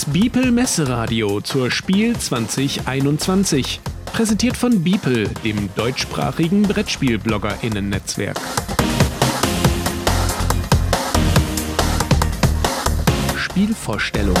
Das 0.00 0.10
Biepel 0.14 0.50
Messeradio 0.50 1.42
zur 1.42 1.70
Spiel 1.70 2.16
2021. 2.16 3.82
Präsentiert 4.06 4.56
von 4.56 4.82
Biepel, 4.82 5.28
dem 5.44 5.68
deutschsprachigen 5.74 6.62
Brettspiel-BloggerInnen-Netzwerk. 6.62 8.40
Spielvorstellung. 13.36 14.38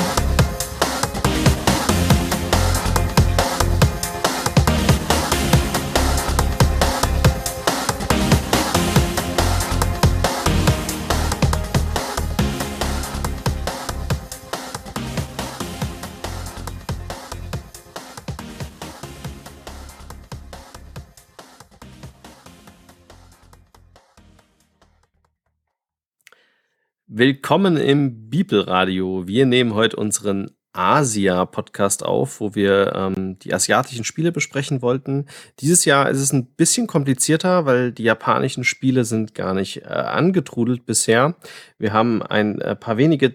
Willkommen 27.20 27.76
im 27.76 28.30
Bibelradio. 28.30 29.26
Wir 29.26 29.44
nehmen 29.44 29.74
heute 29.74 29.96
unseren 29.96 30.52
Asia-Podcast 30.72 32.02
auf, 32.02 32.40
wo 32.40 32.54
wir 32.54 32.94
ähm, 32.96 33.38
die 33.40 33.52
asiatischen 33.52 34.04
Spiele 34.04 34.32
besprechen 34.32 34.80
wollten. 34.80 35.26
Dieses 35.58 35.84
Jahr 35.84 36.08
ist 36.08 36.18
es 36.18 36.32
ein 36.32 36.46
bisschen 36.54 36.86
komplizierter, 36.86 37.66
weil 37.66 37.92
die 37.92 38.04
japanischen 38.04 38.64
Spiele 38.64 39.04
sind 39.04 39.34
gar 39.34 39.52
nicht 39.52 39.82
äh, 39.82 39.88
angetrudelt 39.88 40.86
bisher. 40.86 41.36
Wir 41.76 41.92
haben 41.92 42.22
ein 42.22 42.58
äh, 42.62 42.74
paar 42.74 42.96
wenige 42.96 43.34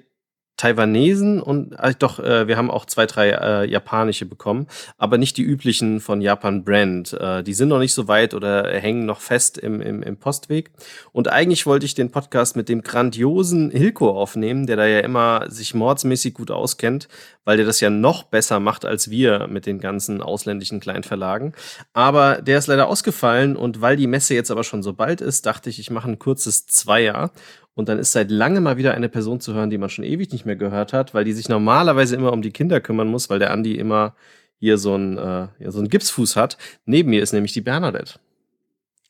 Taiwanesen 0.57 1.41
und 1.41 1.73
äh, 1.73 1.93
doch, 1.97 2.19
äh, 2.19 2.47
wir 2.47 2.55
haben 2.55 2.71
auch 2.71 2.85
zwei, 2.85 3.05
drei 3.05 3.29
äh, 3.29 3.69
japanische 3.69 4.25
bekommen, 4.25 4.67
aber 4.97 5.17
nicht 5.17 5.35
die 5.35 5.43
üblichen 5.43 5.99
von 5.99 6.21
Japan 6.21 6.63
Brand. 6.63 7.13
Äh, 7.13 7.43
die 7.43 7.53
sind 7.53 7.67
noch 7.67 7.79
nicht 7.79 7.93
so 7.93 8.07
weit 8.07 8.33
oder 8.33 8.69
hängen 8.79 9.05
noch 9.05 9.19
fest 9.19 9.57
im, 9.57 9.81
im, 9.81 10.01
im 10.01 10.17
Postweg. 10.17 10.71
Und 11.11 11.27
eigentlich 11.27 11.65
wollte 11.65 11.85
ich 11.85 11.93
den 11.93 12.09
Podcast 12.09 12.55
mit 12.55 12.69
dem 12.69 12.83
grandiosen 12.83 13.69
Hilko 13.69 14.09
aufnehmen, 14.09 14.65
der 14.65 14.77
da 14.77 14.85
ja 14.85 14.99
immer 14.99 15.45
sich 15.49 15.73
mordsmäßig 15.73 16.33
gut 16.33 16.51
auskennt, 16.51 17.09
weil 17.43 17.57
der 17.57 17.65
das 17.65 17.81
ja 17.81 17.89
noch 17.89 18.23
besser 18.23 18.61
macht 18.61 18.85
als 18.85 19.09
wir 19.09 19.47
mit 19.47 19.65
den 19.65 19.79
ganzen 19.79 20.21
ausländischen 20.21 20.79
Kleinverlagen. 20.79 21.53
Aber 21.93 22.41
der 22.41 22.59
ist 22.59 22.67
leider 22.67 22.87
ausgefallen 22.87 23.57
und 23.57 23.81
weil 23.81 23.97
die 23.97 24.07
Messe 24.07 24.33
jetzt 24.33 24.51
aber 24.51 24.63
schon 24.63 24.83
so 24.83 24.93
bald 24.93 25.19
ist, 25.19 25.45
dachte 25.45 25.69
ich, 25.69 25.79
ich 25.79 25.91
mache 25.91 26.09
ein 26.09 26.19
kurzes 26.19 26.65
Zweier 26.65 27.31
und 27.75 27.89
dann 27.89 27.99
ist 27.99 28.13
seit 28.13 28.31
langem 28.31 28.63
mal 28.63 28.77
wieder 28.77 28.93
eine 28.93 29.09
Person 29.09 29.39
zu 29.39 29.53
hören, 29.53 29.69
die 29.69 29.77
man 29.77 29.89
schon 29.89 30.05
ewig 30.05 30.31
nicht 30.31 30.45
mehr 30.45 30.55
gehört 30.55 30.93
hat, 30.93 31.13
weil 31.13 31.25
die 31.25 31.33
sich 31.33 31.49
normalerweise 31.49 32.15
immer 32.15 32.33
um 32.33 32.41
die 32.41 32.51
Kinder 32.51 32.81
kümmern 32.81 33.09
muss, 33.09 33.29
weil 33.29 33.39
der 33.39 33.51
Andi 33.51 33.75
immer 33.75 34.15
hier 34.57 34.77
so 34.77 34.95
ein, 34.95 35.17
äh, 35.17 35.47
ja, 35.59 35.71
so 35.71 35.79
einen 35.79 35.89
Gipsfuß 35.89 36.37
hat. 36.37 36.57
Neben 36.85 37.09
mir 37.09 37.21
ist 37.21 37.33
nämlich 37.33 37.53
die 37.53 37.61
Bernadette. 37.61 38.13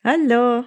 Hallo. 0.04 0.66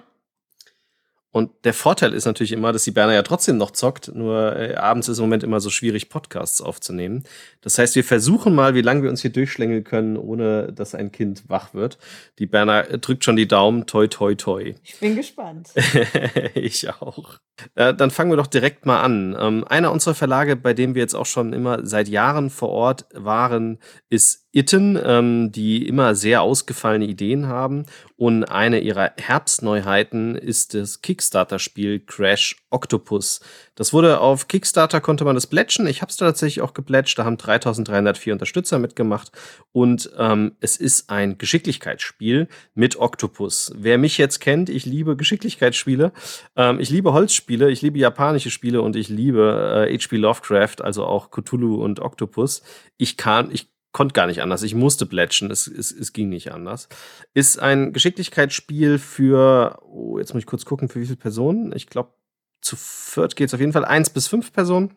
Und 1.31 1.51
der 1.63 1.75
Vorteil 1.75 2.13
ist 2.13 2.25
natürlich 2.25 2.51
immer, 2.51 2.73
dass 2.73 2.85
die 2.85 2.91
Berner 2.91 3.13
ja 3.13 3.21
trotzdem 3.21 3.57
noch 3.57 3.69
zockt, 3.71 4.11
nur 4.15 4.55
äh, 4.55 4.75
abends 4.75 5.07
ist 5.07 5.19
im 5.19 5.25
Moment 5.25 5.43
immer 5.43 5.59
so 5.59 5.69
schwierig, 5.69 6.09
Podcasts 6.09 6.59
aufzunehmen. 6.59 7.23
Das 7.61 7.77
heißt, 7.77 7.95
wir 7.95 8.03
versuchen 8.03 8.55
mal, 8.55 8.73
wie 8.73 8.81
lange 8.81 9.03
wir 9.03 9.11
uns 9.11 9.21
hier 9.21 9.31
durchschlängeln 9.31 9.83
können, 9.83 10.17
ohne 10.17 10.73
dass 10.73 10.95
ein 10.95 11.11
Kind 11.11 11.43
wach 11.47 11.75
wird. 11.75 11.99
Die 12.39 12.47
Berner 12.47 12.89
äh, 12.89 12.97
drückt 12.97 13.23
schon 13.23 13.35
die 13.35 13.47
Daumen, 13.47 13.85
toi, 13.85 14.07
toi, 14.07 14.33
toi. 14.33 14.73
Ich 14.83 14.99
bin 14.99 15.15
gespannt. 15.15 15.69
ich 16.55 16.89
auch. 16.89 17.39
Äh, 17.75 17.93
dann 17.93 18.09
fangen 18.09 18.31
wir 18.31 18.37
doch 18.37 18.47
direkt 18.47 18.87
mal 18.87 19.01
an. 19.01 19.37
Ähm, 19.39 19.65
einer 19.67 19.91
unserer 19.91 20.15
Verlage, 20.15 20.55
bei 20.55 20.73
dem 20.73 20.95
wir 20.95 21.01
jetzt 21.01 21.15
auch 21.15 21.27
schon 21.27 21.53
immer 21.53 21.85
seit 21.85 22.07
Jahren 22.07 22.49
vor 22.49 22.69
Ort 22.69 23.05
waren, 23.13 23.77
ist 24.09 24.47
Itten, 24.51 24.99
ähm, 25.03 25.51
die 25.51 25.87
immer 25.87 26.15
sehr 26.15 26.41
ausgefallene 26.41 27.05
Ideen 27.05 27.47
haben. 27.47 27.85
Und 28.19 28.43
eine 28.43 28.81
ihrer 28.81 29.13
Herbstneuheiten 29.15 30.35
ist 30.35 30.73
das 30.73 31.01
Kickstarter-Spiel 31.01 32.01
Crash 32.01 32.57
Octopus. 32.69 33.39
Das 33.75 33.93
wurde 33.93 34.19
auf 34.19 34.49
Kickstarter, 34.49 34.99
konnte 34.99 35.23
man 35.23 35.35
das 35.35 35.47
plätschen. 35.47 35.87
Ich 35.87 36.01
habe 36.01 36.09
es 36.09 36.17
tatsächlich 36.17 36.61
auch 36.61 36.73
geplätscht. 36.73 37.17
Da 37.17 37.23
haben 37.23 37.37
3304 37.37 38.33
Unterstützer 38.33 38.77
mitgemacht. 38.77 39.31
Und 39.71 40.11
ähm, 40.17 40.51
es 40.59 40.75
ist 40.75 41.09
ein 41.09 41.37
Geschicklichkeitsspiel 41.37 42.49
mit 42.73 42.97
Octopus. 42.97 43.71
Wer 43.77 43.97
mich 43.97 44.17
jetzt 44.17 44.41
kennt, 44.41 44.69
ich 44.69 44.85
liebe 44.85 45.15
Geschicklichkeitsspiele. 45.15 46.11
Ähm, 46.57 46.81
ich 46.81 46.89
liebe 46.89 47.13
Holzspiele, 47.13 47.71
ich 47.71 47.81
liebe 47.81 47.99
japanische 47.99 48.51
Spiele 48.51 48.81
und 48.81 48.97
ich 48.97 49.07
liebe 49.07 49.87
äh, 49.89 49.97
H.P. 49.97 50.17
Lovecraft, 50.17 50.81
also 50.81 51.05
auch 51.05 51.31
Cthulhu 51.31 51.81
und 51.81 52.01
Octopus. 52.01 52.63
Ich 52.97 53.15
kann, 53.15 53.49
ich 53.53 53.69
konnte 53.91 54.13
gar 54.13 54.27
nicht 54.27 54.41
anders. 54.41 54.63
Ich 54.63 54.75
musste 54.75 55.05
plätschen. 55.05 55.51
Es, 55.51 55.67
es, 55.67 55.91
es 55.91 56.13
ging 56.13 56.29
nicht 56.29 56.51
anders. 56.51 56.87
Ist 57.33 57.59
ein 57.59 57.93
Geschicklichkeitsspiel 57.93 58.99
für, 58.99 59.79
oh, 59.83 60.19
jetzt 60.19 60.33
muss 60.33 60.41
ich 60.41 60.47
kurz 60.47 60.65
gucken, 60.65 60.89
für 60.89 60.99
wie 60.99 61.05
viele 61.05 61.17
Personen. 61.17 61.73
Ich 61.75 61.87
glaube, 61.87 62.13
zu 62.61 62.75
viert 62.75 63.35
geht 63.35 63.47
es 63.47 63.53
auf 63.53 63.59
jeden 63.59 63.73
Fall. 63.73 63.85
Eins 63.85 64.09
bis 64.09 64.27
fünf 64.27 64.53
Personen. 64.53 64.95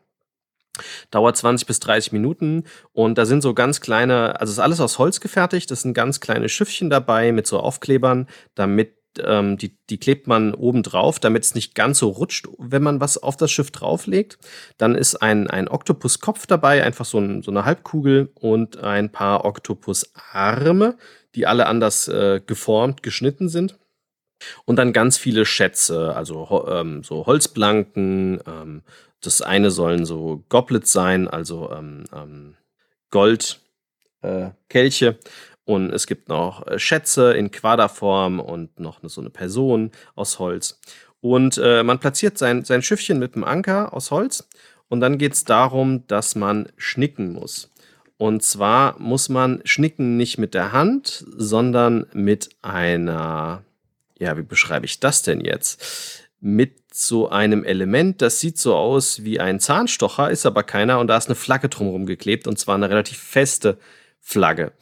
Dauert 1.11 1.37
20 1.37 1.67
bis 1.67 1.81
30 1.81 2.13
Minuten 2.13 2.65
und 2.93 3.19
da 3.19 3.27
sind 3.27 3.43
so 3.43 3.53
ganz 3.53 3.83
kleine, 3.83 4.41
also 4.41 4.53
ist 4.53 4.59
alles 4.59 4.81
aus 4.81 4.99
Holz 4.99 5.21
gefertigt, 5.21 5.71
das 5.71 5.83
sind 5.83 5.93
ganz 5.93 6.19
kleine 6.21 6.49
Schiffchen 6.49 6.89
dabei 6.89 7.31
mit 7.31 7.47
so 7.47 7.61
Aufklebern, 7.61 8.27
damit 8.55 8.97
ähm, 9.25 9.59
die, 9.59 9.77
die 9.91 9.99
klebt 9.99 10.27
man 10.27 10.55
oben 10.55 10.83
drauf, 10.83 11.19
damit 11.19 11.45
es 11.45 11.55
nicht 11.55 11.75
ganz 11.75 11.99
so 11.99 12.09
rutscht, 12.09 12.49
wenn 12.59 12.83
man 12.83 13.01
was 13.01 13.19
auf 13.19 13.37
das 13.37 13.51
Schiff 13.51 13.71
drauflegt. 13.71 14.39
Dann 14.79 14.95
ist 14.95 15.17
ein, 15.17 15.49
ein 15.49 15.69
Oktopuskopf 15.69 16.47
dabei, 16.47 16.85
einfach 16.85 17.05
so, 17.05 17.19
ein, 17.19 17.43
so 17.43 17.51
eine 17.51 17.65
Halbkugel 17.65 18.31
und 18.35 18.79
ein 18.79 19.11
paar 19.11 19.45
Oktopusarme, 19.45 20.97
die 21.35 21.47
alle 21.47 21.67
anders 21.67 22.09
äh, 22.09 22.41
geformt, 22.45 23.03
geschnitten 23.03 23.49
sind. 23.49 23.79
Und 24.65 24.77
dann 24.77 24.93
ganz 24.93 25.19
viele 25.19 25.45
Schätze, 25.45 26.15
also 26.15 26.67
ähm, 26.69 27.05
so 27.05 27.27
Holzplanken. 27.27 28.41
Ähm, 28.47 28.83
das 29.21 29.41
eine 29.41 29.71
sollen 29.71 30.05
so 30.05 30.43
Goblets 30.49 30.93
sein, 30.93 31.29
also 31.29 31.71
ähm, 31.71 32.05
ähm, 32.13 32.57
Goldkelche. 33.11 35.19
Und 35.65 35.93
es 35.93 36.07
gibt 36.07 36.29
noch 36.29 36.67
äh, 36.67 36.79
Schätze 36.79 37.33
in 37.33 37.51
Quaderform 37.51 38.41
und 38.41 38.81
noch 38.81 39.01
so 39.03 39.21
eine 39.21 39.31
Person 39.31 39.91
aus 40.15 40.39
Holz. 40.39 40.81
Und 41.21 41.59
äh, 41.63 41.83
man 41.83 42.01
platziert 42.01 42.37
sein, 42.37 42.65
sein 42.65 42.83
Schiffchen 42.83 43.19
mit 43.19 43.35
einem 43.35 43.45
Anker 43.45 43.95
aus 43.95 44.11
Holz. 44.11 44.49
Und 44.89 45.01
dann 45.01 45.19
geht 45.19 45.33
es 45.33 45.45
darum, 45.45 46.07
dass 46.09 46.35
man 46.35 46.69
schnicken 46.77 47.33
muss. 47.33 47.73
Und 48.19 48.43
zwar 48.43 48.99
muss 49.01 49.29
man 49.29 49.61
schnicken 49.65 50.17
nicht 50.17 50.39
mit 50.39 50.55
der 50.55 50.73
Hand, 50.73 51.25
sondern 51.37 52.07
mit 52.13 52.51
einer, 52.63 53.65
ja, 54.19 54.37
wie 54.37 54.43
beschreibe 54.43 54.87
ich 54.87 55.01
das 55.01 55.23
denn 55.23 55.41
jetzt? 55.41 56.29
Mit 56.39 56.95
so 56.95 57.31
einem 57.31 57.65
Element, 57.65 58.21
das 58.21 58.39
sieht 58.39 58.59
so 58.59 58.77
aus 58.77 59.25
wie 59.25 59.41
ein 59.41 59.61
Zahnstocher, 59.61 60.31
ist 60.31 60.45
aber 60.45 60.63
keiner 60.63 60.99
und 61.01 61.07
da 61.07 61.17
ist 61.17 61.27
eine 61.27 61.35
Flagge 61.35 61.69
drumherum 61.69 62.07
geklebt 62.07 62.47
und 62.47 62.59
zwar 62.59 62.75
eine 62.75 62.91
relativ 62.91 63.19
feste 63.19 63.79
Flagge. 64.21 64.73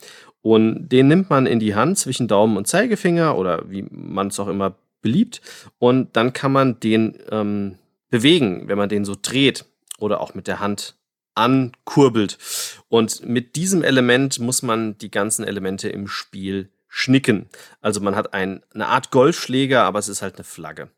Und 0.43 0.89
den 0.89 1.09
nimmt 1.09 1.31
man 1.31 1.47
in 1.47 1.61
die 1.61 1.75
Hand 1.75 1.99
zwischen 1.99 2.29
Daumen 2.29 2.57
und 2.57 2.67
Zeigefinger 2.67 3.37
oder 3.37 3.71
wie 3.71 3.85
man 3.91 4.29
es 4.29 4.41
auch 4.41 4.49
immer 4.49 4.75
beliebt. 5.03 5.41
Und 5.79 6.17
dann 6.17 6.33
kann 6.33 6.53
man 6.53 6.81
den 6.81 7.19
ähm, 7.31 7.77
bewegen, 8.09 8.69
wenn 8.69 8.79
man 8.79 8.89
den 8.89 9.05
so 9.05 9.17
dreht 9.21 9.65
oder 9.99 10.21
auch 10.21 10.35
mit 10.35 10.47
der 10.47 10.61
Hand 10.61 10.95
ankurbelt. 11.35 12.39
Und 12.89 13.27
mit 13.27 13.57
diesem 13.57 13.83
Element 13.83 14.39
muss 14.41 14.63
man 14.63 14.99
die 14.99 15.11
ganzen 15.11 15.45
Elemente 15.45 15.89
im 15.89 16.09
Spiel 16.09 16.71
schnicken. 16.89 17.49
Also 17.81 18.01
man 18.01 18.17
hat 18.17 18.35
ein, 18.35 18.63
eine 18.75 18.89
Art 18.89 19.11
Golfschläger, 19.11 19.85
aber 19.85 19.99
es 19.99 20.09
ist 20.09 20.23
halt 20.23 20.37
eine 20.37 20.45
Flagge. 20.45 20.89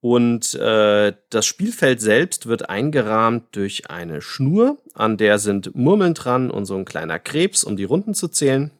Und 0.00 0.54
äh, 0.54 1.12
das 1.30 1.46
Spielfeld 1.46 2.00
selbst 2.00 2.46
wird 2.46 2.70
eingerahmt 2.70 3.56
durch 3.56 3.90
eine 3.90 4.20
Schnur, 4.20 4.78
an 4.94 5.16
der 5.16 5.38
sind 5.38 5.74
Murmeln 5.74 6.14
dran 6.14 6.50
und 6.50 6.66
so 6.66 6.76
ein 6.76 6.84
kleiner 6.84 7.18
Krebs, 7.18 7.64
um 7.64 7.76
die 7.76 7.84
Runden 7.84 8.14
zu 8.14 8.28
zählen. 8.28 8.70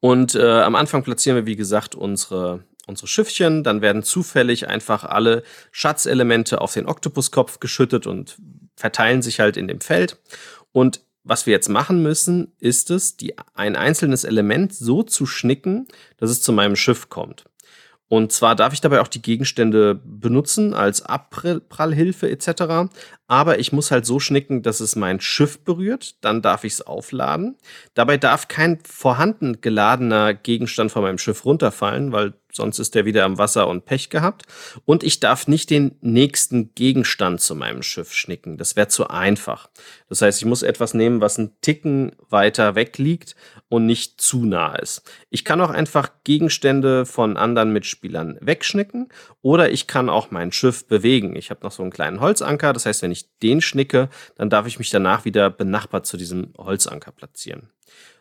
Und 0.00 0.34
äh, 0.34 0.60
am 0.60 0.74
Anfang 0.74 1.02
platzieren 1.04 1.36
wir, 1.36 1.46
wie 1.46 1.56
gesagt, 1.56 1.94
unsere, 1.94 2.64
unsere 2.86 3.06
Schiffchen. 3.06 3.62
Dann 3.62 3.82
werden 3.82 4.02
zufällig 4.02 4.68
einfach 4.68 5.04
alle 5.04 5.42
Schatzelemente 5.70 6.60
auf 6.60 6.74
den 6.74 6.86
Oktopuskopf 6.86 7.60
geschüttet 7.60 8.06
und 8.06 8.36
verteilen 8.76 9.22
sich 9.22 9.40
halt 9.40 9.56
in 9.56 9.68
dem 9.68 9.80
Feld. 9.80 10.18
Und 10.72 11.02
was 11.24 11.46
wir 11.46 11.52
jetzt 11.52 11.68
machen 11.68 12.02
müssen, 12.02 12.52
ist 12.58 12.90
es, 12.90 13.16
die, 13.16 13.36
ein 13.54 13.76
einzelnes 13.76 14.24
Element 14.24 14.74
so 14.74 15.02
zu 15.02 15.24
schnicken, 15.24 15.86
dass 16.16 16.30
es 16.30 16.42
zu 16.42 16.52
meinem 16.52 16.74
Schiff 16.74 17.08
kommt. 17.08 17.44
Und 18.12 18.30
zwar 18.30 18.54
darf 18.54 18.74
ich 18.74 18.82
dabei 18.82 19.00
auch 19.00 19.08
die 19.08 19.22
Gegenstände 19.22 19.98
benutzen 20.04 20.74
als 20.74 21.00
Abprallhilfe 21.00 22.28
etc. 22.28 22.92
Aber 23.26 23.58
ich 23.58 23.72
muss 23.72 23.90
halt 23.90 24.04
so 24.04 24.20
schnicken, 24.20 24.60
dass 24.60 24.80
es 24.80 24.96
mein 24.96 25.18
Schiff 25.18 25.64
berührt. 25.64 26.22
Dann 26.22 26.42
darf 26.42 26.64
ich 26.64 26.74
es 26.74 26.82
aufladen. 26.82 27.56
Dabei 27.94 28.18
darf 28.18 28.48
kein 28.48 28.80
vorhanden 28.84 29.62
geladener 29.62 30.34
Gegenstand 30.34 30.92
von 30.92 31.00
meinem 31.00 31.16
Schiff 31.16 31.46
runterfallen, 31.46 32.12
weil 32.12 32.34
sonst 32.52 32.78
ist 32.78 32.94
der 32.94 33.04
wieder 33.04 33.24
am 33.24 33.38
Wasser 33.38 33.66
und 33.66 33.84
Pech 33.84 34.10
gehabt. 34.10 34.44
Und 34.84 35.02
ich 35.02 35.20
darf 35.20 35.48
nicht 35.48 35.70
den 35.70 35.96
nächsten 36.00 36.74
Gegenstand 36.74 37.40
zu 37.40 37.54
meinem 37.54 37.82
Schiff 37.82 38.12
schnicken. 38.12 38.58
Das 38.58 38.76
wäre 38.76 38.88
zu 38.88 39.08
einfach. 39.08 39.70
Das 40.08 40.22
heißt, 40.22 40.40
ich 40.40 40.46
muss 40.46 40.62
etwas 40.62 40.94
nehmen, 40.94 41.20
was 41.20 41.38
einen 41.38 41.58
Ticken 41.62 42.12
weiter 42.28 42.74
weg 42.74 42.98
liegt 42.98 43.34
und 43.68 43.86
nicht 43.86 44.20
zu 44.20 44.44
nah 44.44 44.74
ist. 44.76 45.02
Ich 45.30 45.44
kann 45.44 45.60
auch 45.60 45.70
einfach 45.70 46.10
Gegenstände 46.24 47.06
von 47.06 47.36
anderen 47.36 47.72
Mitspielern 47.72 48.38
wegschnicken 48.40 49.08
oder 49.40 49.70
ich 49.70 49.86
kann 49.86 50.08
auch 50.08 50.30
mein 50.30 50.52
Schiff 50.52 50.86
bewegen. 50.86 51.34
Ich 51.36 51.50
habe 51.50 51.62
noch 51.62 51.72
so 51.72 51.82
einen 51.82 51.90
kleinen 51.90 52.20
Holzanker. 52.20 52.72
Das 52.72 52.86
heißt, 52.86 53.02
wenn 53.02 53.10
ich 53.12 53.38
den 53.38 53.60
schnicke, 53.60 54.10
dann 54.36 54.50
darf 54.50 54.66
ich 54.66 54.78
mich 54.78 54.90
danach 54.90 55.24
wieder 55.24 55.48
benachbart 55.50 56.06
zu 56.06 56.16
diesem 56.16 56.52
Holzanker 56.58 57.12
platzieren. 57.12 57.70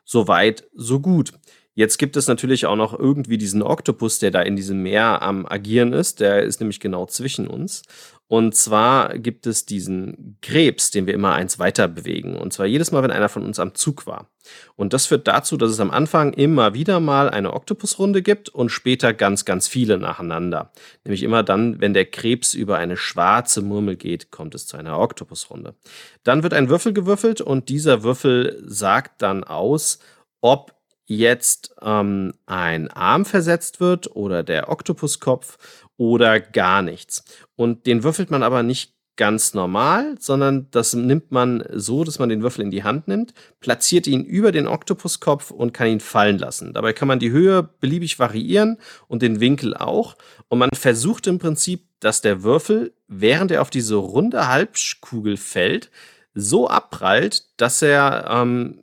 Soweit, 0.03 0.67
so 0.73 0.99
gut. 0.99 1.33
Jetzt 1.73 1.97
gibt 1.97 2.17
es 2.17 2.27
natürlich 2.27 2.65
auch 2.65 2.75
noch 2.75 2.97
irgendwie 2.97 3.37
diesen 3.37 3.63
Oktopus, 3.63 4.19
der 4.19 4.31
da 4.31 4.41
in 4.41 4.55
diesem 4.55 4.81
Meer 4.81 5.21
am 5.21 5.45
Agieren 5.45 5.93
ist. 5.93 6.19
Der 6.19 6.43
ist 6.43 6.59
nämlich 6.59 6.79
genau 6.79 7.05
zwischen 7.05 7.47
uns. 7.47 7.83
Und 8.27 8.55
zwar 8.55 9.17
gibt 9.17 9.45
es 9.45 9.65
diesen 9.65 10.37
Krebs, 10.41 10.89
den 10.89 11.05
wir 11.05 11.13
immer 11.13 11.33
eins 11.33 11.59
weiter 11.59 11.89
bewegen. 11.89 12.37
Und 12.37 12.53
zwar 12.53 12.65
jedes 12.65 12.91
Mal, 12.91 13.03
wenn 13.03 13.11
einer 13.11 13.27
von 13.27 13.43
uns 13.43 13.59
am 13.59 13.75
Zug 13.75 14.07
war. 14.07 14.29
Und 14.77 14.93
das 14.93 15.05
führt 15.05 15.27
dazu, 15.27 15.57
dass 15.57 15.69
es 15.69 15.81
am 15.81 15.91
Anfang 15.91 16.31
immer 16.31 16.73
wieder 16.73 17.01
mal 17.01 17.29
eine 17.29 17.51
Oktopusrunde 17.53 18.21
gibt 18.21 18.47
und 18.47 18.69
später 18.69 19.13
ganz, 19.13 19.43
ganz 19.43 19.67
viele 19.67 19.97
nacheinander. 19.97 20.71
Nämlich 21.03 21.23
immer 21.23 21.43
dann, 21.43 21.81
wenn 21.81 21.93
der 21.93 22.05
Krebs 22.05 22.53
über 22.53 22.77
eine 22.77 22.95
schwarze 22.95 23.61
Murmel 23.61 23.97
geht, 23.97 24.31
kommt 24.31 24.55
es 24.55 24.65
zu 24.65 24.77
einer 24.77 24.97
Oktopusrunde. 24.97 25.75
Dann 26.23 26.41
wird 26.41 26.53
ein 26.53 26.69
Würfel 26.69 26.93
gewürfelt 26.93 27.41
und 27.41 27.67
dieser 27.67 28.03
Würfel 28.03 28.63
sagt 28.65 29.21
dann 29.21 29.43
aus, 29.43 29.99
ob 30.39 30.73
jetzt 31.17 31.75
ähm, 31.81 32.33
ein 32.45 32.89
Arm 32.89 33.25
versetzt 33.25 33.79
wird 33.79 34.15
oder 34.15 34.43
der 34.43 34.69
Oktopuskopf 34.69 35.57
oder 35.97 36.39
gar 36.39 36.81
nichts. 36.81 37.23
Und 37.55 37.85
den 37.85 38.03
würfelt 38.03 38.31
man 38.31 38.43
aber 38.43 38.63
nicht 38.63 38.93
ganz 39.17 39.53
normal, 39.53 40.15
sondern 40.19 40.67
das 40.71 40.93
nimmt 40.93 41.31
man 41.31 41.63
so, 41.73 42.03
dass 42.03 42.17
man 42.17 42.29
den 42.29 42.41
Würfel 42.41 42.63
in 42.63 42.71
die 42.71 42.83
Hand 42.83 43.07
nimmt, 43.07 43.33
platziert 43.59 44.07
ihn 44.07 44.23
über 44.23 44.51
den 44.51 44.67
Oktopuskopf 44.67 45.51
und 45.51 45.73
kann 45.73 45.87
ihn 45.87 45.99
fallen 45.99 46.39
lassen. 46.39 46.73
Dabei 46.73 46.93
kann 46.93 47.07
man 47.07 47.19
die 47.19 47.31
Höhe 47.31 47.61
beliebig 47.81 48.17
variieren 48.17 48.77
und 49.07 49.21
den 49.21 49.39
Winkel 49.39 49.75
auch. 49.75 50.15
Und 50.47 50.59
man 50.59 50.69
versucht 50.73 51.27
im 51.27 51.39
Prinzip, 51.39 51.83
dass 51.99 52.21
der 52.21 52.41
Würfel, 52.41 52.93
während 53.07 53.51
er 53.51 53.61
auf 53.61 53.69
diese 53.69 53.95
runde 53.95 54.47
Halbkugel 54.47 55.37
fällt, 55.37 55.91
so 56.33 56.67
abprallt, 56.67 57.43
dass 57.57 57.81
er 57.81 58.27
ähm, 58.29 58.79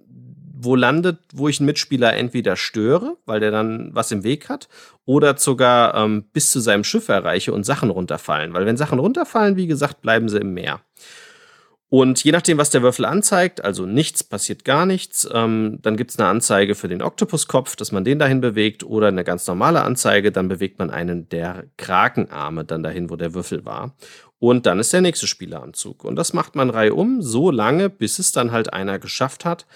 wo 0.60 0.74
landet, 0.74 1.18
wo 1.32 1.48
ich 1.48 1.60
einen 1.60 1.66
Mitspieler 1.66 2.14
entweder 2.14 2.56
störe, 2.56 3.16
weil 3.26 3.40
der 3.40 3.50
dann 3.50 3.90
was 3.92 4.10
im 4.10 4.24
Weg 4.24 4.48
hat, 4.48 4.68
oder 5.04 5.36
sogar 5.36 5.94
ähm, 5.94 6.24
bis 6.32 6.50
zu 6.50 6.60
seinem 6.60 6.84
Schiff 6.84 7.08
erreiche 7.08 7.52
und 7.52 7.64
Sachen 7.64 7.90
runterfallen. 7.90 8.52
Weil 8.54 8.66
wenn 8.66 8.76
Sachen 8.76 8.98
runterfallen, 8.98 9.56
wie 9.56 9.66
gesagt, 9.66 10.02
bleiben 10.02 10.28
sie 10.28 10.38
im 10.38 10.54
Meer. 10.54 10.80
Und 11.90 12.22
je 12.22 12.32
nachdem, 12.32 12.58
was 12.58 12.68
der 12.68 12.82
Würfel 12.82 13.06
anzeigt, 13.06 13.64
also 13.64 13.86
nichts, 13.86 14.22
passiert 14.22 14.66
gar 14.66 14.84
nichts, 14.84 15.26
ähm, 15.32 15.78
dann 15.80 15.96
gibt 15.96 16.10
es 16.10 16.18
eine 16.18 16.28
Anzeige 16.28 16.74
für 16.74 16.88
den 16.88 17.00
Oktopuskopf, 17.00 17.76
dass 17.76 17.92
man 17.92 18.04
den 18.04 18.18
dahin 18.18 18.42
bewegt, 18.42 18.84
oder 18.84 19.08
eine 19.08 19.24
ganz 19.24 19.46
normale 19.46 19.82
Anzeige, 19.82 20.30
dann 20.30 20.48
bewegt 20.48 20.78
man 20.78 20.90
einen 20.90 21.30
der 21.30 21.64
Krakenarme 21.78 22.66
dann 22.66 22.82
dahin, 22.82 23.08
wo 23.08 23.16
der 23.16 23.32
Würfel 23.32 23.64
war. 23.64 23.94
Und 24.38 24.66
dann 24.66 24.78
ist 24.78 24.92
der 24.92 25.00
nächste 25.00 25.26
Spieler 25.26 25.62
am 25.62 25.72
Zug. 25.72 26.04
Und 26.04 26.16
das 26.16 26.34
macht 26.34 26.56
man 26.56 26.68
reihum 26.68 27.22
so 27.22 27.50
lange, 27.50 27.88
bis 27.88 28.18
es 28.18 28.32
dann 28.32 28.52
halt 28.52 28.72
einer 28.72 28.98
geschafft 28.98 29.46
hat, 29.46 29.66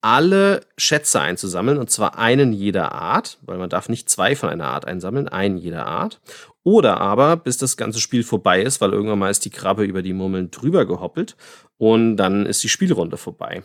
alle 0.00 0.60
Schätze 0.76 1.20
einzusammeln, 1.20 1.78
und 1.78 1.90
zwar 1.90 2.18
einen 2.18 2.52
jeder 2.52 2.92
Art, 2.92 3.38
weil 3.42 3.58
man 3.58 3.70
darf 3.70 3.88
nicht 3.88 4.08
zwei 4.08 4.36
von 4.36 4.48
einer 4.48 4.68
Art 4.68 4.84
einsammeln, 4.86 5.28
einen 5.28 5.58
jeder 5.58 5.86
Art. 5.86 6.20
Oder 6.62 7.00
aber, 7.00 7.36
bis 7.36 7.58
das 7.58 7.76
ganze 7.76 8.00
Spiel 8.00 8.24
vorbei 8.24 8.62
ist, 8.62 8.80
weil 8.80 8.92
irgendwann 8.92 9.18
mal 9.18 9.30
ist 9.30 9.44
die 9.44 9.50
Krabbe 9.50 9.84
über 9.84 10.02
die 10.02 10.12
Murmeln 10.12 10.50
drüber 10.50 10.84
gehoppelt 10.84 11.36
und 11.78 12.16
dann 12.16 12.46
ist 12.46 12.62
die 12.62 12.68
Spielrunde 12.68 13.16
vorbei. 13.16 13.62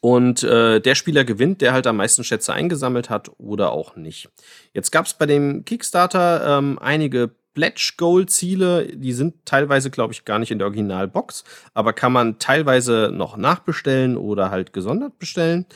Und 0.00 0.42
äh, 0.42 0.80
der 0.80 0.94
Spieler 0.94 1.24
gewinnt, 1.24 1.60
der 1.60 1.74
halt 1.74 1.86
am 1.86 1.96
meisten 1.96 2.24
Schätze 2.24 2.54
eingesammelt 2.54 3.10
hat 3.10 3.30
oder 3.36 3.72
auch 3.72 3.96
nicht. 3.96 4.30
Jetzt 4.72 4.90
gab 4.92 5.04
es 5.04 5.12
bei 5.12 5.26
dem 5.26 5.66
Kickstarter 5.66 6.58
ähm, 6.58 6.78
einige 6.80 7.32
Pledge 7.60 7.92
Goal 7.98 8.24
Ziele, 8.24 8.86
die 8.86 9.12
sind 9.12 9.44
teilweise, 9.44 9.90
glaube 9.90 10.14
ich, 10.14 10.24
gar 10.24 10.38
nicht 10.38 10.50
in 10.50 10.58
der 10.58 10.66
Originalbox, 10.68 11.44
aber 11.74 11.92
kann 11.92 12.10
man 12.10 12.38
teilweise 12.38 13.10
noch 13.12 13.36
nachbestellen 13.36 14.16
oder 14.16 14.50
halt 14.50 14.72
gesondert 14.72 15.18
bestellen. 15.18 15.66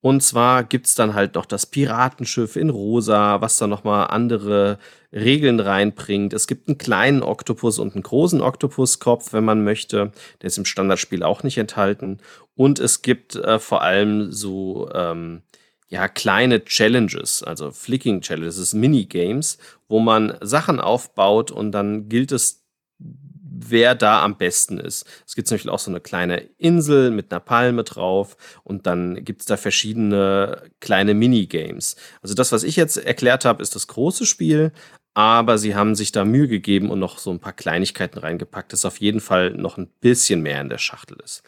Und 0.00 0.22
zwar 0.22 0.64
gibt 0.64 0.86
es 0.86 0.94
dann 0.94 1.12
halt 1.12 1.34
noch 1.34 1.44
das 1.44 1.66
Piratenschiff 1.66 2.56
in 2.56 2.70
rosa, 2.70 3.42
was 3.42 3.58
dann 3.58 3.68
nochmal 3.68 4.06
andere 4.06 4.78
Regeln 5.12 5.60
reinbringt. 5.60 6.32
Es 6.32 6.46
gibt 6.46 6.68
einen 6.68 6.78
kleinen 6.78 7.22
Oktopus 7.22 7.78
und 7.78 7.92
einen 7.94 8.02
großen 8.02 8.40
Oktopuskopf, 8.40 9.34
wenn 9.34 9.44
man 9.44 9.62
möchte. 9.62 10.12
Der 10.40 10.46
ist 10.46 10.56
im 10.56 10.64
Standardspiel 10.64 11.22
auch 11.22 11.42
nicht 11.42 11.58
enthalten. 11.58 12.16
Und 12.54 12.78
es 12.78 13.02
gibt 13.02 13.36
äh, 13.36 13.58
vor 13.58 13.82
allem 13.82 14.32
so 14.32 14.88
ähm, 14.94 15.42
ja, 15.88 16.08
kleine 16.08 16.64
Challenges, 16.64 17.42
also 17.42 17.70
Flicking 17.70 18.20
Challenges, 18.20 18.74
Minigames, 18.74 19.58
wo 19.88 20.00
man 20.00 20.36
Sachen 20.40 20.80
aufbaut 20.80 21.50
und 21.50 21.72
dann 21.72 22.08
gilt 22.08 22.32
es, 22.32 22.64
wer 22.98 23.94
da 23.94 24.22
am 24.22 24.36
besten 24.36 24.78
ist. 24.78 25.06
Es 25.26 25.34
gibt 25.34 25.48
zum 25.48 25.56
Beispiel 25.56 25.70
auch 25.70 25.78
so 25.78 25.90
eine 25.90 26.00
kleine 26.00 26.38
Insel 26.58 27.10
mit 27.10 27.32
einer 27.32 27.40
Palme 27.40 27.84
drauf 27.84 28.36
und 28.64 28.86
dann 28.86 29.24
gibt 29.24 29.42
es 29.42 29.46
da 29.46 29.56
verschiedene 29.56 30.70
kleine 30.80 31.14
Minigames. 31.14 31.96
Also 32.20 32.34
das, 32.34 32.52
was 32.52 32.64
ich 32.64 32.76
jetzt 32.76 32.96
erklärt 32.96 33.44
habe, 33.44 33.62
ist 33.62 33.76
das 33.76 33.86
große 33.86 34.26
Spiel, 34.26 34.72
aber 35.14 35.56
sie 35.56 35.74
haben 35.74 35.94
sich 35.94 36.12
da 36.12 36.24
Mühe 36.24 36.48
gegeben 36.48 36.90
und 36.90 36.98
noch 36.98 37.18
so 37.18 37.30
ein 37.30 37.40
paar 37.40 37.54
Kleinigkeiten 37.54 38.18
reingepackt, 38.18 38.72
dass 38.72 38.84
auf 38.84 39.00
jeden 39.00 39.20
Fall 39.20 39.50
noch 39.52 39.78
ein 39.78 39.88
bisschen 40.00 40.42
mehr 40.42 40.60
in 40.60 40.68
der 40.68 40.78
Schachtel 40.78 41.16
ist. 41.24 41.42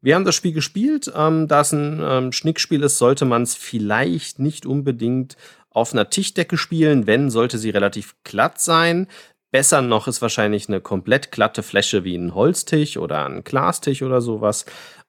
Wir 0.00 0.14
haben 0.14 0.24
das 0.24 0.34
Spiel 0.34 0.52
gespielt. 0.52 1.10
Ähm, 1.14 1.48
da 1.48 1.60
es 1.60 1.72
ein 1.72 2.00
ähm, 2.02 2.32
Schnickspiel 2.32 2.82
ist, 2.82 2.98
sollte 2.98 3.24
man 3.24 3.42
es 3.42 3.54
vielleicht 3.54 4.38
nicht 4.38 4.66
unbedingt 4.66 5.36
auf 5.70 5.92
einer 5.92 6.10
Tischdecke 6.10 6.56
spielen. 6.56 7.06
Wenn, 7.06 7.30
sollte 7.30 7.58
sie 7.58 7.70
relativ 7.70 8.14
glatt 8.24 8.60
sein. 8.60 9.08
Besser 9.50 9.80
noch 9.82 10.08
ist 10.08 10.22
wahrscheinlich 10.22 10.68
eine 10.68 10.80
komplett 10.80 11.32
glatte 11.32 11.62
Fläche 11.62 12.04
wie 12.04 12.16
ein 12.16 12.34
Holztisch 12.34 12.96
oder 12.96 13.26
ein 13.26 13.44
Glastisch 13.44 14.02
oder 14.02 14.20
sowas. 14.20 14.66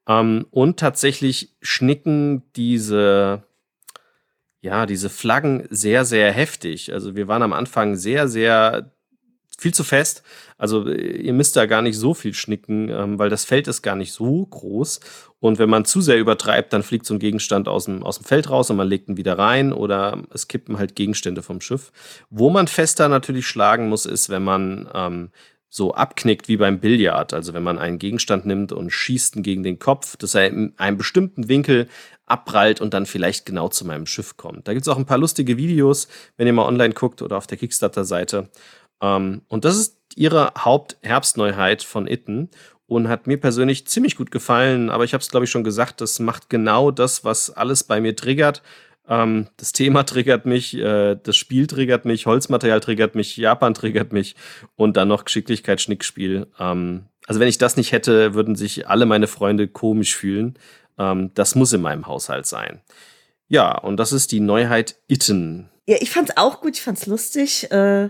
Ähm, 0.07 0.45
und 0.51 0.79
tatsächlich 0.79 1.55
schnicken 1.61 2.43
diese, 2.55 3.43
ja, 4.61 4.85
diese 4.85 5.09
Flaggen 5.09 5.67
sehr, 5.69 6.06
sehr 6.06 6.31
heftig. 6.31 6.94
Also 6.94 7.15
wir 7.15 7.27
waren 7.27 7.44
am 7.44 7.53
Anfang 7.53 7.95
sehr, 7.95 8.27
sehr 8.27 8.91
viel 9.57 9.73
zu 9.73 9.83
fest. 9.83 10.23
Also 10.57 10.87
ihr 10.87 11.33
müsst 11.33 11.56
da 11.56 11.66
gar 11.68 11.81
nicht 11.81 11.97
so 11.97 12.14
viel 12.14 12.33
schnicken, 12.33 12.90
ähm, 12.90 13.19
weil 13.19 13.30
das 13.30 13.45
Feld 13.45 13.68
ist 13.68 13.81
gar 13.81 13.95
nicht 13.95 14.11
so 14.11 14.45
groß. 14.45 14.99
Und 15.40 15.59
wenn 15.59 15.69
man 15.69 15.85
zu 15.85 16.02
sehr 16.02 16.18
übertreibt, 16.18 16.73
dann 16.73 16.83
fliegt 16.83 17.06
so 17.06 17.14
ein 17.14 17.19
Gegenstand 17.19 17.68
aus 17.68 17.85
dem, 17.85 18.04
aus 18.04 18.18
dem 18.18 18.26
Feld 18.26 18.49
raus 18.49 18.69
und 18.71 18.78
man 18.78 18.87
legt 18.87 19.07
ihn 19.07 19.18
wieder 19.18 19.37
rein 19.37 19.71
oder 19.71 20.23
es 20.33 20.47
kippen 20.47 20.80
halt 20.80 20.95
Gegenstände 20.95 21.44
vom 21.44 21.61
Schiff. 21.61 21.92
Wo 22.30 22.49
man 22.49 22.68
fester 22.68 23.07
natürlich 23.07 23.47
schlagen 23.47 23.87
muss, 23.90 24.07
ist, 24.07 24.30
wenn 24.30 24.44
man 24.44 24.90
ähm, 24.94 25.30
so 25.69 25.94
abknickt 25.94 26.47
wie 26.47 26.57
beim 26.57 26.80
Billard. 26.80 27.33
Also 27.33 27.54
wenn 27.54 27.64
man 27.64 27.78
einen 27.78 27.99
Gegenstand 27.99 28.45
nimmt 28.45 28.71
und 28.71 28.90
schießt 28.90 29.35
ihn 29.35 29.44
gegen 29.44 29.64
den 29.64 29.78
Kopf, 29.78 30.18
dass 30.18 30.33
er 30.33 30.47
in 30.47 30.73
einem 30.78 30.97
bestimmten 30.97 31.49
Winkel 31.49 31.87
abprallt 32.26 32.81
und 32.81 32.94
dann 32.94 33.06
vielleicht 33.06 33.45
genau 33.45 33.69
zu 33.69 33.85
meinem 33.85 34.06
Schiff 34.06 34.37
kommt. 34.37 34.68
Da 34.68 34.73
gibt 34.73 34.85
es 34.85 34.92
auch 34.92 34.97
ein 34.97 35.06
paar 35.06 35.18
lustige 35.18 35.57
Videos, 35.57 36.07
wenn 36.35 36.47
ihr 36.47 36.54
mal 36.54 36.66
online 36.66 36.94
guckt 36.94 37.21
oder 37.21 37.37
auf 37.37 37.47
der 37.47 37.57
Kickstarter-Seite. 37.57 38.49
Ähm, 39.01 39.42
und 39.47 39.66
das 39.66 39.77
ist 39.77 39.97
ihre 40.16 40.51
Hauptherbstneuheit 40.57 41.83
von 41.83 42.07
Itten 42.07 42.49
und 42.87 43.09
hat 43.09 43.27
mir 43.27 43.37
persönlich 43.37 43.85
ziemlich 43.87 44.16
gut 44.16 44.31
gefallen. 44.31 44.89
Aber 44.89 45.04
ich 45.04 45.13
habe 45.13 45.21
es, 45.21 45.30
glaube 45.30 45.45
ich, 45.45 45.51
schon 45.51 45.63
gesagt, 45.63 46.01
das 46.01 46.19
macht 46.19 46.49
genau 46.49 46.92
das, 46.92 47.23
was 47.23 47.51
alles 47.51 47.83
bei 47.83 48.01
mir 48.01 48.16
triggert. 48.16 48.63
Ähm, 49.07 49.47
das 49.57 49.73
Thema 49.73 50.04
triggert 50.04 50.45
mich, 50.45 50.75
äh, 50.75 51.16
das 51.21 51.35
Spiel 51.35 51.68
triggert 51.68 52.06
mich, 52.06 52.25
Holzmaterial 52.25 52.80
triggert 52.80 53.16
mich, 53.16 53.37
Japan 53.37 53.73
triggert 53.73 54.11
mich 54.11 54.35
und 54.75 54.97
dann 54.97 55.07
noch 55.07 55.25
Geschicklichkeit, 55.25 55.81
Schnickspiel. 55.81 56.47
Ähm, 56.59 57.06
also 57.25 57.39
wenn 57.39 57.47
ich 57.47 57.57
das 57.57 57.77
nicht 57.77 57.92
hätte, 57.92 58.33
würden 58.33 58.56
sich 58.56 58.87
alle 58.87 59.06
meine 59.06 59.27
Freunde 59.27 59.68
komisch 59.68 60.16
fühlen. 60.16 60.57
Ähm, 60.97 61.31
das 61.35 61.56
muss 61.56 61.73
in 61.73 61.81
meinem 61.81 62.07
Haushalt 62.07 62.47
sein. 62.47 62.81
Ja, 63.49 63.77
und 63.77 63.97
das 63.97 64.11
ist 64.11 64.31
die 64.31 64.42
Neuheit 64.42 64.95
Itten. 65.07 65.69
Ja, 65.85 65.97
ich 66.01 66.09
fand's 66.09 66.35
auch 66.35 66.59
gut, 66.59 66.75
ich 66.75 66.81
fand's 66.81 67.06
lustig. 67.06 67.71
Äh 67.71 68.09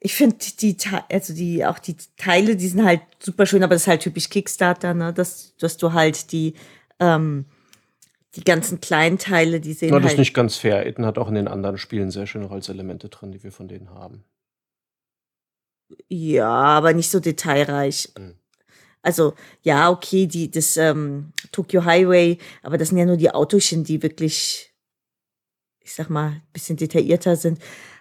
ich 0.00 0.14
finde 0.14 0.36
die, 0.60 0.76
also 1.10 1.34
die, 1.34 1.64
auch 1.64 1.78
die 1.78 1.96
Teile, 2.16 2.56
die 2.56 2.68
sind 2.68 2.84
halt 2.84 3.02
super 3.18 3.46
schön, 3.46 3.62
aber 3.62 3.74
das 3.74 3.82
ist 3.82 3.88
halt 3.88 4.02
typisch 4.02 4.30
Kickstarter, 4.30 4.94
ne, 4.94 5.12
dass, 5.12 5.56
dass 5.56 5.76
du 5.76 5.92
halt 5.92 6.30
die, 6.30 6.54
ähm, 7.00 7.46
die 8.36 8.44
ganzen 8.44 8.80
kleinen 8.80 9.18
Teile, 9.18 9.60
die 9.60 9.72
sehen 9.72 9.88
ja, 9.88 9.96
das 9.96 10.04
halt. 10.04 10.12
ist 10.14 10.18
nicht 10.18 10.34
ganz 10.34 10.56
fair. 10.56 10.86
Eden 10.86 11.04
hat 11.04 11.18
auch 11.18 11.28
in 11.28 11.34
den 11.34 11.48
anderen 11.48 11.78
Spielen 11.78 12.10
sehr 12.10 12.26
schöne 12.26 12.50
Holzelemente 12.50 13.08
drin, 13.08 13.32
die 13.32 13.42
wir 13.42 13.50
von 13.50 13.66
denen 13.66 13.90
haben. 13.90 14.24
Ja, 16.08 16.48
aber 16.48 16.92
nicht 16.92 17.10
so 17.10 17.18
detailreich. 17.18 18.12
Mhm. 18.16 18.34
Also, 19.02 19.34
ja, 19.62 19.90
okay, 19.90 20.26
die, 20.26 20.50
das 20.50 20.76
ähm, 20.76 21.32
Tokyo 21.50 21.84
Highway, 21.84 22.38
aber 22.62 22.78
das 22.78 22.88
sind 22.88 22.98
ja 22.98 23.06
nur 23.06 23.16
die 23.16 23.30
Autochen, 23.30 23.82
die 23.82 24.02
wirklich, 24.02 24.74
ich 25.80 25.94
sag 25.94 26.10
mal, 26.10 26.28
ein 26.28 26.42
bisschen 26.52 26.76
detaillierter 26.76 27.36
sind. 27.36 27.58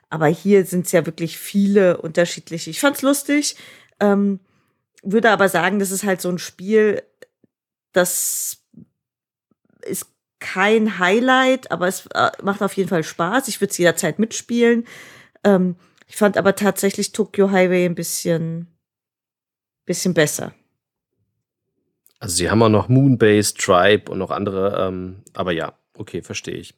Aber 0.09 0.27
hier 0.27 0.65
sind 0.65 0.85
es 0.85 0.91
ja 0.91 1.05
wirklich 1.05 1.37
viele 1.37 1.97
unterschiedliche. 1.97 2.69
Ich 2.69 2.79
fand's 2.79 3.01
lustig, 3.01 3.55
ähm, 3.99 4.39
würde 5.03 5.29
aber 5.31 5.49
sagen, 5.49 5.79
das 5.79 5.91
ist 5.91 6.03
halt 6.03 6.21
so 6.21 6.29
ein 6.29 6.39
Spiel, 6.39 7.03
das 7.91 8.63
ist 9.81 10.07
kein 10.39 10.99
Highlight, 10.99 11.71
aber 11.71 11.87
es 11.87 12.05
äh, 12.13 12.31
macht 12.43 12.61
auf 12.61 12.73
jeden 12.73 12.89
Fall 12.89 13.03
Spaß. 13.03 13.47
Ich 13.47 13.59
würde 13.59 13.71
es 13.71 13.77
jederzeit 13.77 14.19
mitspielen. 14.19 14.85
Ähm, 15.43 15.75
ich 16.07 16.15
fand 16.15 16.37
aber 16.37 16.55
tatsächlich 16.55 17.11
Tokyo 17.11 17.51
Highway 17.51 17.85
ein 17.85 17.95
bisschen, 17.95 18.67
bisschen 19.85 20.13
besser. 20.13 20.53
Also 22.19 22.35
sie 22.35 22.49
haben 22.49 22.63
auch 22.63 22.69
noch 22.69 22.87
Moonbase, 22.87 23.53
Tribe 23.55 24.11
und 24.11 24.17
noch 24.19 24.31
andere, 24.31 24.87
ähm, 24.87 25.23
aber 25.33 25.51
ja, 25.51 25.77
okay, 25.95 26.21
verstehe 26.21 26.55
ich. 26.55 26.73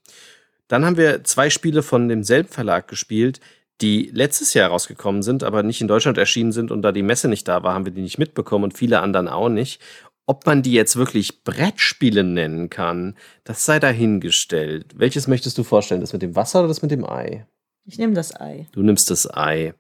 Dann 0.69 0.85
haben 0.85 0.95
wir 0.95 1.25
zwei 1.25 1.49
Spiele 1.49 1.83
von 1.83 2.07
demselben 2.07 2.47
Verlag 2.47 2.87
gespielt, 2.87 3.41
die 3.81 4.09
letztes 4.13 4.53
Jahr 4.53 4.69
rausgekommen 4.69 5.23
sind, 5.23 5.43
aber 5.43 5.63
nicht 5.63 5.81
in 5.81 5.87
Deutschland 5.87 6.17
erschienen 6.17 6.51
sind 6.51 6.71
und 6.71 6.81
da 6.81 6.91
die 6.91 7.01
Messe 7.01 7.27
nicht 7.27 7.47
da 7.47 7.63
war, 7.63 7.73
haben 7.73 7.85
wir 7.85 7.91
die 7.91 8.01
nicht 8.01 8.17
mitbekommen 8.17 8.65
und 8.65 8.77
viele 8.77 9.01
anderen 9.01 9.27
auch 9.27 9.49
nicht. 9.49 9.81
Ob 10.25 10.45
man 10.45 10.61
die 10.61 10.73
jetzt 10.73 10.95
wirklich 10.95 11.43
Brettspiele 11.43 12.23
nennen 12.23 12.69
kann, 12.69 13.17
das 13.43 13.65
sei 13.65 13.79
dahingestellt. 13.79 14.93
Welches 14.95 15.27
möchtest 15.27 15.57
du 15.57 15.63
vorstellen? 15.63 16.01
Das 16.01 16.13
mit 16.13 16.21
dem 16.21 16.35
Wasser 16.35 16.59
oder 16.59 16.67
das 16.67 16.83
mit 16.83 16.91
dem 16.91 17.03
Ei? 17.03 17.47
Ich 17.85 17.97
nehme 17.97 18.13
das 18.13 18.39
Ei. 18.39 18.67
Du 18.71 18.83
nimmst 18.83 19.09
das 19.09 19.33
Ei. 19.33 19.73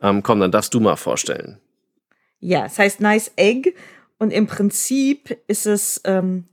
Ähm, 0.00 0.22
komm, 0.22 0.38
dann 0.38 0.52
darfst 0.52 0.72
du 0.74 0.80
mal 0.80 0.96
vorstellen. 0.96 1.58
Ja, 2.38 2.66
es 2.66 2.78
heißt 2.78 3.00
Nice 3.00 3.32
Egg 3.34 3.72
und 4.18 4.30
im 4.30 4.46
Prinzip 4.46 5.36
ist 5.48 5.66
es 5.66 6.00
ähm, 6.04 6.44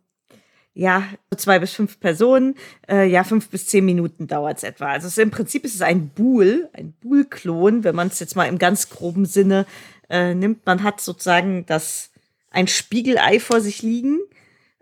ja 0.74 1.08
zwei 1.38 1.60
bis 1.60 1.74
fünf 1.74 2.00
Personen, 2.00 2.56
äh, 2.89 3.08
ja 3.08 3.24
fünf 3.24 3.50
bis 3.50 3.68
zehn 3.68 3.86
Minuten 3.86 4.27
dauert 4.27 4.58
es 4.58 4.63
etwa. 4.63 4.88
Also 4.88 5.08
es, 5.08 5.18
im 5.18 5.32
Prinzip 5.32 5.65
ist 5.65 5.75
es 5.75 5.82
ein 5.82 6.10
Buhl, 6.10 6.70
ein 6.74 6.94
Buhl-Klon, 6.94 7.84
wenn 7.84 7.96
man 7.96 8.08
es 8.08 8.20
jetzt 8.20 8.36
mal 8.36 8.46
im 8.46 8.58
ganz 8.58 8.89
groben 8.89 9.25
Sinne 9.25 9.65
äh, 10.10 10.34
nimmt. 10.34 10.65
Man 10.65 10.84
hat 10.84 11.00
sozusagen 11.01 11.65
das 11.65 12.12
ein 12.50 12.68
Spiegelei 12.68 13.39
vor 13.39 13.62
sich 13.62 13.82
liegen, 13.82 14.20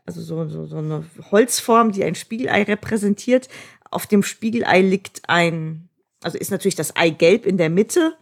also 0.05 0.21
so, 0.21 0.47
so, 0.47 0.65
so 0.65 0.77
eine 0.77 1.05
Holzform, 1.31 1.91
die 1.91 2.03
ein 2.03 2.15
Spiegelei 2.15 2.63
repräsentiert. 2.63 3.49
Auf 3.89 4.07
dem 4.07 4.23
Spiegelei 4.23 4.81
liegt 4.81 5.21
ein, 5.27 5.89
also 6.23 6.37
ist 6.37 6.51
natürlich 6.51 6.75
das 6.75 6.95
Eigelb 6.95 7.45
in 7.45 7.57
der 7.57 7.69
Mitte. 7.69 8.17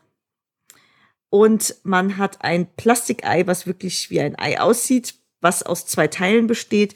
Und 1.30 1.76
man 1.84 2.18
hat 2.18 2.44
ein 2.44 2.68
Plastikei, 2.76 3.46
was 3.46 3.68
wirklich 3.68 4.10
wie 4.10 4.20
ein 4.20 4.38
Ei 4.38 4.60
aussieht, 4.60 5.16
was 5.42 5.64
aus 5.64 5.86
zwei 5.86 6.08
Teilen 6.08 6.48
besteht 6.48 6.96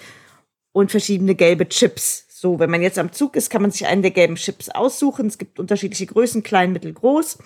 und 0.74 0.92
verschiedene 0.92 1.36
gelbe 1.36 1.70
Chips. 1.70 2.25
So, 2.27 2.60
wenn 2.60 2.70
man 2.70 2.82
jetzt 2.82 3.00
am 3.00 3.13
Zug 3.13 3.38
ist, 3.38 3.50
kann 3.50 3.62
man 3.62 3.72
sich 3.72 3.88
einen 3.88 4.01
der 4.01 4.12
gelben 4.12 4.36
Chips 4.36 4.68
aussuchen. 4.68 5.27
Es 5.27 5.38
gibt 5.38 5.60
unterschiedliche 5.60 6.08
Größen, 6.08 6.44
klein, 6.44 6.74
mittel, 6.74 6.92
groß. 6.92 7.38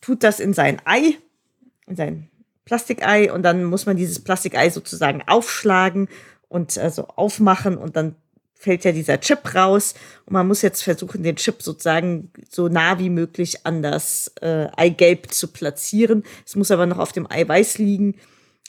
Tut 0.00 0.22
das 0.22 0.40
in 0.40 0.54
sein 0.54 0.80
Ei, 0.86 1.18
in 1.86 1.96
sein 1.96 2.30
Plastikei 2.64 3.30
und 3.30 3.42
dann 3.42 3.64
muss 3.64 3.84
man 3.84 3.98
dieses 3.98 4.20
Plastikei 4.20 4.70
sozusagen 4.70 5.22
aufschlagen 5.26 6.08
und 6.48 6.78
also 6.78 7.08
aufmachen 7.08 7.76
und 7.76 7.96
dann 7.96 8.14
fällt 8.54 8.84
ja 8.84 8.92
dieser 8.92 9.20
Chip 9.20 9.54
raus 9.54 9.94
und 10.26 10.34
man 10.34 10.46
muss 10.46 10.62
jetzt 10.62 10.82
versuchen, 10.82 11.22
den 11.22 11.36
Chip 11.36 11.62
sozusagen 11.62 12.30
so 12.48 12.68
nah 12.68 12.98
wie 12.98 13.10
möglich 13.10 13.66
an 13.66 13.82
das 13.82 14.32
äh, 14.40 14.68
Eigelb 14.76 15.32
zu 15.32 15.48
platzieren. 15.48 16.24
Es 16.46 16.56
muss 16.56 16.70
aber 16.70 16.86
noch 16.86 16.98
auf 16.98 17.12
dem 17.12 17.30
Eiweiß 17.30 17.78
liegen, 17.78 18.16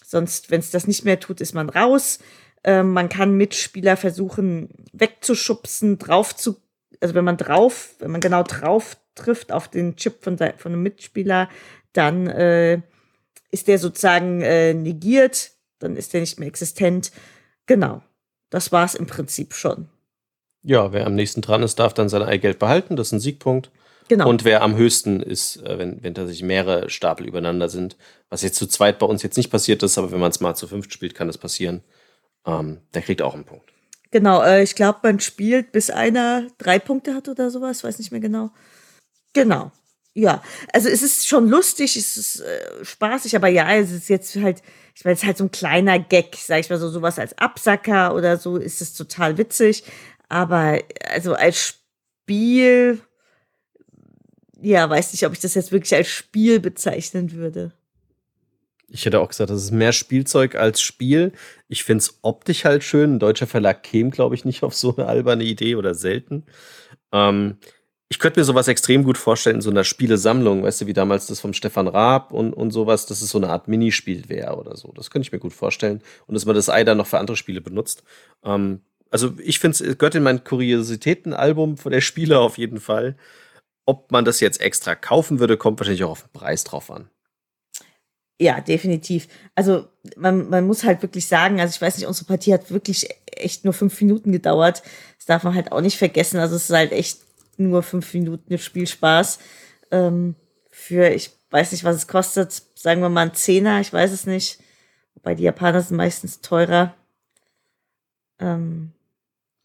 sonst, 0.03 0.50
wenn 0.50 0.62
es 0.62 0.72
das 0.72 0.88
nicht 0.88 1.05
mehr 1.05 1.20
tut, 1.20 1.41
ist 1.41 1.53
man 1.53 1.70
raus. 1.70 2.20
Ähm, 2.63 2.94
man 2.94 3.10
kann 3.10 3.36
Mitspieler 3.36 3.98
versuchen 3.98 4.70
wegzuschubsen, 4.94 5.98
drauf 5.98 6.36
zu, 6.36 6.58
also 7.00 7.15
wenn 7.15 7.25
man 7.25 7.38
drauf, 7.38 7.96
wenn 8.00 8.12
man 8.12 8.22
genau 8.22 8.44
drauf 8.44 8.98
trifft 9.15 9.51
auf 9.51 9.68
den 9.68 9.96
Chip 9.96 10.24
von, 10.24 10.38
von 10.38 10.72
einem 10.72 10.84
Mitspieler, 10.84 11.50
dann 11.94 12.27
äh, 12.27 12.82
ist 13.51 13.68
der 13.68 13.80
sozusagen 13.80 14.41
äh, 14.41 14.74
negiert, 14.74 15.51
dann 15.80 15.96
ist 15.96 16.13
der 16.13 16.22
nicht 16.22 16.39
mehr 16.39 16.48
existent. 16.48 17.12
Genau. 17.65 18.01
Das 18.50 18.72
war 18.72 18.86
es 18.86 18.96
im 18.96 19.08
Prinzip 19.08 19.53
schon. 19.53 19.89
Ja, 20.63 20.94
wer 20.94 21.08
am 21.08 21.15
nächsten 21.15 21.41
dran 21.41 21.63
ist, 21.63 21.80
darf 21.80 21.94
dann 21.94 22.10
sein 22.10 22.22
Eigelb 22.22 22.60
behalten. 22.60 22.96
Das 22.96 23.08
ist 23.08 23.13
ein 23.13 23.20
Siegpunkt. 23.20 23.72
Genau. 24.08 24.27
Und 24.30 24.44
wer 24.44 24.62
am 24.62 24.75
höchsten 24.75 25.22
ist, 25.22 25.58
äh, 25.63 25.77
wenn, 25.80 26.03
wenn 26.03 26.13
tatsächlich 26.13 26.44
mehrere 26.44 26.89
Stapel 26.89 27.25
übereinander 27.25 27.70
sind, 27.70 27.96
was 28.30 28.41
jetzt 28.41 28.58
zu 28.58 28.68
zweit 28.68 29.00
bei 29.00 29.06
uns 29.06 29.24
jetzt 29.24 29.38
nicht 29.38 29.50
passiert 29.50 29.84
ist, 29.84 29.98
aber 29.98 30.12
wenn 30.12 30.20
man 30.20 30.32
es 30.32 30.41
mal 30.41 30.53
zu 30.53 30.68
fünft 30.68 30.94
spielt, 30.94 31.15
kann 31.15 31.27
das 31.27 31.38
passieren. 31.38 31.82
Ähm, 32.45 32.81
der 32.93 33.01
kriegt 33.01 33.21
auch 33.21 33.33
einen 33.33 33.45
Punkt. 33.45 33.71
Genau, 34.12 34.43
äh, 34.43 34.63
ich 34.63 34.75
glaube, 34.75 35.00
man 35.03 35.19
spielt, 35.19 35.71
bis 35.71 35.89
einer 35.89 36.48
drei 36.57 36.79
Punkte 36.79 37.13
hat 37.15 37.29
oder 37.29 37.50
sowas, 37.50 37.83
weiß 37.83 37.98
nicht 38.00 38.12
mehr 38.12 38.21
genau. 38.21 38.51
Genau. 39.33 39.71
Ja, 40.13 40.43
also 40.74 40.89
es 40.89 41.01
ist 41.01 41.27
schon 41.27 41.48
lustig, 41.48 41.95
es 41.95 42.17
ist 42.17 42.41
äh, 42.41 42.83
spaßig, 42.83 43.36
aber 43.38 43.48
ja, 43.48 43.74
es 43.75 43.91
ist 43.91 44.10
jetzt 44.10 44.36
halt, 44.36 44.62
ich 44.93 45.05
meine, 45.05 45.13
es 45.13 45.21
ist 45.21 45.25
halt 45.25 45.38
so 45.38 45.45
ein 45.45 45.51
kleiner 45.51 46.00
Gag, 46.00 46.36
sag 46.36 46.60
ich 46.60 46.69
mal 46.69 46.79
so, 46.79 46.89
sowas 46.89 47.17
als 47.17 47.38
Absacker 47.38 48.13
oder 48.13 48.38
so, 48.38 48.57
ist 48.57 48.81
es 48.81 48.93
total 48.93 49.38
witzig. 49.38 49.86
Aber 50.27 50.79
also 51.07 51.33
als 51.33 51.57
Spiel, 51.57 53.01
ja, 54.62 54.89
weiß 54.89 55.13
nicht, 55.13 55.25
ob 55.25 55.31
ich 55.31 55.39
das 55.39 55.53
jetzt 55.55 55.71
wirklich 55.71 55.95
als 55.95 56.10
Spiel 56.10 56.60
bezeichnen 56.60 57.31
würde. 57.31 57.71
Ich 58.93 59.05
hätte 59.05 59.21
auch 59.21 59.29
gesagt, 59.29 59.50
das 59.50 59.63
ist 59.63 59.71
mehr 59.71 59.93
Spielzeug 59.93 60.55
als 60.55 60.81
Spiel. 60.81 61.31
Ich 61.69 61.83
finde 61.83 62.01
es 62.01 62.19
optisch 62.21 62.65
halt 62.65 62.83
schön. 62.83 63.15
Ein 63.15 63.19
deutscher 63.19 63.48
Verlag 63.48 63.83
käme, 63.83 64.10
glaube 64.10 64.36
ich, 64.36 64.43
nicht 64.43 64.63
auf 64.63 64.75
so 64.75 64.95
eine 64.95 65.07
alberne 65.07 65.43
Idee 65.43 65.75
oder 65.75 65.95
selten. 65.95 66.45
Ähm, 67.13 67.57
ich 68.10 68.19
könnte 68.19 68.41
mir 68.41 68.43
sowas 68.43 68.67
extrem 68.67 69.05
gut 69.05 69.17
vorstellen 69.17 69.55
in 69.55 69.62
so 69.62 69.69
einer 69.69 69.86
Spielesammlung, 69.86 70.63
weißt 70.63 70.81
du, 70.81 70.88
wie 70.88 70.93
damals 70.93 71.27
das 71.27 71.39
vom 71.39 71.53
Stefan 71.53 71.88
Raab 71.88 72.33
und, 72.33 72.51
und 72.53 72.71
sowas, 72.71 73.05
dass 73.05 73.21
es 73.21 73.29
so 73.29 73.38
eine 73.38 73.50
Art 73.50 73.69
Minispiel 73.69 74.27
wäre 74.27 74.57
oder 74.57 74.75
so. 74.75 74.91
Das 74.93 75.10
könnte 75.10 75.27
ich 75.27 75.31
mir 75.31 75.39
gut 75.39 75.53
vorstellen. 75.53 76.01
Und 76.27 76.33
dass 76.33 76.45
man 76.45 76.53
das 76.53 76.67
Ei 76.67 76.83
dann 76.83 76.98
noch 76.98 77.07
für 77.07 77.19
andere 77.19 77.38
Spiele 77.38 77.62
benutzt. 77.62 78.03
Ähm, 78.43 78.81
also 79.10 79.33
ich 79.41 79.60
finde 79.60 79.86
es 79.86 79.98
gehört 79.98 80.15
in 80.15 80.24
mein 80.24 80.43
Kuriositätenalbum 80.43 81.77
von 81.77 81.91
der 81.93 82.01
Spiele 82.01 82.39
auf 82.39 82.57
jeden 82.57 82.81
Fall. 82.81 83.15
Ob 83.86 84.12
man 84.12 84.25
das 84.25 84.41
jetzt 84.41 84.60
extra 84.60 84.95
kaufen 84.95 85.39
würde, 85.39 85.55
kommt 85.55 85.79
wahrscheinlich 85.79 86.03
auch 86.03 86.12
auf 86.12 86.24
den 86.24 86.33
Preis 86.33 86.65
drauf 86.65 86.91
an. 86.91 87.10
Ja, 88.41 88.60
definitiv. 88.60 89.27
Also 89.53 89.88
man, 90.17 90.50
man 90.50 90.65
muss 90.65 90.83
halt 90.83 91.03
wirklich 91.03 91.27
sagen, 91.27 91.62
also 91.62 91.75
ich 91.75 91.79
weiß 91.79 91.95
nicht, 91.98 92.07
unsere 92.07 92.25
Partie 92.25 92.51
hat 92.51 92.71
wirklich 92.71 93.07
echt 93.27 93.65
nur 93.65 93.74
fünf 93.75 94.01
Minuten 94.01 94.31
gedauert. 94.31 94.81
Das 95.17 95.27
darf 95.27 95.43
man 95.43 95.53
halt 95.53 95.71
auch 95.71 95.81
nicht 95.81 96.00
vergessen. 96.00 96.39
Also 96.39 96.55
es 96.55 96.63
ist 96.63 96.75
halt 96.75 96.91
echt 96.91 97.19
nur 97.57 97.83
fünf 97.83 98.12
Minuten 98.15 98.57
Spielspaß. 98.57 99.38
Ähm, 99.91 100.33
für, 100.71 101.10
ich 101.10 101.29
weiß 101.51 101.71
nicht, 101.71 101.83
was 101.83 101.98
es 101.98 102.07
kostet, 102.07 102.51
sagen 102.74 103.01
wir 103.01 103.10
mal 103.10 103.27
ein 103.27 103.36
Zehner, 103.36 103.79
ich 103.79 103.93
weiß 103.93 104.12
es 104.12 104.25
nicht. 104.25 104.57
Wobei 105.13 105.36
die 105.36 105.43
Japaner 105.43 105.83
sind 105.83 105.98
meistens 105.98 106.41
teurer. 106.41 106.95
Ähm, 108.39 108.91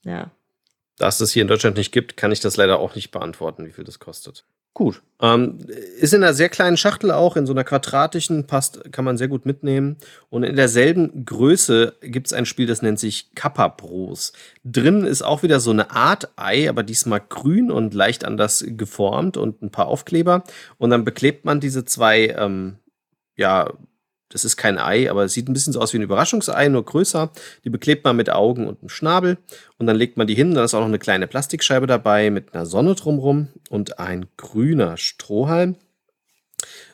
ja. 0.05 0.33
Da 0.99 1.09
es 1.09 1.17
das 1.17 1.33
hier 1.33 1.41
in 1.41 1.49
Deutschland 1.49 1.79
nicht 1.79 1.93
gibt, 1.93 2.19
kann 2.19 2.31
ich 2.31 2.41
das 2.41 2.59
leider 2.59 2.79
auch 2.79 2.95
nicht 2.95 3.11
beantworten, 3.11 3.65
wie 3.65 3.73
viel 3.73 3.85
das 3.85 4.01
kostet. 4.01 4.45
Gut. 4.77 5.03
Ähm, 5.23 5.57
ist 5.99 6.13
in 6.13 6.23
einer 6.23 6.35
sehr 6.35 6.51
kleinen 6.51 6.77
Schachtel 6.77 7.11
auch, 7.11 7.39
in 7.39 7.47
so 7.47 7.55
einer 7.55 7.65
quadratischen, 7.65 8.47
passt, 8.47 8.93
kann 8.93 9.07
man 9.07 9.17
sehr 9.17 9.29
gut 9.29 9.47
mitnehmen. 9.47 9.97
Und 10.29 10.43
in 10.43 10.55
derselben 10.55 11.25
Größe 11.25 11.95
gibt 12.03 12.27
es 12.27 12.35
ein 12.35 12.45
Spiel, 12.45 12.67
das 12.67 12.83
nennt 12.83 12.99
sich 12.99 13.35
Kappa 13.35 13.69
Bros. 13.69 14.35
Drin 14.65 15.07
ist 15.07 15.23
auch 15.23 15.43
wieder 15.43 15.61
so 15.61 15.71
eine 15.71 15.93
Art 15.93 16.29
Ei, 16.37 16.69
aber 16.69 16.83
diesmal 16.83 17.23
grün 17.27 17.71
und 17.71 17.95
leicht 17.95 18.23
anders 18.27 18.67
geformt 18.69 19.39
und 19.39 19.63
ein 19.63 19.71
paar 19.71 19.87
Aufkleber. 19.87 20.45
Und 20.77 20.91
dann 20.91 21.07
beklebt 21.07 21.47
man 21.47 21.59
diese 21.59 21.87
zwei, 21.87 22.37
ähm, 22.37 22.77
ja, 23.35 23.73
das 24.29 24.45
ist 24.45 24.57
kein 24.57 24.79
Ei, 24.79 25.09
aber 25.11 25.25
es 25.25 25.35
sieht 25.35 25.49
ein 25.49 25.53
bisschen 25.53 25.73
so 25.73 25.81
aus 25.81 25.93
wie 25.93 25.99
ein 25.99 26.03
Überraschungsei, 26.03 26.69
nur 26.69 26.85
größer. 26.85 27.31
Die 27.65 27.71
beklebt 27.71 28.05
man 28.05 28.17
mit 28.17 28.31
Augen 28.31 28.67
und 28.67 28.81
einem 28.81 28.89
Schnabel 28.89 29.39
und 29.79 29.87
dann 29.87 29.97
legt 29.97 30.17
man 30.17 30.27
die 30.27 30.35
hin. 30.35 30.55
Dann 30.55 30.65
ist 30.65 30.75
auch 30.75 30.81
noch 30.81 30.87
eine 30.87 30.99
kleine 30.99 31.27
Plastikscheibe 31.27 31.87
dabei 31.87 32.31
mit 32.31 32.55
einer 32.55 32.67
Sonne 32.67 32.95
drumrum 32.95 33.49
und 33.71 33.99
ein 33.99 34.27
grüner 34.37 34.97
Strohhalm 34.97 35.77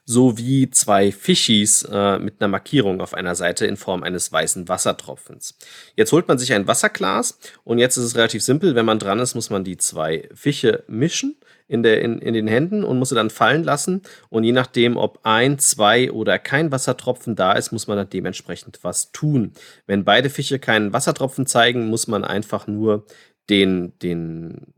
sowie 0.04 0.68
zwei 0.70 1.12
Fischis 1.12 1.88
äh, 1.90 2.18
mit 2.18 2.40
einer 2.40 2.48
Markierung 2.48 3.00
auf 3.00 3.14
einer 3.14 3.34
Seite 3.34 3.66
in 3.66 3.76
Form 3.76 4.02
eines 4.02 4.32
weißen 4.32 4.68
Wassertropfens. 4.68 5.56
Jetzt 5.96 6.12
holt 6.12 6.26
man 6.26 6.38
sich 6.38 6.52
ein 6.52 6.66
Wasserglas 6.66 7.38
und 7.64 7.78
jetzt 7.78 7.96
ist 7.96 8.04
es 8.04 8.16
relativ 8.16 8.42
simpel. 8.42 8.74
Wenn 8.74 8.86
man 8.86 8.98
dran 8.98 9.20
ist, 9.20 9.34
muss 9.34 9.50
man 9.50 9.64
die 9.64 9.76
zwei 9.76 10.28
Fische 10.34 10.84
mischen 10.88 11.36
in, 11.68 11.82
der, 11.82 12.02
in, 12.02 12.18
in 12.18 12.34
den 12.34 12.48
Händen 12.48 12.82
und 12.84 12.98
muss 12.98 13.10
sie 13.10 13.14
dann 13.14 13.30
fallen 13.30 13.62
lassen. 13.62 14.02
Und 14.28 14.44
je 14.44 14.52
nachdem, 14.52 14.96
ob 14.96 15.20
ein, 15.22 15.58
zwei 15.58 16.10
oder 16.10 16.38
kein 16.38 16.72
Wassertropfen 16.72 17.36
da 17.36 17.52
ist, 17.52 17.70
muss 17.72 17.86
man 17.86 17.96
dann 17.96 18.10
dementsprechend 18.10 18.80
was 18.82 19.12
tun. 19.12 19.52
Wenn 19.86 20.04
beide 20.04 20.30
Fische 20.30 20.58
keinen 20.58 20.92
Wassertropfen 20.92 21.46
zeigen, 21.46 21.88
muss 21.88 22.08
man 22.08 22.24
einfach 22.24 22.66
nur 22.66 23.06
den, 23.48 23.98
den 24.00 24.74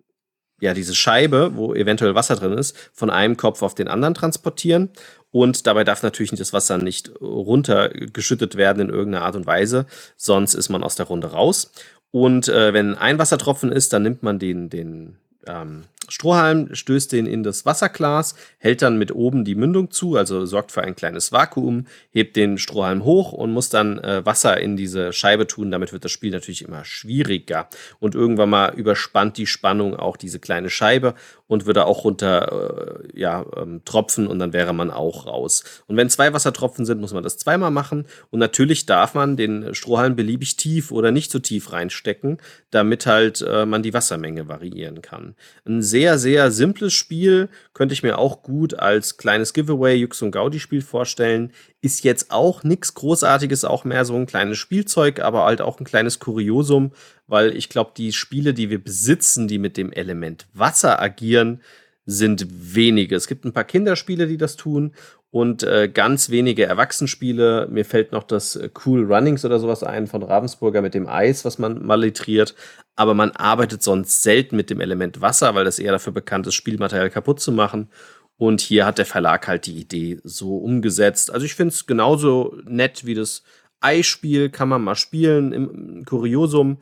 ja, 0.64 0.72
diese 0.72 0.94
Scheibe, 0.94 1.52
wo 1.54 1.74
eventuell 1.74 2.14
Wasser 2.14 2.36
drin 2.36 2.54
ist, 2.54 2.74
von 2.94 3.10
einem 3.10 3.36
Kopf 3.36 3.60
auf 3.60 3.74
den 3.74 3.86
anderen 3.86 4.14
transportieren. 4.14 4.88
Und 5.30 5.66
dabei 5.66 5.84
darf 5.84 6.02
natürlich 6.02 6.30
das 6.32 6.54
Wasser 6.54 6.78
nicht 6.78 7.12
runtergeschüttet 7.20 8.56
werden 8.56 8.88
in 8.88 8.88
irgendeiner 8.88 9.26
Art 9.26 9.36
und 9.36 9.46
Weise, 9.46 9.84
sonst 10.16 10.54
ist 10.54 10.70
man 10.70 10.82
aus 10.82 10.96
der 10.96 11.06
Runde 11.06 11.32
raus. 11.32 11.70
Und 12.12 12.48
äh, 12.48 12.72
wenn 12.72 12.94
ein 12.94 13.18
Wassertropfen 13.18 13.72
ist, 13.72 13.92
dann 13.92 14.04
nimmt 14.04 14.22
man 14.22 14.38
den, 14.38 14.70
den, 14.70 15.18
ähm, 15.46 15.82
Strohhalm 16.08 16.74
stößt 16.74 17.12
den 17.12 17.26
in 17.26 17.42
das 17.42 17.66
Wasserglas, 17.66 18.34
hält 18.58 18.82
dann 18.82 18.98
mit 18.98 19.14
oben 19.14 19.44
die 19.44 19.54
Mündung 19.54 19.90
zu, 19.90 20.16
also 20.16 20.46
sorgt 20.46 20.72
für 20.72 20.82
ein 20.82 20.94
kleines 20.94 21.32
Vakuum, 21.32 21.86
hebt 22.10 22.36
den 22.36 22.58
Strohhalm 22.58 23.04
hoch 23.04 23.32
und 23.32 23.52
muss 23.52 23.68
dann 23.68 23.98
äh, 23.98 24.24
Wasser 24.24 24.60
in 24.60 24.76
diese 24.76 25.12
Scheibe 25.12 25.46
tun. 25.46 25.70
Damit 25.70 25.92
wird 25.92 26.04
das 26.04 26.12
Spiel 26.12 26.30
natürlich 26.30 26.62
immer 26.62 26.84
schwieriger. 26.84 27.68
Und 28.00 28.14
irgendwann 28.14 28.50
mal 28.50 28.74
überspannt 28.74 29.36
die 29.38 29.46
Spannung 29.46 29.96
auch 29.96 30.16
diese 30.16 30.38
kleine 30.38 30.70
Scheibe 30.70 31.14
und 31.46 31.66
würde 31.66 31.86
auch 31.86 32.04
runter 32.04 33.02
äh, 33.14 33.20
ja, 33.20 33.44
ähm, 33.56 33.82
tropfen 33.84 34.26
und 34.26 34.38
dann 34.38 34.52
wäre 34.52 34.72
man 34.72 34.90
auch 34.90 35.26
raus. 35.26 35.64
Und 35.86 35.96
wenn 35.96 36.08
zwei 36.08 36.32
Wassertropfen 36.32 36.86
sind, 36.86 37.00
muss 37.00 37.12
man 37.12 37.22
das 37.22 37.38
zweimal 37.38 37.70
machen. 37.70 38.06
Und 38.30 38.38
natürlich 38.38 38.86
darf 38.86 39.14
man 39.14 39.36
den 39.36 39.74
Strohhalm 39.74 40.16
beliebig 40.16 40.56
tief 40.56 40.90
oder 40.90 41.10
nicht 41.10 41.30
so 41.30 41.38
tief 41.38 41.72
reinstecken, 41.72 42.38
damit 42.70 43.06
halt 43.06 43.42
äh, 43.42 43.66
man 43.66 43.82
die 43.82 43.94
Wassermenge 43.94 44.48
variieren 44.48 45.02
kann. 45.02 45.34
Ein 45.66 45.82
sehr, 45.94 46.18
sehr 46.18 46.50
simples 46.50 46.92
Spiel 46.92 47.48
könnte 47.72 47.92
ich 47.92 48.02
mir 48.02 48.18
auch 48.18 48.42
gut 48.42 48.74
als 48.74 49.16
kleines 49.16 49.52
Giveaway 49.52 49.94
Jux 49.94 50.22
und 50.22 50.32
Gaudi 50.32 50.58
Spiel 50.58 50.82
vorstellen. 50.82 51.52
Ist 51.82 52.02
jetzt 52.02 52.32
auch 52.32 52.64
nichts 52.64 52.94
Großartiges, 52.94 53.64
auch 53.64 53.84
mehr 53.84 54.04
so 54.04 54.16
ein 54.16 54.26
kleines 54.26 54.58
Spielzeug, 54.58 55.20
aber 55.20 55.44
halt 55.44 55.60
auch 55.60 55.78
ein 55.78 55.84
kleines 55.84 56.18
Kuriosum, 56.18 56.90
weil 57.28 57.56
ich 57.56 57.68
glaube, 57.68 57.92
die 57.96 58.12
Spiele, 58.12 58.54
die 58.54 58.70
wir 58.70 58.82
besitzen, 58.82 59.46
die 59.46 59.58
mit 59.58 59.76
dem 59.76 59.92
Element 59.92 60.48
Wasser 60.52 61.00
agieren, 61.00 61.60
sind 62.06 62.44
wenige. 62.74 63.14
Es 63.14 63.28
gibt 63.28 63.44
ein 63.44 63.52
paar 63.52 63.62
Kinderspiele, 63.62 64.26
die 64.26 64.36
das 64.36 64.56
tun 64.56 64.94
und 65.34 65.64
äh, 65.64 65.88
ganz 65.92 66.30
wenige 66.30 66.64
Erwachsenenspiele. 66.64 67.66
Mir 67.68 67.84
fällt 67.84 68.12
noch 68.12 68.22
das 68.22 68.54
äh, 68.54 68.70
Cool 68.86 69.12
Runnings 69.12 69.44
oder 69.44 69.58
sowas 69.58 69.82
ein 69.82 70.06
von 70.06 70.22
Ravensburger 70.22 70.80
mit 70.80 70.94
dem 70.94 71.08
Eis, 71.08 71.44
was 71.44 71.58
man 71.58 71.84
malitriert. 71.84 72.54
Aber 72.94 73.14
man 73.14 73.32
arbeitet 73.32 73.82
sonst 73.82 74.22
selten 74.22 74.54
mit 74.54 74.70
dem 74.70 74.80
Element 74.80 75.20
Wasser, 75.20 75.56
weil 75.56 75.64
das 75.64 75.80
eher 75.80 75.90
dafür 75.90 76.12
bekannt 76.12 76.46
ist, 76.46 76.54
Spielmaterial 76.54 77.10
kaputt 77.10 77.40
zu 77.40 77.50
machen. 77.50 77.90
Und 78.36 78.60
hier 78.60 78.86
hat 78.86 78.98
der 78.98 79.06
Verlag 79.06 79.48
halt 79.48 79.66
die 79.66 79.80
Idee 79.80 80.20
so 80.22 80.56
umgesetzt. 80.56 81.34
Also 81.34 81.46
ich 81.46 81.56
finde 81.56 81.74
es 81.74 81.86
genauso 81.86 82.56
nett 82.64 83.04
wie 83.04 83.14
das 83.14 83.42
Eispiel, 83.80 84.50
kann 84.50 84.68
man 84.68 84.84
mal 84.84 84.94
spielen 84.94 85.50
im 85.50 86.04
Kuriosum 86.04 86.78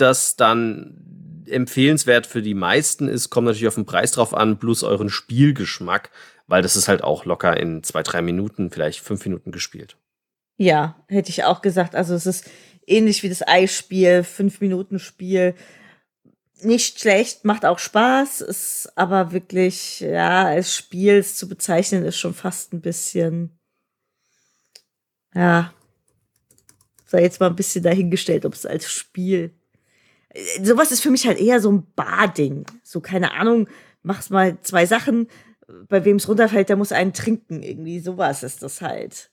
das 0.00 0.36
dann 0.36 1.44
empfehlenswert 1.46 2.26
für 2.26 2.42
die 2.42 2.54
meisten 2.54 3.08
ist, 3.08 3.30
kommt 3.30 3.46
natürlich 3.46 3.68
auf 3.68 3.74
den 3.74 3.86
Preis 3.86 4.12
drauf 4.12 4.34
an, 4.34 4.58
plus 4.58 4.82
euren 4.82 5.08
Spielgeschmack, 5.08 6.10
weil 6.50 6.62
das 6.62 6.76
ist 6.76 6.88
halt 6.88 7.02
auch 7.02 7.24
locker 7.24 7.56
in 7.56 7.82
zwei, 7.82 8.02
drei 8.02 8.22
Minuten, 8.22 8.70
vielleicht 8.70 9.00
fünf 9.00 9.24
Minuten 9.24 9.52
gespielt. 9.52 9.96
Ja, 10.56 11.02
hätte 11.08 11.30
ich 11.30 11.44
auch 11.44 11.62
gesagt. 11.62 11.94
Also 11.94 12.14
es 12.14 12.26
ist 12.26 12.50
ähnlich 12.86 13.22
wie 13.22 13.28
das 13.28 13.46
Eisspiel, 13.46 14.24
fünf 14.24 14.60
Minuten 14.60 14.98
Spiel. 14.98 15.54
Nicht 16.62 17.00
schlecht, 17.00 17.44
macht 17.44 17.64
auch 17.64 17.78
Spaß, 17.78 18.42
ist 18.42 18.92
aber 18.96 19.32
wirklich, 19.32 20.00
ja, 20.00 20.44
als 20.44 20.76
Spiel 20.76 21.24
zu 21.24 21.48
bezeichnen, 21.48 22.04
ist 22.04 22.18
schon 22.18 22.34
fast 22.34 22.74
ein 22.74 22.82
bisschen, 22.82 23.58
ja, 25.34 25.72
sei 27.06 27.22
jetzt 27.22 27.40
mal 27.40 27.46
ein 27.46 27.56
bisschen 27.56 27.82
dahingestellt, 27.82 28.44
ob 28.44 28.52
es 28.52 28.66
als 28.66 28.90
Spiel 28.90 29.54
sowas 30.62 30.92
ist 30.92 31.00
für 31.00 31.10
mich 31.10 31.26
halt 31.26 31.38
eher 31.38 31.60
so 31.60 31.72
ein 31.72 31.86
Barding. 31.94 32.64
So, 32.82 33.00
keine 33.00 33.32
Ahnung, 33.32 33.68
machst 34.02 34.30
mal 34.30 34.60
zwei 34.62 34.86
Sachen, 34.86 35.28
bei 35.88 36.04
wem 36.04 36.16
es 36.16 36.28
runterfällt, 36.28 36.68
der 36.68 36.76
muss 36.76 36.92
einen 36.92 37.12
trinken. 37.12 37.62
Irgendwie 37.62 38.00
sowas 38.00 38.42
ist 38.42 38.62
das 38.62 38.80
halt. 38.80 39.30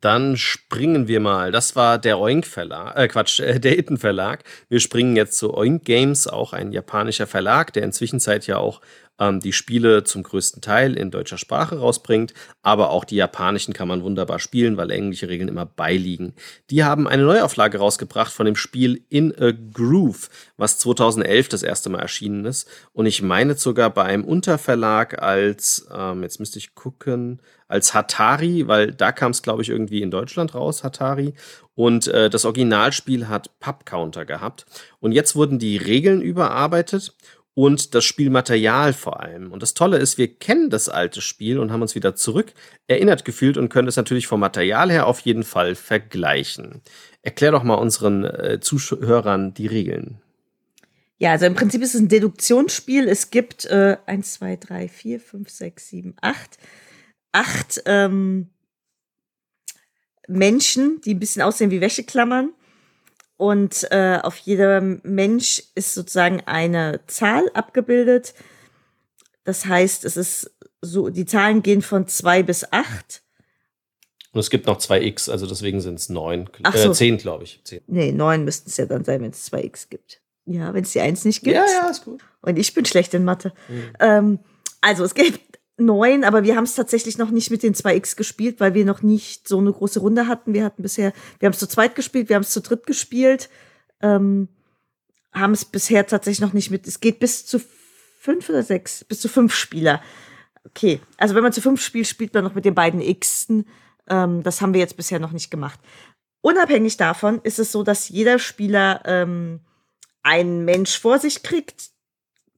Dann 0.00 0.36
springen 0.36 1.08
wir 1.08 1.20
mal. 1.20 1.50
Das 1.50 1.76
war 1.76 1.98
der 1.98 2.18
Oink 2.18 2.46
Verlag, 2.46 2.94
äh 2.94 3.08
Quatsch, 3.08 3.40
äh, 3.40 3.58
der 3.58 3.78
Itten 3.78 3.96
Verlag. 3.96 4.44
Wir 4.68 4.80
springen 4.80 5.16
jetzt 5.16 5.38
zu 5.38 5.54
Oink 5.54 5.84
Games, 5.84 6.26
auch 6.26 6.52
ein 6.52 6.72
japanischer 6.72 7.26
Verlag, 7.26 7.72
der 7.72 7.84
inzwischen 7.84 8.20
ja 8.46 8.58
auch 8.58 8.82
ähm, 9.18 9.40
die 9.40 9.52
Spiele 9.52 10.04
zum 10.04 10.22
größten 10.22 10.62
Teil 10.62 10.96
in 10.96 11.10
deutscher 11.10 11.38
Sprache 11.38 11.78
rausbringt, 11.78 12.34
aber 12.62 12.90
auch 12.90 13.04
die 13.04 13.16
japanischen 13.16 13.74
kann 13.74 13.88
man 13.88 14.02
wunderbar 14.02 14.38
spielen, 14.38 14.76
weil 14.76 14.90
englische 14.90 15.28
Regeln 15.28 15.48
immer 15.48 15.66
beiliegen. 15.66 16.34
Die 16.70 16.84
haben 16.84 17.06
eine 17.06 17.24
Neuauflage 17.24 17.78
rausgebracht 17.78 18.32
von 18.32 18.46
dem 18.46 18.56
Spiel 18.56 19.04
In 19.08 19.34
a 19.38 19.52
Groove, 19.52 20.28
was 20.56 20.78
2011 20.78 21.48
das 21.48 21.62
erste 21.62 21.90
Mal 21.90 22.00
erschienen 22.00 22.44
ist 22.44 22.68
und 22.92 23.06
ich 23.06 23.22
meine 23.22 23.54
sogar 23.54 23.90
bei 23.90 24.04
einem 24.04 24.24
Unterverlag 24.24 25.22
als, 25.22 25.86
ähm, 25.94 26.22
jetzt 26.22 26.40
müsste 26.40 26.58
ich 26.58 26.74
gucken, 26.74 27.40
als 27.68 27.94
Hatari, 27.94 28.68
weil 28.68 28.92
da 28.92 29.12
kam 29.12 29.30
es, 29.30 29.42
glaube 29.42 29.62
ich, 29.62 29.68
irgendwie 29.70 30.02
in 30.02 30.10
Deutschland 30.10 30.54
raus, 30.54 30.84
Hatari. 30.84 31.34
Und 31.74 32.06
äh, 32.08 32.30
das 32.30 32.44
Originalspiel 32.44 33.28
hat 33.28 33.58
Pub-Counter 33.58 34.24
gehabt. 34.24 34.66
Und 35.00 35.12
jetzt 35.12 35.34
wurden 35.34 35.58
die 35.58 35.76
Regeln 35.76 36.20
überarbeitet 36.20 37.14
und 37.54 37.94
das 37.94 38.04
Spielmaterial 38.04 38.92
vor 38.92 39.20
allem. 39.20 39.52
Und 39.52 39.62
das 39.62 39.74
Tolle 39.74 39.98
ist, 39.98 40.18
wir 40.18 40.28
kennen 40.28 40.70
das 40.70 40.88
alte 40.88 41.20
Spiel 41.20 41.58
und 41.58 41.70
haben 41.70 41.82
uns 41.82 41.94
wieder 41.94 42.16
zurück 42.16 42.52
erinnert 42.88 43.24
gefühlt 43.24 43.56
und 43.56 43.68
können 43.68 43.88
es 43.88 43.96
natürlich 43.96 44.26
vom 44.26 44.40
Material 44.40 44.90
her 44.90 45.06
auf 45.06 45.20
jeden 45.20 45.44
Fall 45.44 45.74
vergleichen. 45.74 46.82
Erklär 47.22 47.52
doch 47.52 47.62
mal 47.62 47.74
unseren 47.74 48.24
äh, 48.24 48.60
Zuhörern 48.60 49.54
die 49.54 49.68
Regeln. 49.68 50.20
Ja, 51.18 51.30
also 51.30 51.46
im 51.46 51.54
Prinzip 51.54 51.80
ist 51.80 51.94
es 51.94 52.00
ein 52.00 52.08
Deduktionsspiel. 52.08 53.08
Es 53.08 53.30
gibt 53.30 53.64
äh, 53.66 53.96
1, 54.06 54.34
2, 54.34 54.56
3, 54.56 54.88
4, 54.88 55.20
5, 55.20 55.48
6, 55.48 55.88
7, 55.88 56.14
8. 56.20 56.58
Acht 57.32 57.82
ähm, 57.86 58.50
Menschen, 60.28 61.00
die 61.04 61.14
ein 61.14 61.20
bisschen 61.20 61.42
aussehen 61.42 61.70
wie 61.70 61.80
Wäscheklammern. 61.80 62.52
Und 63.36 63.88
äh, 63.90 64.18
auf 64.22 64.36
jedem 64.38 65.00
Mensch 65.02 65.62
ist 65.74 65.94
sozusagen 65.94 66.42
eine 66.46 67.00
Zahl 67.06 67.50
abgebildet. 67.54 68.34
Das 69.44 69.66
heißt, 69.66 70.04
es 70.04 70.16
ist 70.16 70.50
so, 70.80 71.08
die 71.08 71.26
Zahlen 71.26 71.62
gehen 71.62 71.82
von 71.82 72.06
zwei 72.06 72.42
bis 72.42 72.70
acht. 72.72 73.22
Und 74.32 74.40
es 74.40 74.50
gibt 74.50 74.66
noch 74.66 74.78
zwei 74.78 75.00
X, 75.02 75.28
also 75.28 75.46
deswegen 75.46 75.80
sind 75.80 75.98
es 75.98 76.08
neun, 76.08 76.50
Ach 76.64 76.76
so. 76.76 76.90
äh, 76.90 76.94
zehn, 76.94 77.18
glaube 77.18 77.44
ich. 77.44 77.60
Zehn. 77.64 77.80
Nee, 77.86 78.10
neun 78.12 78.44
müssten 78.44 78.68
es 78.68 78.76
ja 78.76 78.86
dann 78.86 79.04
sein, 79.04 79.22
wenn 79.22 79.30
es 79.30 79.44
zwei 79.44 79.62
X 79.62 79.88
gibt. 79.88 80.20
Ja, 80.46 80.74
wenn 80.74 80.82
es 80.82 80.92
die 80.92 81.00
eins 81.00 81.24
nicht 81.24 81.42
gibt. 81.42 81.56
Ja, 81.56 81.64
ja, 81.64 81.88
ist 81.88 82.04
gut. 82.04 82.22
Und 82.42 82.58
ich 82.58 82.74
bin 82.74 82.84
schlecht 82.84 83.14
in 83.14 83.24
Mathe. 83.24 83.52
Mhm. 83.68 83.92
Ähm, 84.00 84.38
also 84.80 85.04
es 85.04 85.14
gibt 85.14 85.53
neun, 85.76 86.24
aber 86.24 86.44
wir 86.44 86.56
haben 86.56 86.64
es 86.64 86.74
tatsächlich 86.74 87.18
noch 87.18 87.30
nicht 87.30 87.50
mit 87.50 87.62
den 87.62 87.74
2X 87.74 88.16
gespielt, 88.16 88.60
weil 88.60 88.74
wir 88.74 88.84
noch 88.84 89.02
nicht 89.02 89.48
so 89.48 89.58
eine 89.58 89.72
große 89.72 90.00
Runde 90.00 90.28
hatten. 90.28 90.54
Wir 90.54 90.64
hatten 90.64 90.82
bisher, 90.82 91.12
wir 91.38 91.46
haben 91.46 91.52
es 91.52 91.58
zu 91.58 91.68
zweit 91.68 91.94
gespielt, 91.94 92.28
wir 92.28 92.36
haben 92.36 92.42
es 92.42 92.50
zu 92.50 92.60
dritt 92.60 92.86
gespielt, 92.86 93.48
ähm, 94.00 94.48
haben 95.32 95.52
es 95.52 95.64
bisher 95.64 96.06
tatsächlich 96.06 96.40
noch 96.40 96.52
nicht 96.52 96.70
mit. 96.70 96.86
Es 96.86 97.00
geht 97.00 97.18
bis 97.18 97.44
zu 97.44 97.60
fünf 98.18 98.48
oder 98.48 98.62
sechs, 98.62 99.04
bis 99.04 99.20
zu 99.20 99.28
fünf 99.28 99.54
Spieler. 99.54 100.00
Okay, 100.64 101.00
also 101.18 101.34
wenn 101.34 101.42
man 101.42 101.52
zu 101.52 101.60
fünf 101.60 101.82
spielt, 101.82 102.06
spielt 102.06 102.32
man 102.34 102.44
noch 102.44 102.54
mit 102.54 102.64
den 102.64 102.74
beiden 102.74 103.00
Xen. 103.20 103.66
Ähm, 104.08 104.42
das 104.42 104.60
haben 104.60 104.74
wir 104.74 104.80
jetzt 104.80 104.96
bisher 104.96 105.18
noch 105.18 105.32
nicht 105.32 105.50
gemacht. 105.50 105.80
Unabhängig 106.40 106.96
davon 106.96 107.40
ist 107.42 107.58
es 107.58 107.72
so, 107.72 107.82
dass 107.82 108.08
jeder 108.08 108.38
Spieler 108.38 109.02
ähm, 109.06 109.60
einen 110.22 110.64
Mensch 110.64 110.98
vor 110.98 111.18
sich 111.18 111.42
kriegt, 111.42 111.90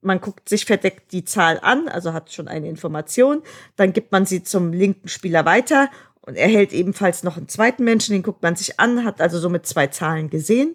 man 0.06 0.20
guckt 0.20 0.48
sich 0.48 0.64
verdeckt 0.64 1.12
die 1.12 1.24
Zahl 1.24 1.58
an, 1.60 1.88
also 1.88 2.12
hat 2.12 2.32
schon 2.32 2.48
eine 2.48 2.68
Information, 2.68 3.42
dann 3.76 3.92
gibt 3.92 4.12
man 4.12 4.24
sie 4.24 4.42
zum 4.42 4.72
linken 4.72 5.08
Spieler 5.08 5.44
weiter 5.44 5.90
und 6.22 6.36
erhält 6.36 6.72
ebenfalls 6.72 7.22
noch 7.22 7.36
einen 7.36 7.48
zweiten 7.48 7.84
Menschen, 7.84 8.12
den 8.12 8.22
guckt 8.22 8.42
man 8.42 8.56
sich 8.56 8.80
an, 8.80 9.04
hat 9.04 9.20
also 9.20 9.38
somit 9.38 9.66
zwei 9.66 9.88
Zahlen 9.88 10.30
gesehen. 10.30 10.74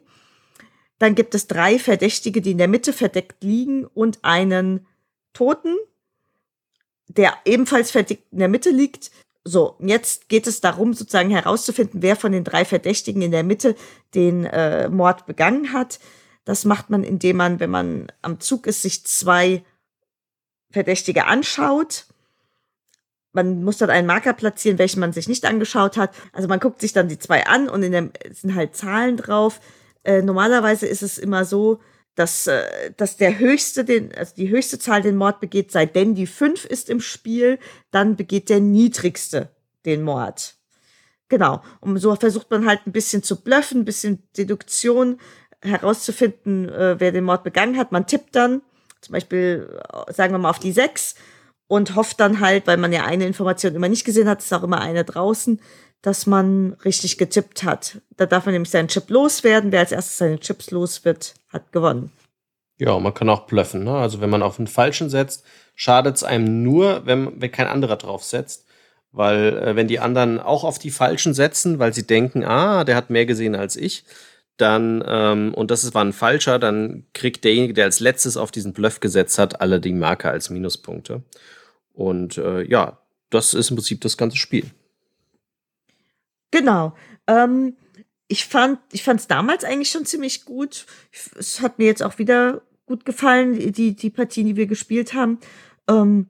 Dann 0.97 1.15
gibt 1.15 1.33
es 1.33 1.47
drei 1.47 1.79
Verdächtige, 1.79 2.41
die 2.41 2.51
in 2.51 2.57
der 2.57 2.67
Mitte 2.67 2.93
verdeckt 2.93 3.43
liegen 3.43 3.85
und 3.85 4.19
einen 4.21 4.85
Toten, 5.33 5.75
der 7.07 7.33
ebenfalls 7.43 7.91
verdeckt 7.91 8.31
in 8.31 8.39
der 8.39 8.47
Mitte 8.47 8.69
liegt. 8.69 9.11
So, 9.43 9.75
jetzt 9.79 10.29
geht 10.29 10.45
es 10.45 10.61
darum, 10.61 10.93
sozusagen 10.93 11.31
herauszufinden, 11.31 12.03
wer 12.03 12.15
von 12.15 12.31
den 12.31 12.43
drei 12.43 12.63
Verdächtigen 12.63 13.23
in 13.23 13.31
der 13.31 13.43
Mitte 13.43 13.75
den 14.13 14.45
äh, 14.45 14.87
Mord 14.89 15.25
begangen 15.25 15.73
hat. 15.73 15.99
Das 16.45 16.65
macht 16.65 16.89
man, 16.89 17.03
indem 17.03 17.37
man, 17.37 17.59
wenn 17.59 17.69
man 17.69 18.07
am 18.21 18.39
Zug 18.39 18.67
ist, 18.67 18.81
sich 18.81 19.05
zwei 19.05 19.63
Verdächtige 20.71 21.25
anschaut. 21.25 22.05
Man 23.33 23.63
muss 23.63 23.77
dann 23.77 23.89
einen 23.89 24.07
Marker 24.07 24.33
platzieren, 24.33 24.77
welchen 24.79 24.99
man 24.99 25.13
sich 25.13 25.27
nicht 25.27 25.45
angeschaut 25.45 25.97
hat. 25.97 26.13
Also 26.33 26.47
man 26.47 26.59
guckt 26.59 26.81
sich 26.81 26.93
dann 26.93 27.07
die 27.07 27.19
zwei 27.19 27.45
an 27.45 27.69
und 27.69 27.83
in 27.83 27.91
dem 27.91 28.11
sind 28.31 28.55
halt 28.55 28.75
Zahlen 28.75 29.17
drauf. 29.17 29.61
Äh, 30.03 30.21
normalerweise 30.21 30.87
ist 30.87 31.03
es 31.03 31.17
immer 31.17 31.45
so, 31.45 31.79
dass, 32.15 32.47
äh, 32.47 32.91
dass 32.97 33.17
der 33.17 33.39
höchste, 33.39 33.85
den, 33.85 34.13
also 34.15 34.33
die 34.35 34.49
höchste 34.49 34.79
Zahl 34.79 35.01
den 35.01 35.15
Mord 35.15 35.39
begeht, 35.39 35.71
sei 35.71 35.85
denn 35.85 36.15
die 36.15 36.27
fünf 36.27 36.65
ist 36.65 36.89
im 36.89 36.99
Spiel, 36.99 37.59
dann 37.91 38.15
begeht 38.15 38.49
der 38.49 38.59
niedrigste 38.59 39.49
den 39.85 40.03
Mord. 40.03 40.55
Genau. 41.29 41.61
Und 41.79 41.97
so 41.97 42.13
versucht 42.15 42.51
man 42.51 42.65
halt 42.65 42.81
ein 42.85 42.91
bisschen 42.91 43.23
zu 43.23 43.41
bluffen, 43.41 43.81
ein 43.81 43.85
bisschen 43.85 44.23
Deduktion 44.37 45.19
herauszufinden, 45.61 46.69
äh, 46.69 46.99
wer 46.99 47.11
den 47.11 47.23
Mord 47.23 47.43
begangen 47.43 47.77
hat. 47.77 47.91
Man 47.91 48.07
tippt 48.07 48.35
dann, 48.35 48.61
zum 49.01 49.13
Beispiel, 49.13 49.79
äh, 50.07 50.13
sagen 50.13 50.33
wir 50.33 50.39
mal, 50.39 50.49
auf 50.49 50.59
die 50.59 50.71
sechs 50.71 51.15
und 51.67 51.95
hofft 51.95 52.19
dann 52.19 52.39
halt, 52.39 52.67
weil 52.67 52.77
man 52.77 52.91
ja 52.91 53.05
eine 53.05 53.25
Information 53.25 53.75
immer 53.75 53.89
nicht 53.89 54.05
gesehen 54.05 54.27
hat, 54.27 54.39
ist 54.39 54.53
auch 54.53 54.63
immer 54.63 54.81
eine 54.81 55.05
draußen, 55.05 55.61
dass 56.01 56.25
man 56.25 56.73
richtig 56.83 57.17
getippt 57.17 57.63
hat. 57.63 58.01
Da 58.17 58.25
darf 58.25 58.45
man 58.45 58.53
nämlich 58.53 58.71
seinen 58.71 58.87
Chip 58.87 59.09
loswerden. 59.09 59.71
Wer 59.71 59.81
als 59.81 59.91
erstes 59.91 60.17
seine 60.17 60.39
Chips 60.39 60.71
los 60.71 61.05
wird, 61.05 61.35
hat 61.49 61.71
gewonnen. 61.71 62.11
Ja, 62.79 62.97
man 62.97 63.13
kann 63.13 63.29
auch 63.29 63.45
bluffen. 63.45 63.83
Ne? 63.83 63.93
Also 63.93 64.21
wenn 64.21 64.31
man 64.31 64.41
auf 64.41 64.57
den 64.57 64.65
Falschen 64.65 65.09
setzt, 65.09 65.45
schadet 65.75 66.15
es 66.15 66.23
einem 66.23 66.63
nur, 66.63 67.05
wenn, 67.05 67.39
wenn 67.39 67.51
kein 67.51 67.67
anderer 67.67 67.97
drauf 67.97 68.23
setzt. 68.23 68.65
Weil 69.11 69.57
äh, 69.57 69.75
wenn 69.75 69.87
die 69.87 69.99
anderen 69.99 70.39
auch 70.39 70.63
auf 70.63 70.79
die 70.79 70.89
Falschen 70.89 71.33
setzen, 71.33 71.79
weil 71.79 71.93
sie 71.93 72.07
denken, 72.07 72.43
ah, 72.43 72.83
der 72.83 72.95
hat 72.95 73.09
mehr 73.09 73.25
gesehen 73.25 73.55
als 73.55 73.75
ich, 73.75 74.03
dann, 74.57 75.03
ähm, 75.07 75.53
und 75.53 75.71
das 75.71 75.93
war 75.93 76.03
ein 76.03 76.13
falscher, 76.13 76.59
dann 76.59 77.05
kriegt 77.13 77.43
derjenige, 77.43 77.73
der 77.73 77.85
als 77.85 77.99
letztes 77.99 78.37
auf 78.37 78.51
diesen 78.51 78.73
Bluff 78.73 78.99
gesetzt 78.99 79.39
hat, 79.39 79.61
alle 79.61 79.79
die 79.79 79.93
Marke 79.93 80.29
als 80.29 80.49
Minuspunkte. 80.49 81.23
Und 81.93 82.37
äh, 82.37 82.63
ja, 82.63 82.99
das 83.29 83.53
ist 83.53 83.69
im 83.69 83.77
Prinzip 83.77 84.01
das 84.01 84.17
ganze 84.17 84.37
Spiel. 84.37 84.65
Genau. 86.51 86.93
Ähm, 87.27 87.75
ich 88.27 88.45
fand, 88.45 88.79
ich 88.91 89.03
fand 89.03 89.19
es 89.19 89.27
damals 89.27 89.63
eigentlich 89.63 89.89
schon 89.89 90.05
ziemlich 90.05 90.45
gut. 90.45 90.85
Es 91.37 91.61
hat 91.61 91.79
mir 91.79 91.85
jetzt 91.85 92.03
auch 92.03 92.17
wieder 92.17 92.61
gut 92.85 93.05
gefallen, 93.05 93.73
die, 93.73 93.95
die 93.95 94.09
Partien, 94.09 94.47
die 94.47 94.55
wir 94.55 94.67
gespielt 94.67 95.13
haben. 95.13 95.39
Ähm, 95.89 96.27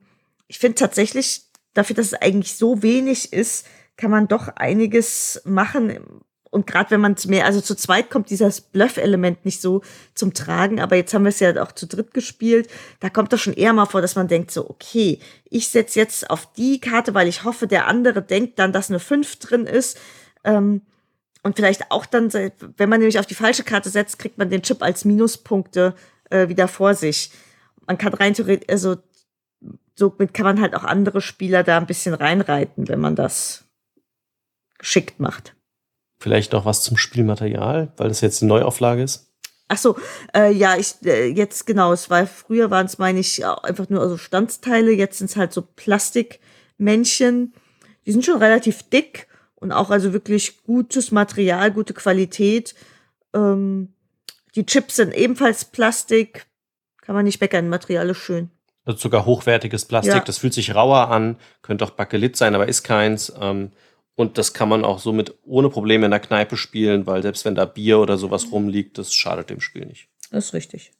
ich 0.48 0.58
finde 0.58 0.76
tatsächlich, 0.76 1.42
dafür, 1.74 1.96
dass 1.96 2.06
es 2.06 2.14
eigentlich 2.14 2.56
so 2.56 2.82
wenig 2.82 3.32
ist, 3.32 3.66
kann 3.96 4.10
man 4.10 4.28
doch 4.28 4.48
einiges 4.48 5.42
machen. 5.44 6.22
Und 6.52 6.66
gerade 6.66 6.90
wenn 6.90 7.00
man 7.00 7.16
mehr, 7.28 7.46
also 7.46 7.62
zu 7.62 7.74
zweit 7.74 8.10
kommt 8.10 8.28
dieses 8.28 8.60
Bluff-Element 8.60 9.46
nicht 9.46 9.62
so 9.62 9.80
zum 10.14 10.34
Tragen, 10.34 10.82
aber 10.82 10.96
jetzt 10.96 11.14
haben 11.14 11.24
wir 11.24 11.30
es 11.30 11.40
ja 11.40 11.62
auch 11.62 11.72
zu 11.72 11.86
dritt 11.86 12.12
gespielt. 12.12 12.68
Da 13.00 13.08
kommt 13.08 13.32
doch 13.32 13.38
schon 13.38 13.54
eher 13.54 13.72
mal 13.72 13.86
vor, 13.86 14.02
dass 14.02 14.16
man 14.16 14.28
denkt 14.28 14.50
so, 14.50 14.68
okay, 14.68 15.18
ich 15.48 15.68
setze 15.68 15.98
jetzt 15.98 16.28
auf 16.28 16.52
die 16.52 16.78
Karte, 16.78 17.14
weil 17.14 17.26
ich 17.26 17.44
hoffe, 17.44 17.66
der 17.66 17.86
andere 17.86 18.20
denkt 18.20 18.58
dann, 18.58 18.70
dass 18.70 18.90
eine 18.90 19.00
5 19.00 19.36
drin 19.36 19.64
ist. 19.64 19.98
Ähm, 20.44 20.82
und 21.42 21.56
vielleicht 21.56 21.90
auch 21.90 22.04
dann, 22.04 22.30
wenn 22.30 22.88
man 22.90 23.00
nämlich 23.00 23.18
auf 23.18 23.24
die 23.24 23.34
falsche 23.34 23.64
Karte 23.64 23.88
setzt, 23.88 24.18
kriegt 24.18 24.36
man 24.36 24.50
den 24.50 24.62
Chip 24.62 24.82
als 24.82 25.06
Minuspunkte 25.06 25.94
äh, 26.28 26.48
wieder 26.50 26.68
vor 26.68 26.94
sich. 26.94 27.32
Man 27.86 27.96
kann 27.96 28.12
rein 28.12 28.34
theoretisch, 28.34 28.68
also 28.68 28.96
somit 29.94 30.34
kann 30.34 30.44
man 30.44 30.60
halt 30.60 30.74
auch 30.74 30.84
andere 30.84 31.22
Spieler 31.22 31.62
da 31.62 31.78
ein 31.78 31.86
bisschen 31.86 32.12
reinreiten, 32.12 32.88
wenn 32.88 33.00
man 33.00 33.16
das 33.16 33.64
geschickt 34.76 35.18
macht. 35.18 35.54
Vielleicht 36.22 36.52
noch 36.52 36.64
was 36.64 36.82
zum 36.82 36.96
Spielmaterial, 36.96 37.92
weil 37.96 38.06
das 38.06 38.20
jetzt 38.20 38.42
eine 38.42 38.50
Neuauflage 38.50 39.02
ist. 39.02 39.32
Ach 39.66 39.76
so, 39.76 39.96
äh, 40.32 40.52
ja, 40.52 40.76
ich 40.76 40.94
äh, 41.04 41.26
jetzt 41.26 41.66
genau, 41.66 41.92
es 41.92 42.10
war 42.10 42.28
früher 42.28 42.70
waren 42.70 42.86
es 42.86 42.98
meine 42.98 43.18
ich 43.18 43.44
einfach 43.44 43.88
nur 43.88 44.00
also 44.00 44.16
Standsteile, 44.16 44.92
jetzt 44.92 45.18
sind 45.18 45.30
es 45.30 45.36
halt 45.36 45.52
so 45.52 45.62
Plastikmännchen. 45.62 47.54
Die 48.06 48.12
sind 48.12 48.24
schon 48.24 48.38
relativ 48.38 48.84
dick 48.84 49.26
und 49.56 49.72
auch 49.72 49.90
also 49.90 50.12
wirklich 50.12 50.62
gutes 50.62 51.10
Material, 51.10 51.72
gute 51.72 51.92
Qualität. 51.92 52.76
Ähm, 53.34 53.94
die 54.54 54.64
Chips 54.64 54.96
sind 54.96 55.12
ebenfalls 55.12 55.64
Plastik, 55.64 56.46
kann 57.00 57.16
man 57.16 57.24
nicht 57.24 57.40
meckern, 57.40 57.68
Material 57.68 58.10
ist 58.10 58.18
schön. 58.18 58.50
Also 58.84 59.00
sogar 59.00 59.26
hochwertiges 59.26 59.86
Plastik. 59.86 60.14
Ja. 60.14 60.20
Das 60.20 60.38
fühlt 60.38 60.54
sich 60.54 60.72
rauer 60.72 61.08
an, 61.08 61.36
könnte 61.62 61.84
auch 61.84 61.90
Bakelit 61.90 62.36
sein, 62.36 62.54
aber 62.54 62.68
ist 62.68 62.84
keins. 62.84 63.32
Ähm, 63.40 63.72
und 64.14 64.38
das 64.38 64.52
kann 64.52 64.68
man 64.68 64.84
auch 64.84 64.98
somit 64.98 65.34
ohne 65.44 65.70
Probleme 65.70 66.04
in 66.04 66.10
der 66.10 66.20
Kneipe 66.20 66.56
spielen, 66.56 67.06
weil 67.06 67.22
selbst 67.22 67.44
wenn 67.44 67.54
da 67.54 67.64
Bier 67.64 67.98
oder 67.98 68.18
sowas 68.18 68.52
rumliegt, 68.52 68.98
das 68.98 69.14
schadet 69.14 69.50
dem 69.50 69.60
Spiel 69.60 69.86
nicht. 69.86 70.08
Das 70.30 70.46
ist 70.46 70.54
richtig. 70.54 70.92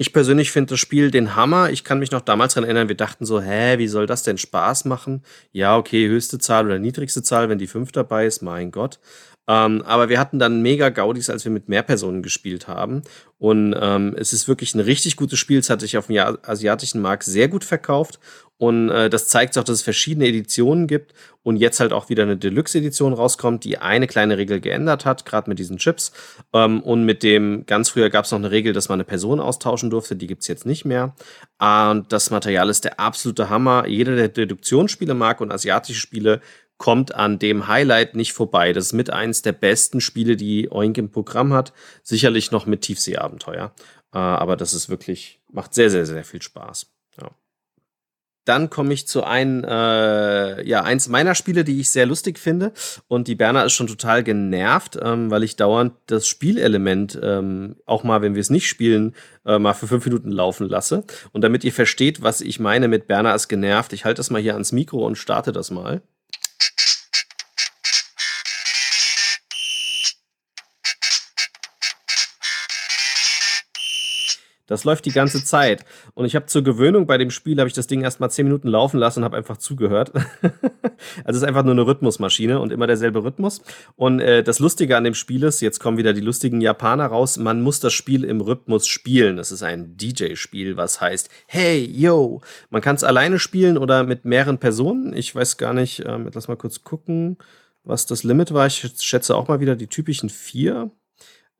Ich 0.00 0.12
persönlich 0.12 0.52
finde 0.52 0.74
das 0.74 0.80
Spiel 0.80 1.10
den 1.10 1.34
Hammer. 1.34 1.70
Ich 1.70 1.82
kann 1.82 1.98
mich 1.98 2.12
noch 2.12 2.20
damals 2.20 2.54
daran 2.54 2.68
erinnern, 2.68 2.88
wir 2.88 2.96
dachten 2.96 3.24
so, 3.24 3.40
hä, 3.40 3.78
wie 3.78 3.88
soll 3.88 4.06
das 4.06 4.22
denn 4.22 4.38
Spaß 4.38 4.84
machen? 4.84 5.24
Ja, 5.50 5.76
okay, 5.76 6.06
höchste 6.06 6.38
Zahl 6.38 6.66
oder 6.66 6.78
niedrigste 6.78 7.22
Zahl, 7.24 7.48
wenn 7.48 7.58
die 7.58 7.66
fünf 7.66 7.90
dabei 7.90 8.26
ist, 8.26 8.40
mein 8.40 8.70
Gott. 8.70 9.00
Ähm, 9.48 9.82
aber 9.82 10.10
wir 10.10 10.20
hatten 10.20 10.38
dann 10.38 10.60
mega 10.60 10.90
Gaudis, 10.90 11.30
als 11.30 11.44
wir 11.44 11.50
mit 11.50 11.68
mehr 11.68 11.82
Personen 11.82 12.22
gespielt 12.22 12.68
haben. 12.68 13.02
Und 13.38 13.74
ähm, 13.80 14.14
es 14.18 14.34
ist 14.34 14.46
wirklich 14.46 14.74
ein 14.74 14.80
richtig 14.80 15.16
gutes 15.16 15.38
Spiel. 15.38 15.58
Es 15.58 15.70
hat 15.70 15.80
sich 15.80 15.96
auf 15.96 16.08
dem 16.08 16.18
asiatischen 16.42 17.00
Markt 17.00 17.24
sehr 17.24 17.48
gut 17.48 17.64
verkauft. 17.64 18.20
Und 18.58 18.90
äh, 18.90 19.08
das 19.08 19.28
zeigt 19.28 19.56
auch, 19.56 19.62
dass 19.62 19.76
es 19.76 19.82
verschiedene 19.82 20.26
Editionen 20.26 20.88
gibt 20.88 21.14
und 21.44 21.56
jetzt 21.56 21.78
halt 21.78 21.92
auch 21.92 22.08
wieder 22.08 22.24
eine 22.24 22.36
Deluxe-Edition 22.36 23.12
rauskommt, 23.12 23.62
die 23.62 23.78
eine 23.78 24.08
kleine 24.08 24.36
Regel 24.36 24.60
geändert 24.60 25.04
hat, 25.04 25.24
gerade 25.24 25.48
mit 25.48 25.60
diesen 25.60 25.78
Chips. 25.78 26.12
Ähm, 26.52 26.82
und 26.82 27.04
mit 27.04 27.22
dem, 27.22 27.64
ganz 27.66 27.90
früher 27.90 28.10
gab 28.10 28.24
es 28.24 28.32
noch 28.32 28.40
eine 28.40 28.50
Regel, 28.50 28.72
dass 28.72 28.88
man 28.88 28.96
eine 28.96 29.04
Person 29.04 29.38
austauschen 29.38 29.90
durfte, 29.90 30.16
die 30.16 30.26
gibt's 30.26 30.48
jetzt 30.48 30.66
nicht 30.66 30.84
mehr. 30.84 31.14
Und 31.60 32.12
das 32.12 32.30
Material 32.30 32.68
ist 32.68 32.84
der 32.84 32.98
absolute 32.98 33.48
Hammer. 33.48 33.86
Jeder, 33.86 34.16
der 34.16 34.28
Deduktionsspiele 34.28 35.14
mag 35.14 35.40
und 35.40 35.52
asiatische 35.52 36.00
Spiele, 36.00 36.40
kommt 36.78 37.14
an 37.14 37.38
dem 37.38 37.68
Highlight 37.68 38.14
nicht 38.14 38.32
vorbei. 38.32 38.72
Das 38.72 38.86
ist 38.86 38.92
mit 38.92 39.10
eins 39.10 39.42
der 39.42 39.52
besten 39.52 40.00
Spiele, 40.00 40.36
die 40.36 40.70
Oink 40.70 40.96
im 40.96 41.10
Programm 41.10 41.52
hat. 41.52 41.72
Sicherlich 42.02 42.52
noch 42.52 42.66
mit 42.66 42.82
Tiefseeabenteuer. 42.82 43.72
Äh, 44.14 44.18
aber 44.18 44.56
das 44.56 44.72
ist 44.72 44.88
wirklich, 44.88 45.40
macht 45.50 45.74
sehr, 45.74 45.90
sehr, 45.90 46.06
sehr 46.06 46.24
viel 46.24 46.40
Spaß. 46.40 46.86
Ja. 47.20 47.30
Dann 48.44 48.70
komme 48.70 48.94
ich 48.94 49.06
zu 49.06 49.24
einem, 49.24 49.62
äh, 49.64 50.66
ja, 50.66 50.82
eins 50.82 51.08
meiner 51.08 51.34
Spiele, 51.34 51.64
die 51.64 51.80
ich 51.80 51.90
sehr 51.90 52.06
lustig 52.06 52.38
finde. 52.38 52.72
Und 53.08 53.28
die 53.28 53.34
Berner 53.34 53.64
ist 53.64 53.74
schon 53.74 53.88
total 53.88 54.22
genervt, 54.22 54.98
ähm, 55.02 55.30
weil 55.32 55.42
ich 55.42 55.56
dauernd 55.56 55.94
das 56.06 56.26
Spielelement, 56.28 57.18
ähm, 57.22 57.76
auch 57.84 58.04
mal, 58.04 58.22
wenn 58.22 58.36
wir 58.36 58.40
es 58.40 58.50
nicht 58.50 58.68
spielen, 58.68 59.14
äh, 59.44 59.58
mal 59.58 59.74
für 59.74 59.88
fünf 59.88 60.06
Minuten 60.06 60.30
laufen 60.30 60.66
lasse. 60.68 61.04
Und 61.32 61.42
damit 61.42 61.64
ihr 61.64 61.72
versteht, 61.72 62.22
was 62.22 62.40
ich 62.40 62.60
meine 62.60 62.86
mit 62.86 63.08
Berner 63.08 63.34
ist 63.34 63.48
genervt, 63.48 63.92
ich 63.92 64.04
halte 64.04 64.20
das 64.20 64.30
mal 64.30 64.40
hier 64.40 64.54
ans 64.54 64.72
Mikro 64.72 65.04
und 65.04 65.18
starte 65.18 65.52
das 65.52 65.70
mal. 65.70 66.02
Thank 66.60 66.72
you. 66.80 66.97
Das 74.68 74.84
läuft 74.84 75.06
die 75.06 75.12
ganze 75.12 75.42
Zeit. 75.44 75.84
Und 76.14 76.26
ich 76.26 76.36
habe 76.36 76.46
zur 76.46 76.62
Gewöhnung 76.62 77.06
bei 77.06 77.18
dem 77.18 77.30
Spiel, 77.30 77.58
habe 77.58 77.68
ich 77.68 77.74
das 77.74 77.86
Ding 77.86 78.02
erst 78.02 78.20
mal 78.20 78.28
zehn 78.28 78.44
Minuten 78.44 78.68
laufen 78.68 78.98
lassen 79.00 79.20
und 79.20 79.24
habe 79.24 79.36
einfach 79.36 79.56
zugehört. 79.56 80.12
also 81.24 81.30
es 81.30 81.36
ist 81.38 81.44
einfach 81.44 81.64
nur 81.64 81.72
eine 81.72 81.86
Rhythmusmaschine 81.86 82.60
und 82.60 82.70
immer 82.70 82.86
derselbe 82.86 83.24
Rhythmus. 83.24 83.62
Und 83.96 84.20
äh, 84.20 84.44
das 84.44 84.58
Lustige 84.58 84.96
an 84.96 85.04
dem 85.04 85.14
Spiel 85.14 85.42
ist, 85.42 85.62
jetzt 85.62 85.80
kommen 85.80 85.96
wieder 85.96 86.12
die 86.12 86.20
lustigen 86.20 86.60
Japaner 86.60 87.06
raus, 87.06 87.38
man 87.38 87.62
muss 87.62 87.80
das 87.80 87.94
Spiel 87.94 88.24
im 88.24 88.42
Rhythmus 88.42 88.86
spielen. 88.86 89.38
Es 89.38 89.50
ist 89.50 89.62
ein 89.62 89.96
DJ-Spiel, 89.96 90.76
was 90.76 91.00
heißt, 91.00 91.30
hey, 91.46 91.82
yo. 91.84 92.42
Man 92.68 92.82
kann 92.82 92.96
es 92.96 93.04
alleine 93.04 93.38
spielen 93.38 93.78
oder 93.78 94.04
mit 94.04 94.26
mehreren 94.26 94.58
Personen. 94.58 95.16
Ich 95.16 95.34
weiß 95.34 95.56
gar 95.56 95.72
nicht, 95.72 96.04
ähm, 96.06 96.30
lass 96.32 96.46
mal 96.46 96.56
kurz 96.56 96.84
gucken, 96.84 97.38
was 97.84 98.04
das 98.04 98.22
Limit 98.22 98.52
war. 98.52 98.66
Ich 98.66 98.86
schätze 99.00 99.34
auch 99.34 99.48
mal 99.48 99.60
wieder 99.60 99.76
die 99.76 99.86
typischen 99.86 100.28
vier. 100.28 100.90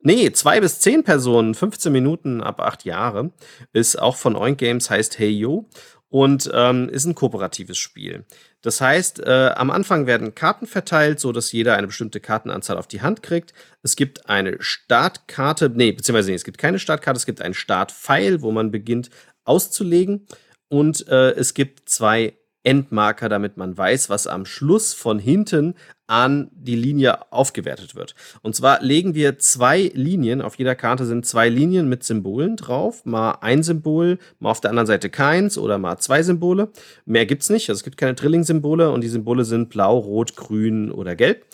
Nee, 0.01 0.31
zwei 0.31 0.61
bis 0.61 0.79
zehn 0.79 1.03
Personen, 1.03 1.53
15 1.53 1.91
Minuten 1.91 2.41
ab 2.41 2.61
acht 2.61 2.85
Jahre, 2.85 3.31
ist 3.73 4.01
auch 4.01 4.15
von 4.15 4.35
Oink 4.37 4.57
Games, 4.57 4.89
heißt 4.89 5.19
Hey 5.19 5.29
Yo 5.29 5.67
und 6.07 6.49
ähm, 6.53 6.89
ist 6.89 7.05
ein 7.05 7.15
kooperatives 7.15 7.77
Spiel. 7.77 8.25
Das 8.61 8.81
heißt, 8.81 9.19
äh, 9.19 9.51
am 9.55 9.69
Anfang 9.69 10.07
werden 10.07 10.35
Karten 10.35 10.67
verteilt, 10.67 11.19
so 11.19 11.31
dass 11.31 11.51
jeder 11.51 11.75
eine 11.75 11.87
bestimmte 11.87 12.19
Kartenanzahl 12.21 12.77
auf 12.77 12.87
die 12.87 13.01
Hand 13.01 13.23
kriegt. 13.23 13.53
Es 13.83 13.95
gibt 13.95 14.29
eine 14.29 14.57
Startkarte, 14.59 15.69
nee, 15.69 15.91
beziehungsweise 15.91 16.29
nee, 16.29 16.35
es 16.35 16.45
gibt 16.45 16.57
keine 16.57 16.79
Startkarte, 16.79 17.17
es 17.17 17.25
gibt 17.25 17.41
einen 17.41 17.53
Startpfeil, 17.53 18.41
wo 18.41 18.51
man 18.51 18.71
beginnt 18.71 19.09
auszulegen. 19.43 20.27
Und 20.69 21.07
äh, 21.07 21.31
es 21.31 21.53
gibt 21.53 21.89
zwei 21.89 22.38
Endmarker, 22.63 23.29
damit 23.29 23.57
man 23.57 23.77
weiß, 23.77 24.09
was 24.09 24.27
am 24.27 24.45
Schluss 24.45 24.93
von 24.93 25.19
hinten 25.19 25.75
an 26.07 26.49
die 26.53 26.75
Linie 26.75 27.31
aufgewertet 27.31 27.95
wird. 27.95 28.15
Und 28.41 28.55
zwar 28.55 28.81
legen 28.81 29.13
wir 29.13 29.37
zwei 29.37 29.91
Linien, 29.93 30.41
auf 30.41 30.55
jeder 30.55 30.75
Karte 30.75 31.05
sind 31.05 31.25
zwei 31.25 31.49
Linien 31.49 31.87
mit 31.87 32.03
Symbolen 32.03 32.57
drauf, 32.57 33.05
mal 33.05 33.37
ein 33.41 33.61
Symbol, 33.61 34.17
mal 34.39 34.49
auf 34.49 34.59
der 34.59 34.71
anderen 34.71 34.87
Seite 34.87 35.09
keins 35.09 35.57
oder 35.57 35.77
mal 35.77 35.99
zwei 35.99 36.23
Symbole. 36.23 36.69
Mehr 37.05 37.27
gibt's 37.27 37.49
nicht, 37.49 37.69
also 37.69 37.79
es 37.79 37.83
gibt 37.83 37.97
keine 37.97 38.15
Drilling-Symbole 38.15 38.91
und 38.91 39.01
die 39.03 39.07
Symbole 39.07 39.45
sind 39.45 39.69
blau, 39.69 39.97
rot, 39.99 40.35
grün 40.35 40.91
oder 40.91 41.15
gelb. 41.15 41.45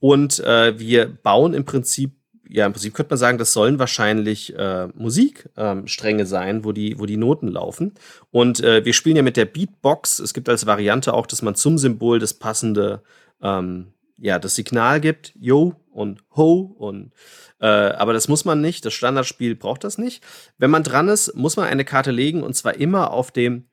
Und 0.00 0.40
äh, 0.40 0.78
wir 0.78 1.06
bauen 1.06 1.54
im 1.54 1.64
Prinzip 1.64 2.19
ja, 2.52 2.66
im 2.66 2.72
Prinzip 2.72 2.94
könnte 2.94 3.10
man 3.10 3.18
sagen, 3.18 3.38
das 3.38 3.52
sollen 3.52 3.78
wahrscheinlich 3.78 4.56
äh, 4.56 4.88
Musikstränge 4.88 6.22
ähm, 6.22 6.26
sein, 6.26 6.64
wo 6.64 6.72
die, 6.72 6.98
wo 6.98 7.06
die 7.06 7.16
Noten 7.16 7.48
laufen. 7.48 7.94
Und 8.30 8.60
äh, 8.60 8.84
wir 8.84 8.92
spielen 8.92 9.16
ja 9.16 9.22
mit 9.22 9.36
der 9.36 9.44
Beatbox. 9.44 10.18
Es 10.18 10.34
gibt 10.34 10.48
als 10.48 10.66
Variante 10.66 11.14
auch, 11.14 11.26
dass 11.26 11.42
man 11.42 11.54
zum 11.54 11.78
Symbol 11.78 12.18
das 12.18 12.34
passende, 12.34 13.02
ähm, 13.40 13.92
ja, 14.18 14.38
das 14.38 14.56
Signal 14.56 15.00
gibt, 15.00 15.32
Yo 15.38 15.76
und 15.92 16.22
Ho 16.36 16.74
und 16.78 17.12
äh, 17.60 17.66
aber 17.66 18.12
das 18.12 18.26
muss 18.26 18.44
man 18.44 18.60
nicht. 18.60 18.84
Das 18.84 18.94
Standardspiel 18.94 19.54
braucht 19.54 19.84
das 19.84 19.96
nicht. 19.96 20.24
Wenn 20.58 20.70
man 20.70 20.82
dran 20.82 21.08
ist, 21.08 21.34
muss 21.36 21.56
man 21.56 21.66
eine 21.66 21.84
Karte 21.84 22.10
legen 22.10 22.42
und 22.42 22.54
zwar 22.54 22.74
immer 22.74 23.12
auf 23.12 23.30
dem, 23.30 23.68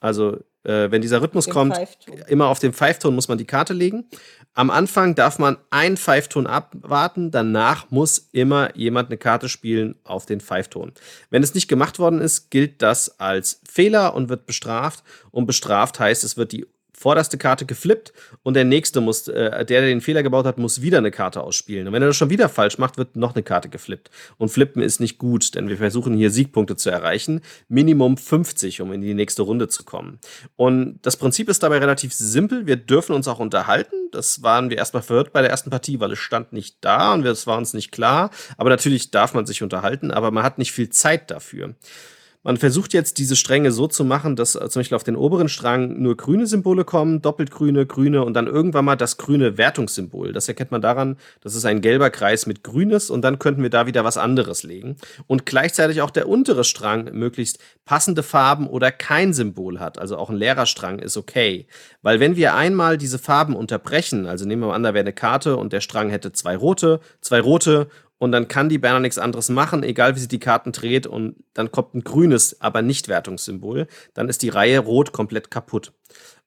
also 0.00 0.38
äh, 0.64 0.90
wenn 0.90 1.02
dieser 1.02 1.22
Rhythmus 1.22 1.48
kommt, 1.48 1.76
immer 2.28 2.48
auf 2.48 2.58
dem 2.58 2.72
Pfeifton 2.72 3.14
muss 3.14 3.28
man 3.28 3.38
die 3.38 3.46
Karte 3.46 3.72
legen. 3.72 4.04
Am 4.54 4.70
Anfang 4.70 5.14
darf 5.14 5.38
man 5.38 5.56
einen 5.70 5.96
Pfeifton 5.96 6.46
abwarten, 6.48 7.30
danach 7.30 7.90
muss 7.90 8.28
immer 8.32 8.76
jemand 8.76 9.08
eine 9.08 9.16
Karte 9.16 9.48
spielen 9.48 9.94
auf 10.02 10.26
den 10.26 10.40
Pfeifton. 10.40 10.92
Wenn 11.30 11.44
es 11.44 11.54
nicht 11.54 11.68
gemacht 11.68 12.00
worden 12.00 12.20
ist, 12.20 12.50
gilt 12.50 12.82
das 12.82 13.20
als 13.20 13.60
Fehler 13.68 14.14
und 14.14 14.28
wird 14.28 14.46
bestraft. 14.46 15.04
Und 15.30 15.46
bestraft 15.46 16.00
heißt, 16.00 16.24
es 16.24 16.36
wird 16.36 16.50
die 16.52 16.66
vorderste 16.98 17.38
Karte 17.38 17.64
geflippt 17.64 18.12
und 18.42 18.54
der 18.54 18.64
nächste 18.64 19.00
muss, 19.00 19.28
äh, 19.28 19.64
der, 19.64 19.64
der 19.64 19.82
den 19.82 20.00
Fehler 20.00 20.22
gebaut 20.22 20.46
hat, 20.46 20.58
muss 20.58 20.82
wieder 20.82 20.98
eine 20.98 21.10
Karte 21.10 21.42
ausspielen. 21.42 21.86
Und 21.86 21.92
wenn 21.92 22.02
er 22.02 22.08
das 22.08 22.16
schon 22.16 22.30
wieder 22.30 22.48
falsch 22.48 22.78
macht, 22.78 22.98
wird 22.98 23.14
noch 23.14 23.34
eine 23.34 23.44
Karte 23.44 23.68
geflippt. 23.68 24.10
Und 24.36 24.48
flippen 24.48 24.82
ist 24.82 24.98
nicht 25.00 25.18
gut, 25.18 25.54
denn 25.54 25.68
wir 25.68 25.76
versuchen 25.76 26.14
hier 26.14 26.30
Siegpunkte 26.30 26.76
zu 26.76 26.90
erreichen. 26.90 27.40
Minimum 27.68 28.16
50, 28.16 28.80
um 28.80 28.92
in 28.92 29.00
die 29.00 29.14
nächste 29.14 29.42
Runde 29.42 29.68
zu 29.68 29.84
kommen. 29.84 30.18
Und 30.56 30.98
das 31.02 31.16
Prinzip 31.16 31.48
ist 31.48 31.62
dabei 31.62 31.78
relativ 31.78 32.12
simpel. 32.12 32.66
Wir 32.66 32.76
dürfen 32.76 33.14
uns 33.14 33.28
auch 33.28 33.38
unterhalten. 33.38 34.10
Das 34.10 34.42
waren 34.42 34.70
wir 34.70 34.78
erstmal 34.78 35.02
verwirrt 35.02 35.32
bei 35.32 35.40
der 35.40 35.50
ersten 35.50 35.70
Partie, 35.70 36.00
weil 36.00 36.12
es 36.12 36.18
stand 36.18 36.52
nicht 36.52 36.78
da 36.80 37.14
und 37.14 37.24
es 37.24 37.46
war 37.46 37.58
uns 37.58 37.74
nicht 37.74 37.92
klar. 37.92 38.30
Aber 38.56 38.70
natürlich 38.70 39.12
darf 39.12 39.34
man 39.34 39.46
sich 39.46 39.62
unterhalten, 39.62 40.10
aber 40.10 40.30
man 40.32 40.42
hat 40.42 40.58
nicht 40.58 40.72
viel 40.72 40.88
Zeit 40.88 41.30
dafür. 41.30 41.74
Man 42.44 42.56
versucht 42.56 42.94
jetzt 42.94 43.18
diese 43.18 43.34
Stränge 43.34 43.72
so 43.72 43.88
zu 43.88 44.04
machen, 44.04 44.36
dass 44.36 44.54
äh, 44.54 44.68
zum 44.68 44.80
Beispiel 44.80 44.96
auf 44.96 45.04
den 45.04 45.16
oberen 45.16 45.48
Strang 45.48 46.00
nur 46.00 46.16
grüne 46.16 46.46
Symbole 46.46 46.84
kommen, 46.84 47.20
doppelt 47.20 47.50
grüne, 47.50 47.84
grüne 47.84 48.24
und 48.24 48.34
dann 48.34 48.46
irgendwann 48.46 48.84
mal 48.84 48.96
das 48.96 49.16
grüne 49.16 49.58
Wertungssymbol. 49.58 50.32
Das 50.32 50.46
erkennt 50.46 50.70
man 50.70 50.80
daran, 50.80 51.16
das 51.40 51.56
ist 51.56 51.64
ein 51.64 51.80
gelber 51.80 52.10
Kreis 52.10 52.46
mit 52.46 52.62
grünes 52.62 53.10
und 53.10 53.22
dann 53.22 53.40
könnten 53.40 53.62
wir 53.62 53.70
da 53.70 53.86
wieder 53.86 54.04
was 54.04 54.16
anderes 54.16 54.62
legen. 54.62 54.96
Und 55.26 55.46
gleichzeitig 55.46 56.00
auch 56.00 56.10
der 56.10 56.28
untere 56.28 56.62
Strang 56.62 57.10
möglichst 57.12 57.58
passende 57.84 58.22
Farben 58.22 58.68
oder 58.68 58.92
kein 58.92 59.34
Symbol 59.34 59.80
hat. 59.80 59.98
Also 59.98 60.16
auch 60.16 60.30
ein 60.30 60.36
leerer 60.36 60.66
Strang 60.66 61.00
ist 61.00 61.16
okay. 61.16 61.66
Weil 62.02 62.20
wenn 62.20 62.36
wir 62.36 62.54
einmal 62.54 62.98
diese 62.98 63.18
Farben 63.18 63.56
unterbrechen, 63.56 64.26
also 64.26 64.46
nehmen 64.46 64.62
wir 64.62 64.68
mal 64.68 64.74
an, 64.74 64.84
da 64.84 64.94
wäre 64.94 65.04
eine 65.04 65.12
Karte 65.12 65.56
und 65.56 65.72
der 65.72 65.80
Strang 65.80 66.10
hätte 66.10 66.32
zwei 66.32 66.56
rote, 66.56 67.00
zwei 67.20 67.40
rote 67.40 67.88
und 68.18 68.32
dann 68.32 68.48
kann 68.48 68.68
die 68.68 68.78
Berner 68.78 69.00
nichts 69.00 69.18
anderes 69.18 69.48
machen, 69.48 69.82
egal 69.82 70.14
wie 70.14 70.20
sie 70.20 70.28
die 70.28 70.40
Karten 70.40 70.72
dreht 70.72 71.06
und 71.06 71.36
dann 71.54 71.72
kommt 71.72 71.94
ein 71.94 72.04
grünes, 72.04 72.60
aber 72.60 72.82
nicht 72.82 73.08
Wertungssymbol, 73.08 73.86
dann 74.14 74.28
ist 74.28 74.42
die 74.42 74.48
Reihe 74.48 74.80
rot 74.80 75.12
komplett 75.12 75.50
kaputt. 75.50 75.92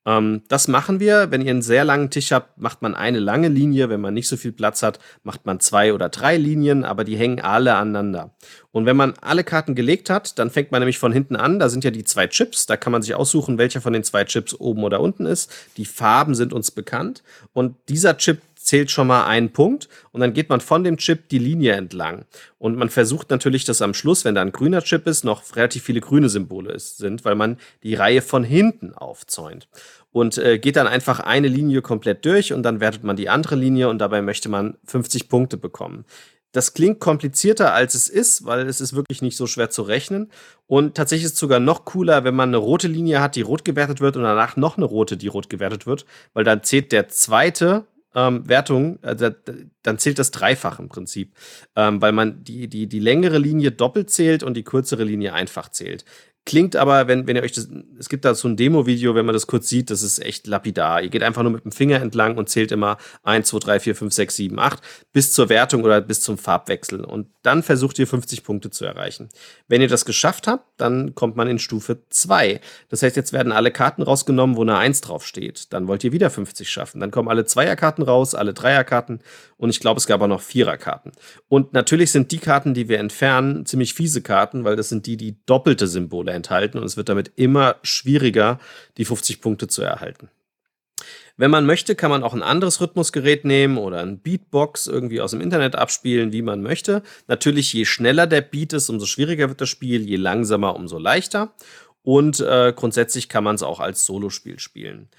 Ähm, 0.06 0.42
das 0.48 0.68
machen 0.68 1.00
wir. 1.00 1.32
Wenn 1.32 1.42
ihr 1.42 1.52
einen 1.52 1.62
sehr 1.62 1.84
langen 1.84 2.10
Tisch 2.10 2.32
habt, 2.32 2.58
macht 2.58 2.82
man 2.82 2.96
eine 2.96 3.20
lange 3.20 3.50
Linie. 3.50 3.90
Wenn 3.90 4.02
man 4.02 4.14
nicht 4.14 4.28
so 4.28 4.38
viel 4.38 4.52
Platz 4.52 4.82
hat, 4.82 5.00
macht 5.24 5.46
man 5.46 5.60
zwei 5.60 5.94
oder 5.94 6.10
drei 6.10 6.38
Linien, 6.38 6.84
aber 6.84 7.04
die 7.04 7.18
hängen 7.18 7.40
alle 7.40 7.76
aneinander. 7.76 8.34
Und 8.72 8.86
wenn 8.86 8.98
man 8.98 9.14
alle 9.22 9.44
Karten 9.44 9.76
gelegt 9.76 10.10
hat, 10.10 10.40
dann 10.40 10.50
fängt 10.50 10.72
man 10.72 10.82
nämlich 10.82 10.98
von 10.98 11.12
hinten 11.12 11.36
an. 11.36 11.60
Da 11.60 11.70
sind 11.70 11.84
ja 11.84 11.92
die 11.92 12.04
zwei 12.04 12.28
Chips. 12.28 12.66
Da 12.66 12.78
kann 12.78 12.92
man 12.92 13.02
sich 13.02 13.14
aussuchen, 13.14 13.58
welcher 13.58 13.82
von 13.82 13.94
den 13.94 14.04
zwei 14.04 14.24
Chips 14.24 14.56
oben 14.56 14.84
oder 14.84 15.02
unten 15.02 15.26
ist. 15.26 15.52
Die 15.78 15.86
Farben 15.86 16.36
sind 16.36 16.54
uns 16.54 16.72
bekannt. 16.72 17.22
Und 17.54 17.76
dieser 17.88 18.18
Chip 18.18 18.42
zählt 18.72 18.90
schon 18.90 19.08
mal 19.08 19.26
einen 19.26 19.52
Punkt 19.52 19.90
und 20.14 20.22
dann 20.22 20.32
geht 20.32 20.48
man 20.48 20.62
von 20.62 20.86
dem 20.86 20.96
Chip 20.96 21.28
die 21.28 21.40
Linie 21.40 21.74
entlang. 21.74 22.24
Und 22.58 22.78
man 22.78 22.88
versucht 22.88 23.30
natürlich, 23.30 23.66
dass 23.66 23.82
am 23.82 23.94
Schluss, 23.94 24.24
wenn 24.24 24.34
da 24.34 24.42
ein 24.42 24.54
grüner 24.54 24.82
Chip 24.82 25.08
ist, 25.08 25.26
noch 25.26 25.58
relativ 25.58 25.84
viele 25.84 26.00
grüne 26.00 26.30
Symbole 26.30 26.80
sind, 26.80 27.26
weil 27.26 27.36
man 27.36 27.58
die 27.84 27.96
Reihe 27.96 28.22
von 28.22 28.46
hinten 28.46 28.94
aufzäunt. 28.94 29.68
Und 30.14 30.38
äh, 30.38 30.58
geht 30.58 30.78
dann 30.78 30.88
einfach 30.88 31.20
eine 31.20 31.50
Linie 31.50 31.82
komplett 31.82 32.24
durch 32.24 32.54
und 32.54 32.64
dann 32.64 32.80
wertet 32.80 33.04
man 33.04 33.18
die 33.18 33.28
andere 33.28 33.58
Linie 33.58 33.90
und 33.90 33.98
dabei 33.98 34.22
möchte 34.22 34.48
man 34.48 34.78
50 34.86 35.28
Punkte 35.28 35.58
bekommen. 35.58 36.06
Das 36.54 36.74
klingt 36.74 37.02
komplizierter 37.02 37.74
als 37.74 37.94
es 37.94 38.08
ist, 38.08 38.46
weil 38.46 38.68
es 38.68 38.80
ist 38.80 38.96
wirklich 38.96 39.22
nicht 39.22 39.36
so 39.36 39.48
schwer 39.48 39.70
zu 39.70 39.82
rechnen. 39.82 40.32
Und 40.66 40.96
tatsächlich 40.96 41.26
ist 41.26 41.34
es 41.34 41.40
sogar 41.40 41.60
noch 41.60 41.84
cooler, 41.84 42.24
wenn 42.24 42.36
man 42.36 42.50
eine 42.50 42.58
rote 42.58 42.88
Linie 42.88 43.20
hat, 43.20 43.36
die 43.36 43.42
rot 43.42 43.66
gewertet 43.66 44.00
wird 44.00 44.16
und 44.16 44.24
danach 44.24 44.56
noch 44.56 44.78
eine 44.78 44.86
rote, 44.86 45.18
die 45.18 45.28
rot 45.28 45.50
gewertet 45.50 45.86
wird, 45.88 46.06
weil 46.34 46.46
dann 46.46 46.64
zählt 46.64 46.94
der 46.94 47.10
zweite 47.10 47.86
ähm, 48.16 48.48
Wertung, 48.48 49.02
äh, 49.04 49.32
dann 49.84 49.98
zählt 49.98 50.20
das 50.20 50.32
dreifach 50.32 50.80
im 50.80 50.90
Prinzip, 50.90 51.34
ähm, 51.76 52.02
weil 52.02 52.12
man 52.12 52.44
die, 52.44 52.68
die, 52.68 52.88
die 52.88 53.00
längere 53.00 53.38
Linie 53.38 53.72
doppelt 53.72 54.10
zählt 54.10 54.44
und 54.44 54.56
die 54.56 54.64
kürzere 54.64 55.04
Linie 55.04 55.34
einfach 55.34 55.70
zählt. 55.70 56.06
Klingt 56.44 56.76
aber, 56.76 57.08
wenn, 57.08 57.28
wenn 57.28 57.36
ihr 57.36 57.44
euch 57.44 57.52
das, 57.52 57.70
es 58.00 58.10
gibt 58.10 58.26
da 58.26 58.34
so 58.34 58.48
ein 58.48 58.58
Demo-Video, 58.58 59.14
wenn 59.14 59.28
man 59.28 59.34
das 59.34 59.46
kurz 59.46 59.70
sieht, 59.70 59.92
das 59.92 60.02
ist 60.02 60.18
echt 60.18 60.48
lapidar. 60.48 61.04
Ihr 61.04 61.10
geht 61.10 61.22
einfach 61.22 61.44
nur 61.44 61.52
mit 61.52 61.66
dem 61.66 61.72
Finger 61.72 62.02
entlang 62.02 62.36
und 62.38 62.50
zählt 62.50 62.72
immer 62.72 62.98
1, 63.22 63.48
2, 63.48 63.60
3, 63.60 63.80
4, 63.80 63.96
5, 63.96 64.14
6, 64.14 64.36
7, 64.36 64.60
8 64.60 64.82
bis 65.14 65.34
zur 65.34 65.50
Wertung 65.50 65.84
oder 65.84 66.02
bis 66.02 66.22
zum 66.22 66.40
Farbwechsel. 66.40 67.06
Und 67.06 67.28
dann 67.44 67.62
versucht 67.62 68.00
ihr 68.00 68.08
50 68.08 68.44
Punkte 68.44 68.72
zu 68.72 68.86
erreichen. 68.86 69.30
Wenn 69.68 69.82
ihr 69.82 69.88
das 69.88 70.04
geschafft 70.04 70.48
habt, 70.48 70.66
dann 70.82 71.14
kommt 71.14 71.36
man 71.36 71.48
in 71.48 71.60
Stufe 71.60 72.00
2. 72.10 72.60
Das 72.90 73.04
heißt, 73.04 73.16
jetzt 73.16 73.34
werden 73.34 73.52
alle 73.52 73.70
Karten 73.70 74.02
rausgenommen, 74.02 74.56
wo 74.56 74.64
eine 74.64 74.78
1 74.78 75.02
draufsteht. 75.02 75.72
Dann 75.74 75.88
wollt 75.88 76.04
ihr 76.04 76.12
wieder 76.12 76.32
50 76.32 76.68
schaffen. 76.68 77.00
Dann 77.02 77.12
kommen 77.12 77.30
alle 77.30 77.46
Zweierkarten 77.46 78.04
raus, 78.04 78.34
alle 78.34 78.56
Dreierkarten 78.56 79.20
und 79.62 79.70
ich 79.70 79.80
glaube, 79.80 80.00
es 80.00 80.08
gab 80.08 80.22
auch 80.24 80.28
noch 80.28 80.42
Viererkarten. 80.42 81.12
Und 81.48 81.74
natürlich 81.74 82.12
sind 82.12 82.32
die 82.32 82.40
Karten, 82.40 82.74
die 82.74 82.90
wir 82.90 82.98
entfernen, 82.98 83.68
ziemlich 83.68 83.94
fiese 83.94 84.24
Karten, 84.24 84.64
weil 84.64 84.76
das 84.76 84.90
sind 84.90 85.06
die, 85.06 85.18
die 85.18 85.38
doppelte 85.46 85.86
Symbole 85.86 86.31
Symbole 86.32 86.34
enthalten 86.34 86.78
und 86.78 86.86
es 86.86 86.98
wird 86.98 87.10
damit 87.10 87.32
immer 87.36 87.76
schwieriger, 87.84 88.60
die 88.98 89.06
50 89.06 89.42
Punkte 89.42 89.68
zu 89.68 89.82
erhalten. 89.82 90.30
Wenn 91.38 91.52
man 91.52 91.66
möchte, 91.66 91.96
kann 91.96 92.12
man 92.12 92.24
auch 92.24 92.34
ein 92.34 92.44
anderes 92.44 92.82
Rhythmusgerät 92.82 93.46
nehmen 93.46 93.78
oder 93.78 94.02
ein 94.02 94.20
Beatbox 94.20 94.88
irgendwie 94.88 95.22
aus 95.22 95.32
dem 95.32 95.42
Internet 95.42 95.76
abspielen, 95.76 96.34
wie 96.34 96.42
man 96.42 96.62
möchte. 96.62 97.02
Natürlich, 97.28 97.74
je 97.74 97.86
schneller 97.86 98.28
der 98.28 98.42
Beat 98.42 98.74
ist, 98.74 98.90
umso 98.90 99.06
schwieriger 99.06 99.50
wird 99.50 99.62
das 99.62 99.70
Spiel, 99.70 100.02
je 100.08 100.18
langsamer, 100.18 100.76
umso 100.76 101.00
leichter. 101.00 101.54
Und 102.04 102.40
äh, 102.42 102.74
grundsätzlich 102.76 103.30
kann 103.30 103.44
man 103.44 103.56
es 103.56 103.64
auch 103.64 103.80
als 103.80 104.06
Solospiel 104.06 104.60
spielen. 104.60 105.10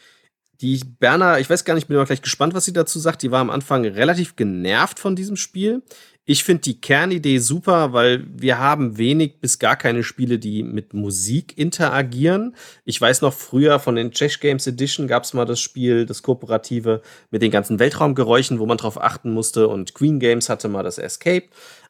Die 0.60 0.80
Berner, 1.00 1.40
ich 1.40 1.50
weiß 1.50 1.64
gar 1.64 1.74
nicht, 1.74 1.88
bin 1.88 1.96
immer 1.96 2.06
gleich 2.06 2.22
gespannt, 2.22 2.54
was 2.54 2.64
sie 2.64 2.72
dazu 2.72 3.00
sagt. 3.00 3.22
Die 3.22 3.32
war 3.32 3.40
am 3.40 3.50
Anfang 3.50 3.84
relativ 3.84 4.36
genervt 4.36 5.00
von 5.00 5.16
diesem 5.16 5.36
Spiel. 5.36 5.82
Ich 6.24 6.44
finde 6.44 6.62
die 6.62 6.80
Kernidee 6.80 7.38
super, 7.38 7.92
weil 7.92 8.24
wir 8.32 8.58
haben 8.58 8.96
wenig 8.96 9.40
bis 9.40 9.58
gar 9.58 9.74
keine 9.74 10.04
Spiele, 10.04 10.38
die 10.38 10.62
mit 10.62 10.94
Musik 10.94 11.58
interagieren. 11.58 12.54
Ich 12.84 13.00
weiß 13.00 13.22
noch 13.22 13.34
früher 13.34 13.80
von 13.80 13.96
den 13.96 14.12
Czech 14.12 14.38
Games 14.38 14.68
Edition 14.68 15.08
gab 15.08 15.24
es 15.24 15.34
mal 15.34 15.46
das 15.46 15.58
Spiel, 15.58 16.06
das 16.06 16.22
Kooperative 16.22 17.02
mit 17.32 17.42
den 17.42 17.50
ganzen 17.50 17.80
Weltraumgeräuschen, 17.80 18.60
wo 18.60 18.66
man 18.66 18.78
drauf 18.78 19.02
achten 19.02 19.32
musste. 19.32 19.66
Und 19.66 19.94
Queen 19.94 20.20
Games 20.20 20.48
hatte 20.48 20.68
mal 20.68 20.84
das 20.84 20.98
Escape. 20.98 21.48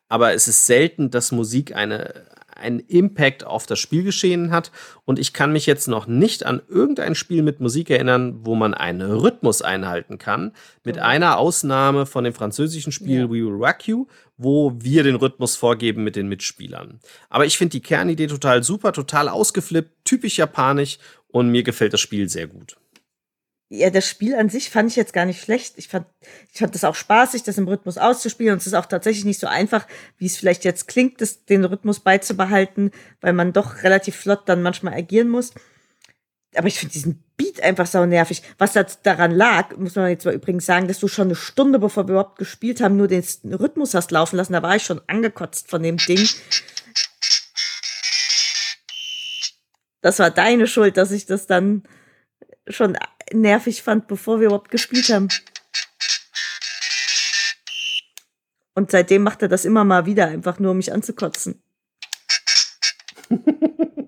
Aber 0.09 0.33
es 0.33 0.49
ist 0.49 0.65
selten, 0.67 1.11
dass 1.11 1.33
Musik 1.33 1.77
eine, 1.77 2.25
einen 2.63 2.81
Impact 2.81 3.45
auf 3.45 3.67
das 3.67 3.79
Spielgeschehen 3.79 4.51
hat. 4.51 4.73
Und 5.05 5.19
ich 5.19 5.33
kann 5.33 5.53
mich 5.53 5.67
jetzt 5.67 5.89
noch 5.89 6.07
nicht 6.07 6.47
an 6.47 6.63
irgendein 6.69 7.15
Spiel 7.15 7.43
mit 7.43 7.61
Musik 7.61 7.91
erinnern, 7.91 8.41
wo 8.45 8.55
man 8.55 8.75
einen 8.75 9.13
Rhythmus 9.13 9.61
einhalten 9.61 10.19
kann. 10.19 10.53
Mit 10.85 10.97
mhm. 10.97 11.03
einer 11.03 11.39
Ausnahme 11.39 12.07
von 12.07 12.25
dem 12.25 12.33
französischen 12.33 12.93
Spiel 12.93 13.21
ja. 13.21 13.29
We 13.29 13.45
Will 13.45 13.65
Rock 13.65 13.87
You, 13.87 14.07
wo 14.37 14.73
wir 14.81 15.03
den 15.03 15.17
Rhythmus 15.17 15.57
vorgeben 15.57 16.05
mit 16.05 16.17
den 16.17 16.29
Mitspielern. 16.29 17.01
Aber 17.29 17.45
ich 17.45 17.59
finde 17.59 17.73
die 17.73 17.83
Kernidee 17.83 18.27
total 18.29 18.63
super, 18.63 18.93
total 18.93 19.29
ausgeflippt, 19.29 20.05
typisch 20.05 20.39
japanisch 20.39 20.99
und 21.29 21.51
mir 21.51 21.63
gefällt 21.63 21.93
das 21.93 22.01
Spiel 22.01 22.29
sehr 22.29 22.47
gut 22.47 22.77
ja, 23.75 23.89
das 23.89 24.07
Spiel 24.07 24.35
an 24.35 24.51
sich 24.51 24.69
fand 24.69 24.91
ich 24.91 24.97
jetzt 24.97 25.15
gar 25.15 25.25
nicht 25.25 25.41
schlecht. 25.41 25.79
Ich 25.79 25.89
fand, 25.89 26.07
ich 26.53 26.59
fand 26.59 26.75
das 26.75 26.85
auch 26.85 26.95
spaßig, 26.95 27.43
das 27.43 27.57
im 27.57 27.67
Rhythmus 27.67 27.97
auszuspielen. 27.97 28.53
Und 28.53 28.59
es 28.59 28.67
ist 28.67 28.75
auch 28.75 28.85
tatsächlich 28.85 29.25
nicht 29.25 29.41
so 29.41 29.47
einfach, 29.47 29.87
wie 30.19 30.27
es 30.27 30.37
vielleicht 30.37 30.65
jetzt 30.65 30.89
klingt, 30.89 31.23
das, 31.23 31.47
den 31.47 31.65
Rhythmus 31.65 32.01
beizubehalten, 32.01 32.91
weil 33.23 33.33
man 33.33 33.55
doch 33.55 33.83
relativ 33.83 34.17
flott 34.17 34.43
dann 34.45 34.61
manchmal 34.63 34.93
agieren 34.93 35.31
muss. 35.31 35.55
Aber 36.55 36.69
ich 36.69 36.79
finde 36.79 36.93
diesen 36.93 37.25
Beat 37.39 37.63
einfach 37.63 37.87
sau 37.87 38.05
nervig. 38.05 38.43
Was 38.59 38.75
daran 39.03 39.31
lag, 39.31 39.75
muss 39.79 39.95
man 39.95 40.11
jetzt 40.11 40.27
mal 40.27 40.35
übrigens 40.35 40.67
sagen, 40.67 40.87
dass 40.87 40.99
du 40.99 41.09
schon 41.09 41.29
eine 41.29 41.35
Stunde, 41.35 41.79
bevor 41.79 42.07
wir 42.07 42.13
überhaupt 42.13 42.39
gespielt 42.39 42.83
haben, 42.83 42.99
nur 42.99 43.09
den 43.09 43.25
Rhythmus 43.45 43.95
hast 43.95 44.11
laufen 44.11 44.37
lassen. 44.37 44.53
Da 44.53 44.63
war 44.63 44.77
ich 44.77 44.83
schon 44.83 45.01
angekotzt 45.07 45.71
von 45.71 45.83
dem 45.83 45.97
Ding. 45.97 46.29
Das 50.03 50.19
war 50.19 50.31
deine 50.31 50.67
Schuld, 50.67 50.99
dass 50.99 51.11
ich 51.11 51.25
das 51.25 51.47
dann 51.47 51.85
schon 52.69 52.97
nervig 53.33 53.83
fand, 53.83 54.09
bevor 54.09 54.41
wir 54.41 54.47
überhaupt 54.47 54.71
gespielt 54.71 55.09
haben. 55.11 55.29
Und 58.75 58.91
seitdem 58.91 59.23
macht 59.23 59.43
er 59.43 59.49
das 59.49 59.65
immer 59.65 59.85
mal 59.85 60.07
wieder, 60.07 60.29
einfach 60.29 60.59
nur 60.59 60.71
um 60.71 60.79
mich 60.79 60.93
anzukotzen. 60.93 61.63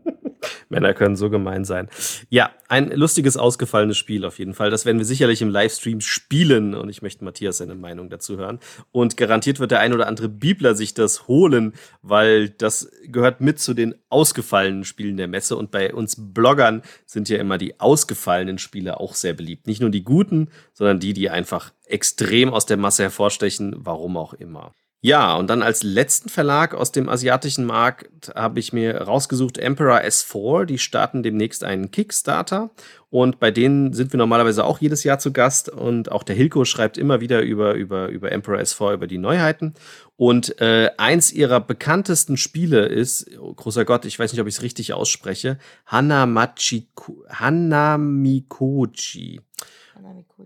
Männer 0.74 0.94
können 0.94 1.16
so 1.16 1.30
gemein 1.30 1.64
sein. 1.64 1.88
Ja, 2.28 2.50
ein 2.68 2.90
lustiges, 2.90 3.36
ausgefallenes 3.36 3.96
Spiel 3.96 4.24
auf 4.24 4.38
jeden 4.38 4.54
Fall. 4.54 4.70
Das 4.70 4.84
werden 4.84 4.98
wir 4.98 5.04
sicherlich 5.04 5.40
im 5.42 5.48
Livestream 5.48 6.00
spielen 6.00 6.74
und 6.74 6.88
ich 6.88 7.02
möchte 7.02 7.24
Matthias 7.24 7.58
seine 7.58 7.74
Meinung 7.74 8.10
dazu 8.10 8.36
hören. 8.36 8.58
Und 8.90 9.16
garantiert 9.16 9.60
wird 9.60 9.70
der 9.70 9.80
ein 9.80 9.92
oder 9.92 10.06
andere 10.06 10.28
Bibler 10.28 10.74
sich 10.74 10.94
das 10.94 11.28
holen, 11.28 11.74
weil 12.02 12.48
das 12.50 12.90
gehört 13.06 13.40
mit 13.40 13.60
zu 13.60 13.74
den 13.74 13.94
ausgefallenen 14.08 14.84
Spielen 14.84 15.16
der 15.16 15.28
Messe 15.28 15.56
und 15.56 15.70
bei 15.70 15.94
uns 15.94 16.16
Bloggern 16.18 16.82
sind 17.06 17.28
ja 17.28 17.38
immer 17.38 17.58
die 17.58 17.80
ausgefallenen 17.80 18.58
Spiele 18.58 18.98
auch 18.98 19.14
sehr 19.14 19.34
beliebt. 19.34 19.66
Nicht 19.66 19.80
nur 19.80 19.90
die 19.90 20.04
guten, 20.04 20.48
sondern 20.72 21.00
die, 21.00 21.12
die 21.12 21.30
einfach 21.30 21.72
extrem 21.86 22.52
aus 22.52 22.66
der 22.66 22.76
Masse 22.76 23.04
hervorstechen, 23.04 23.74
warum 23.78 24.16
auch 24.16 24.34
immer. 24.34 24.72
Ja, 25.06 25.36
und 25.36 25.50
dann 25.50 25.60
als 25.60 25.82
letzten 25.82 26.30
Verlag 26.30 26.72
aus 26.72 26.90
dem 26.90 27.10
asiatischen 27.10 27.66
Markt 27.66 28.34
habe 28.34 28.58
ich 28.58 28.72
mir 28.72 29.02
rausgesucht 29.02 29.58
Emperor 29.58 29.98
S4. 29.98 30.64
Die 30.64 30.78
starten 30.78 31.22
demnächst 31.22 31.62
einen 31.62 31.90
Kickstarter. 31.90 32.70
Und 33.10 33.38
bei 33.38 33.50
denen 33.50 33.92
sind 33.92 34.14
wir 34.14 34.18
normalerweise 34.18 34.64
auch 34.64 34.80
jedes 34.80 35.04
Jahr 35.04 35.18
zu 35.18 35.30
Gast. 35.30 35.68
Und 35.68 36.10
auch 36.10 36.22
der 36.22 36.34
Hilko 36.34 36.64
schreibt 36.64 36.96
immer 36.96 37.20
wieder 37.20 37.42
über, 37.42 37.74
über, 37.74 38.08
über 38.08 38.32
Emperor 38.32 38.58
S4, 38.60 38.94
über 38.94 39.06
die 39.06 39.18
Neuheiten. 39.18 39.74
Und 40.16 40.58
äh, 40.62 40.90
eins 40.96 41.34
ihrer 41.34 41.60
bekanntesten 41.60 42.38
Spiele 42.38 42.86
ist, 42.86 43.30
oh, 43.38 43.52
großer 43.52 43.84
Gott, 43.84 44.06
ich 44.06 44.18
weiß 44.18 44.32
nicht, 44.32 44.40
ob 44.40 44.46
ich 44.46 44.54
es 44.54 44.62
richtig 44.62 44.94
ausspreche, 44.94 45.58
Hanamachi, 45.84 46.88
Hanamikoji. 47.28 48.52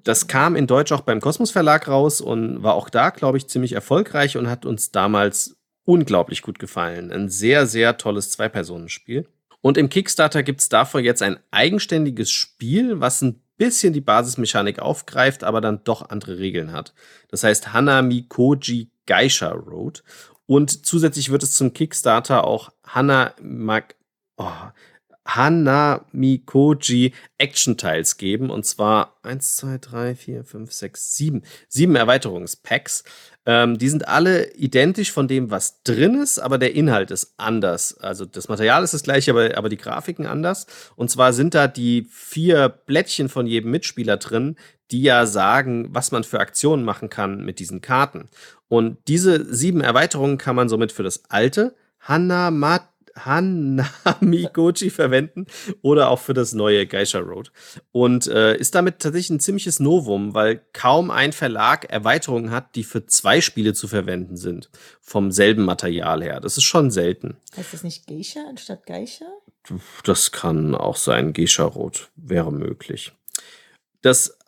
Das 0.05 0.27
kam 0.27 0.57
in 0.57 0.67
Deutsch 0.67 0.93
auch 0.93 1.01
beim 1.01 1.21
Kosmos 1.21 1.51
Verlag 1.51 1.89
raus 1.89 2.21
und 2.21 2.63
war 2.63 2.75
auch 2.75 2.89
da, 2.89 3.11
glaube 3.11 3.39
ich, 3.39 3.49
ziemlich 3.49 3.73
erfolgreich 3.73 4.37
und 4.37 4.49
hat 4.49 4.67
uns 4.67 4.91
damals 4.91 5.57
unglaublich 5.85 6.43
gut 6.43 6.59
gefallen. 6.59 7.11
Ein 7.11 7.29
sehr, 7.29 7.67
sehr 7.67 7.97
tolles 7.97 8.31
Zwei-Personen-Spiel. 8.31 9.27
Und 9.61 9.79
im 9.79 9.89
Kickstarter 9.89 10.43
gibt 10.43 10.61
es 10.61 10.69
davor 10.69 11.01
jetzt 11.01 11.23
ein 11.23 11.39
eigenständiges 11.51 12.31
Spiel, 12.31 13.01
was 13.01 13.23
ein 13.23 13.43
bisschen 13.57 13.93
die 13.93 14.01
Basismechanik 14.01 14.79
aufgreift, 14.79 15.45
aber 15.45 15.61
dann 15.61 15.83
doch 15.85 16.11
andere 16.11 16.39
Regeln 16.39 16.73
hat. 16.73 16.95
Das 17.29 17.43
heißt 17.43 17.73
Hanami 17.73 18.27
Koji 18.29 18.91
Geisha 19.07 19.49
Road. 19.49 20.05
Und 20.47 20.87
zusätzlich 20.87 21.31
wird 21.31 21.43
es 21.43 21.53
zum 21.53 21.73
Kickstarter 21.73 22.45
auch 22.45 22.71
Hana 22.87 23.35
Mag 23.43 23.97
oh, 24.37 24.51
Hanamikoji 25.29 27.13
Action 27.37 27.77
Tiles 27.77 28.17
geben. 28.17 28.51
Und 28.51 28.65
zwar 28.65 29.19
1, 29.23 29.57
2, 29.57 29.79
3, 29.79 30.15
4, 30.15 30.45
5, 30.45 30.73
6, 30.73 31.17
7. 31.17 31.43
Sieben 31.69 31.95
Erweiterungspacks. 31.95 33.05
Ähm, 33.45 33.79
die 33.79 33.89
sind 33.89 34.09
alle 34.09 34.53
identisch 34.55 35.13
von 35.13 35.29
dem, 35.29 35.51
was 35.51 35.83
drin 35.83 36.21
ist, 36.21 36.39
aber 36.39 36.59
der 36.59 36.75
Inhalt 36.75 37.11
ist 37.11 37.35
anders. 37.37 37.97
Also 37.99 38.25
das 38.25 38.49
Material 38.49 38.83
ist 38.83 38.95
das 38.95 39.03
gleiche, 39.03 39.31
aber, 39.31 39.57
aber 39.57 39.69
die 39.69 39.77
Grafiken 39.77 40.27
anders. 40.27 40.67
Und 40.97 41.11
zwar 41.11 41.33
sind 41.33 41.55
da 41.55 41.69
die 41.69 42.07
vier 42.11 42.69
Blättchen 42.69 43.29
von 43.29 43.47
jedem 43.47 43.71
Mitspieler 43.71 44.17
drin, 44.17 44.57
die 44.91 45.03
ja 45.03 45.27
sagen, 45.27 45.89
was 45.91 46.11
man 46.11 46.25
für 46.25 46.41
Aktionen 46.41 46.85
machen 46.85 47.11
kann 47.11 47.45
mit 47.45 47.59
diesen 47.59 47.81
Karten. 47.81 48.29
Und 48.69 48.99
diese 49.09 49.53
sieben 49.55 49.81
Erweiterungen 49.83 50.39
kann 50.39 50.57
man 50.57 50.69
somit 50.69 50.93
für 50.93 51.03
das 51.03 51.25
alte 51.29 51.75
Hanamat 52.01 52.89
Hanami-Goji 53.25 54.91
verwenden 54.91 55.47
oder 55.83 56.11
auch 56.11 56.19
für 56.19 56.35
das 56.35 56.53
neue 56.53 56.87
Geisha 56.87 57.19
Road. 57.19 57.53
Und 57.93 58.27
äh, 58.27 58.57
ist 58.57 58.75
damit 58.75 59.01
tatsächlich 59.01 59.31
ein 59.31 59.41
ziemliches 59.41 59.81
Novum, 59.81 60.35
weil 60.35 60.63
kaum 60.73 61.11
ein 61.11 61.33
Verlag 61.33 61.91
Erweiterungen 61.91 62.51
hat, 62.51 62.75
die 62.75 62.85
für 62.85 63.07
zwei 63.07 63.41
Spiele 63.41 63.75
zu 63.75 63.89
verwenden 63.89 64.37
sind. 64.37 64.71
Vom 65.01 65.31
selben 65.31 65.65
Material 65.65 66.23
her. 66.23 66.41
Das 66.41 66.57
ist 66.57 66.65
schon 66.65 66.91
selten. 66.91 67.37
Heißt 67.57 67.73
das 67.73 67.83
nicht 67.83 68.07
Geisha 68.07 68.41
anstatt 68.49 68.87
Geisha? 68.87 69.27
Das 70.05 70.33
kann 70.33 70.75
auch 70.75 70.97
sein. 70.97 71.33
Geisha 71.33 71.65
Road 71.65 72.11
wäre 72.17 72.53
möglich. 72.53 73.13
Das 74.03 74.39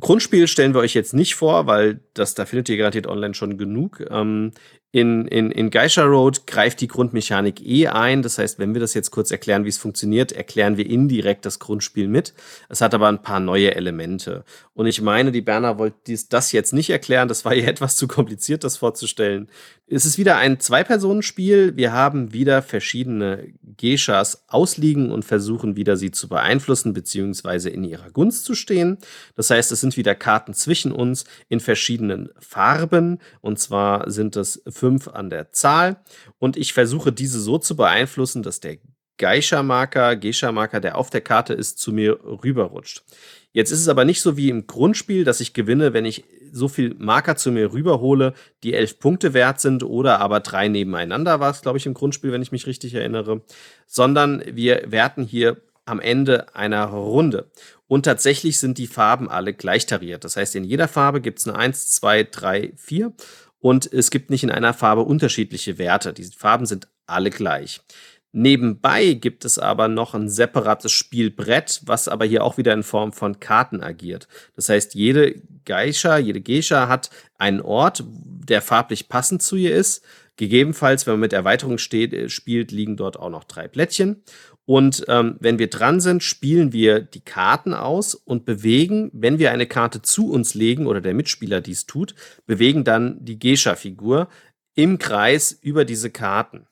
Grundspiel 0.00 0.46
stellen 0.46 0.74
wir 0.74 0.80
euch 0.80 0.94
jetzt 0.94 1.14
nicht 1.14 1.34
vor, 1.34 1.66
weil 1.66 2.00
das, 2.14 2.34
da 2.34 2.46
findet 2.46 2.68
ihr 2.68 2.76
garantiert 2.76 3.06
online 3.06 3.34
schon 3.34 3.58
genug. 3.58 4.04
Ähm, 4.10 4.52
in, 4.90 5.26
in, 5.28 5.50
in 5.50 5.68
Geisha 5.68 6.02
Road 6.02 6.46
greift 6.46 6.80
die 6.80 6.88
Grundmechanik 6.88 7.60
eh 7.60 7.88
ein. 7.88 8.22
Das 8.22 8.38
heißt, 8.38 8.58
wenn 8.58 8.72
wir 8.72 8.80
das 8.80 8.94
jetzt 8.94 9.10
kurz 9.10 9.30
erklären, 9.30 9.64
wie 9.64 9.68
es 9.68 9.76
funktioniert, 9.76 10.32
erklären 10.32 10.78
wir 10.78 10.88
indirekt 10.88 11.44
das 11.44 11.58
Grundspiel 11.58 12.08
mit. 12.08 12.32
Es 12.70 12.80
hat 12.80 12.94
aber 12.94 13.08
ein 13.08 13.20
paar 13.20 13.38
neue 13.38 13.74
Elemente. 13.74 14.44
Und 14.72 14.86
ich 14.86 15.02
meine, 15.02 15.30
die 15.30 15.42
Berner 15.42 15.78
wollte 15.78 15.98
dies, 16.06 16.30
das 16.30 16.52
jetzt 16.52 16.72
nicht 16.72 16.88
erklären. 16.88 17.28
Das 17.28 17.44
war 17.44 17.54
ihr 17.54 17.68
etwas 17.68 17.96
zu 17.96 18.08
kompliziert, 18.08 18.64
das 18.64 18.78
vorzustellen. 18.78 19.50
Es 19.90 20.06
ist 20.06 20.16
wieder 20.16 20.36
ein 20.36 20.58
Zwei-Personen-Spiel. 20.58 21.76
Wir 21.76 21.92
haben 21.92 22.32
wieder 22.32 22.62
verschiedene 22.62 23.52
Geishas 23.76 24.44
ausliegen 24.48 25.10
und 25.10 25.24
versuchen 25.24 25.76
wieder 25.76 25.98
sie 25.98 26.10
zu 26.10 26.28
beeinflussen 26.28 26.94
beziehungsweise 26.94 27.68
in 27.68 27.84
ihrer 27.84 28.10
Gunst 28.10 28.44
zu 28.44 28.54
stehen. 28.54 28.96
Das 29.34 29.50
heißt, 29.50 29.70
es 29.70 29.80
sind 29.80 29.98
wieder 29.98 30.14
Karten 30.14 30.54
zwischen 30.54 30.92
uns 30.92 31.24
in 31.50 31.60
verschiedenen 31.60 32.30
Farben. 32.38 33.18
Und 33.40 33.58
zwar 33.58 34.10
sind 34.10 34.36
es 34.36 34.62
fünf 34.78 35.08
an 35.08 35.30
der 35.30 35.50
Zahl. 35.52 35.96
Und 36.38 36.56
ich 36.56 36.72
versuche 36.72 37.12
diese 37.12 37.40
so 37.40 37.58
zu 37.58 37.76
beeinflussen, 37.76 38.42
dass 38.42 38.60
der 38.60 38.78
Geisha-Marker, 39.18 40.16
Geisha-Marker, 40.16 40.80
der 40.80 40.96
auf 40.96 41.10
der 41.10 41.20
Karte 41.20 41.52
ist, 41.52 41.78
zu 41.78 41.92
mir 41.92 42.18
rüberrutscht. 42.22 43.02
Jetzt 43.52 43.72
ist 43.72 43.80
es 43.80 43.88
aber 43.88 44.04
nicht 44.04 44.20
so 44.20 44.36
wie 44.36 44.50
im 44.50 44.66
Grundspiel, 44.66 45.24
dass 45.24 45.40
ich 45.40 45.54
gewinne, 45.54 45.92
wenn 45.92 46.04
ich 46.04 46.24
so 46.52 46.68
viel 46.68 46.94
Marker 46.98 47.36
zu 47.36 47.50
mir 47.50 47.72
rüberhole, 47.72 48.34
die 48.62 48.74
elf 48.74 49.00
Punkte 49.00 49.34
wert 49.34 49.60
sind 49.60 49.82
oder 49.82 50.20
aber 50.20 50.40
drei 50.40 50.68
nebeneinander 50.68 51.40
war 51.40 51.50
es, 51.50 51.62
glaube 51.62 51.78
ich, 51.78 51.86
im 51.86 51.94
Grundspiel, 51.94 52.32
wenn 52.32 52.42
ich 52.42 52.52
mich 52.52 52.66
richtig 52.66 52.94
erinnere, 52.94 53.42
sondern 53.86 54.42
wir 54.46 54.84
werten 54.86 55.24
hier 55.24 55.60
am 55.84 56.00
Ende 56.00 56.54
einer 56.54 56.84
Runde. 56.86 57.50
Und 57.86 58.04
tatsächlich 58.04 58.58
sind 58.58 58.78
die 58.78 58.86
Farben 58.86 59.30
alle 59.30 59.54
gleich 59.54 59.86
tariert. 59.86 60.22
Das 60.24 60.36
heißt, 60.36 60.54
in 60.54 60.64
jeder 60.64 60.86
Farbe 60.86 61.20
gibt 61.20 61.38
es 61.38 61.48
eine 61.48 61.58
1, 61.58 61.88
2, 61.92 62.24
3, 62.24 62.72
4 62.76 63.12
und 63.60 63.92
es 63.92 64.10
gibt 64.10 64.30
nicht 64.30 64.44
in 64.44 64.50
einer 64.50 64.74
Farbe 64.74 65.02
unterschiedliche 65.02 65.78
Werte. 65.78 66.12
Die 66.12 66.24
Farben 66.24 66.66
sind 66.66 66.88
alle 67.06 67.30
gleich. 67.30 67.80
Nebenbei 68.32 69.14
gibt 69.14 69.44
es 69.46 69.58
aber 69.58 69.88
noch 69.88 70.14
ein 70.14 70.28
separates 70.28 70.92
Spielbrett, 70.92 71.80
was 71.86 72.08
aber 72.08 72.26
hier 72.26 72.44
auch 72.44 72.58
wieder 72.58 72.74
in 72.74 72.82
Form 72.82 73.12
von 73.12 73.40
Karten 73.40 73.82
agiert. 73.82 74.28
Das 74.54 74.68
heißt, 74.68 74.94
jede 74.94 75.40
Geisha, 75.64 76.18
jede 76.18 76.42
Geisha 76.42 76.88
hat 76.88 77.08
einen 77.38 77.62
Ort, 77.62 78.04
der 78.06 78.60
farblich 78.60 79.08
passend 79.08 79.42
zu 79.42 79.56
ihr 79.56 79.74
ist. 79.74 80.04
Gegebenenfalls, 80.36 81.06
wenn 81.06 81.14
man 81.14 81.20
mit 81.20 81.32
Erweiterung 81.32 81.78
steht, 81.78 82.12
äh, 82.12 82.28
spielt, 82.28 82.70
liegen 82.70 82.96
dort 82.96 83.18
auch 83.18 83.30
noch 83.30 83.44
drei 83.44 83.66
Plättchen. 83.66 84.22
Und 84.68 85.06
ähm, 85.08 85.36
wenn 85.40 85.58
wir 85.58 85.70
dran 85.70 85.98
sind, 85.98 86.22
spielen 86.22 86.74
wir 86.74 87.00
die 87.00 87.22
Karten 87.22 87.72
aus 87.72 88.14
und 88.14 88.44
bewegen, 88.44 89.08
wenn 89.14 89.38
wir 89.38 89.50
eine 89.50 89.66
Karte 89.66 90.02
zu 90.02 90.30
uns 90.30 90.52
legen 90.52 90.86
oder 90.86 91.00
der 91.00 91.14
Mitspieler 91.14 91.62
dies 91.62 91.86
tut, 91.86 92.14
bewegen 92.44 92.84
dann 92.84 93.16
die 93.24 93.38
Gescha-Figur 93.38 94.28
im 94.74 94.98
Kreis 94.98 95.52
über 95.52 95.86
diese 95.86 96.10
Karten. 96.10 96.66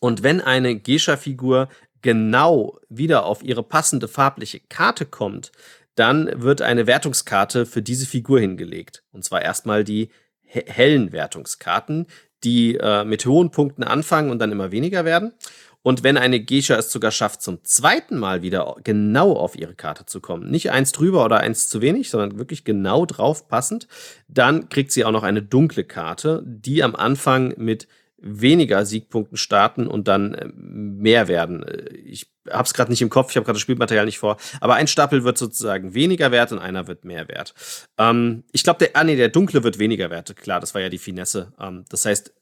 Und 0.00 0.24
wenn 0.24 0.40
eine 0.40 0.74
Gescha-Figur 0.80 1.68
genau 2.00 2.80
wieder 2.88 3.24
auf 3.24 3.44
ihre 3.44 3.62
passende 3.62 4.08
farbliche 4.08 4.58
Karte 4.58 5.06
kommt, 5.06 5.52
dann 5.94 6.42
wird 6.42 6.60
eine 6.60 6.88
Wertungskarte 6.88 7.66
für 7.66 7.82
diese 7.82 8.06
Figur 8.06 8.40
hingelegt. 8.40 9.04
Und 9.12 9.22
zwar 9.22 9.42
erstmal 9.42 9.84
die 9.84 10.10
hellen 10.44 11.12
Wertungskarten, 11.12 12.08
die 12.42 12.78
äh, 12.78 13.04
mit 13.04 13.26
hohen 13.26 13.52
Punkten 13.52 13.84
anfangen 13.84 14.32
und 14.32 14.40
dann 14.40 14.50
immer 14.50 14.72
weniger 14.72 15.04
werden. 15.04 15.34
Und 15.82 16.02
wenn 16.02 16.16
eine 16.16 16.40
Geisha 16.40 16.76
es 16.76 16.92
sogar 16.92 17.10
schafft, 17.10 17.42
zum 17.42 17.62
zweiten 17.64 18.18
Mal 18.18 18.42
wieder 18.42 18.76
genau 18.84 19.32
auf 19.32 19.56
ihre 19.56 19.74
Karte 19.74 20.06
zu 20.06 20.20
kommen, 20.20 20.50
nicht 20.50 20.70
eins 20.70 20.92
drüber 20.92 21.24
oder 21.24 21.40
eins 21.40 21.68
zu 21.68 21.80
wenig, 21.80 22.10
sondern 22.10 22.38
wirklich 22.38 22.64
genau 22.64 23.04
drauf 23.04 23.48
passend, 23.48 23.88
dann 24.28 24.68
kriegt 24.68 24.92
sie 24.92 25.04
auch 25.04 25.10
noch 25.10 25.24
eine 25.24 25.42
dunkle 25.42 25.84
Karte, 25.84 26.42
die 26.46 26.82
am 26.82 26.94
Anfang 26.94 27.54
mit 27.56 27.88
weniger 28.22 28.86
Siegpunkten 28.86 29.36
starten 29.36 29.88
und 29.88 30.06
dann 30.08 30.34
äh, 30.34 30.48
mehr 30.54 31.26
werden. 31.28 31.64
Äh, 31.64 31.96
ich 31.96 32.30
habe 32.48 32.64
es 32.64 32.72
gerade 32.72 32.90
nicht 32.90 33.02
im 33.02 33.10
Kopf, 33.10 33.30
ich 33.30 33.36
habe 33.36 33.44
gerade 33.44 33.56
das 33.56 33.62
Spielmaterial 33.62 34.06
nicht 34.06 34.18
vor, 34.18 34.36
aber 34.60 34.74
ein 34.74 34.86
Stapel 34.86 35.24
wird 35.24 35.36
sozusagen 35.36 35.94
weniger 35.94 36.30
wert 36.30 36.52
und 36.52 36.60
einer 36.60 36.86
wird 36.86 37.04
mehr 37.04 37.28
wert. 37.28 37.52
Ähm, 37.98 38.44
ich 38.52 38.62
glaube, 38.62 38.78
der, 38.78 38.90
ah 38.94 39.04
nee, 39.04 39.16
der 39.16 39.28
dunkle 39.28 39.64
wird 39.64 39.78
weniger 39.78 40.10
wert. 40.10 40.34
Klar, 40.36 40.60
das 40.60 40.74
war 40.74 40.80
ja 40.80 40.88
die 40.88 40.98
Finesse. 40.98 41.52
Ähm, 41.58 41.84
das 41.88 42.04
heißt, 42.04 42.32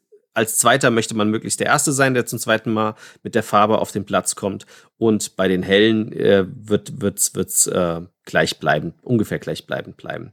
als 0.41 0.57
Zweiter 0.57 0.91
möchte 0.91 1.15
man 1.15 1.29
möglichst 1.29 1.61
der 1.61 1.67
Erste 1.67 1.93
sein, 1.93 2.15
der 2.15 2.25
zum 2.25 2.39
zweiten 2.39 2.73
Mal 2.73 2.95
mit 3.23 3.35
der 3.35 3.43
Farbe 3.43 3.79
auf 3.79 3.93
den 3.93 4.07
Platz 4.07 4.37
kommt. 4.37 4.65
Und 4.97 5.37
bei 5.37 5.49
den 5.49 5.63
Hellen 5.63 6.13
äh, 6.13 6.47
wird 6.49 7.03
wird's 7.03 7.35
wird's 7.35 7.67
äh, 7.67 8.01
gleich 8.25 8.59
bleiben, 8.59 8.95
ungefähr 9.03 9.39
gleichbleibend 9.39 9.99
bleiben. 9.99 10.33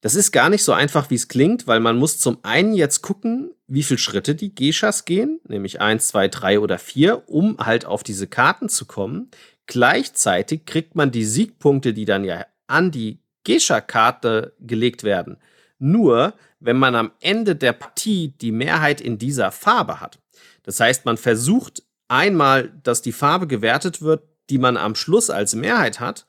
Das 0.00 0.14
ist 0.14 0.30
gar 0.30 0.48
nicht 0.48 0.62
so 0.62 0.72
einfach, 0.72 1.10
wie 1.10 1.16
es 1.16 1.26
klingt, 1.26 1.66
weil 1.66 1.80
man 1.80 1.96
muss 1.96 2.20
zum 2.20 2.38
einen 2.44 2.72
jetzt 2.72 3.02
gucken, 3.02 3.50
wie 3.66 3.82
viele 3.82 3.98
Schritte 3.98 4.36
die 4.36 4.54
Geschas 4.54 5.04
gehen, 5.04 5.40
nämlich 5.48 5.80
eins, 5.80 6.06
zwei, 6.06 6.28
drei 6.28 6.60
oder 6.60 6.78
vier, 6.78 7.28
um 7.28 7.58
halt 7.58 7.84
auf 7.84 8.04
diese 8.04 8.28
Karten 8.28 8.68
zu 8.68 8.84
kommen. 8.84 9.28
Gleichzeitig 9.66 10.66
kriegt 10.66 10.94
man 10.94 11.10
die 11.10 11.24
Siegpunkte, 11.24 11.92
die 11.92 12.04
dann 12.04 12.22
ja 12.22 12.46
an 12.68 12.92
die 12.92 13.18
Gescha-Karte 13.42 14.54
gelegt 14.60 15.02
werden, 15.02 15.38
nur 15.78 16.34
wenn 16.60 16.76
man 16.76 16.94
am 16.94 17.12
Ende 17.20 17.54
der 17.54 17.72
Partie 17.72 18.34
die 18.40 18.52
Mehrheit 18.52 19.00
in 19.00 19.18
dieser 19.18 19.52
Farbe 19.52 20.00
hat. 20.00 20.18
Das 20.62 20.80
heißt, 20.80 21.04
man 21.04 21.16
versucht 21.16 21.82
einmal, 22.08 22.72
dass 22.82 23.02
die 23.02 23.12
Farbe 23.12 23.46
gewertet 23.46 24.02
wird, 24.02 24.22
die 24.50 24.58
man 24.58 24.76
am 24.76 24.94
Schluss 24.94 25.30
als 25.30 25.54
Mehrheit 25.54 26.00
hat, 26.00 26.26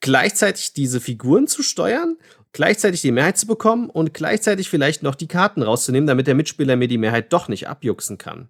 gleichzeitig 0.00 0.72
diese 0.72 1.00
Figuren 1.00 1.46
zu 1.46 1.62
steuern, 1.62 2.16
gleichzeitig 2.52 3.02
die 3.02 3.12
Mehrheit 3.12 3.38
zu 3.38 3.46
bekommen 3.46 3.90
und 3.90 4.14
gleichzeitig 4.14 4.68
vielleicht 4.68 5.02
noch 5.02 5.14
die 5.14 5.28
Karten 5.28 5.62
rauszunehmen, 5.62 6.06
damit 6.06 6.26
der 6.26 6.34
Mitspieler 6.34 6.76
mir 6.76 6.88
die 6.88 6.98
Mehrheit 6.98 7.32
doch 7.32 7.48
nicht 7.48 7.68
abjuxen 7.68 8.18
kann. 8.18 8.48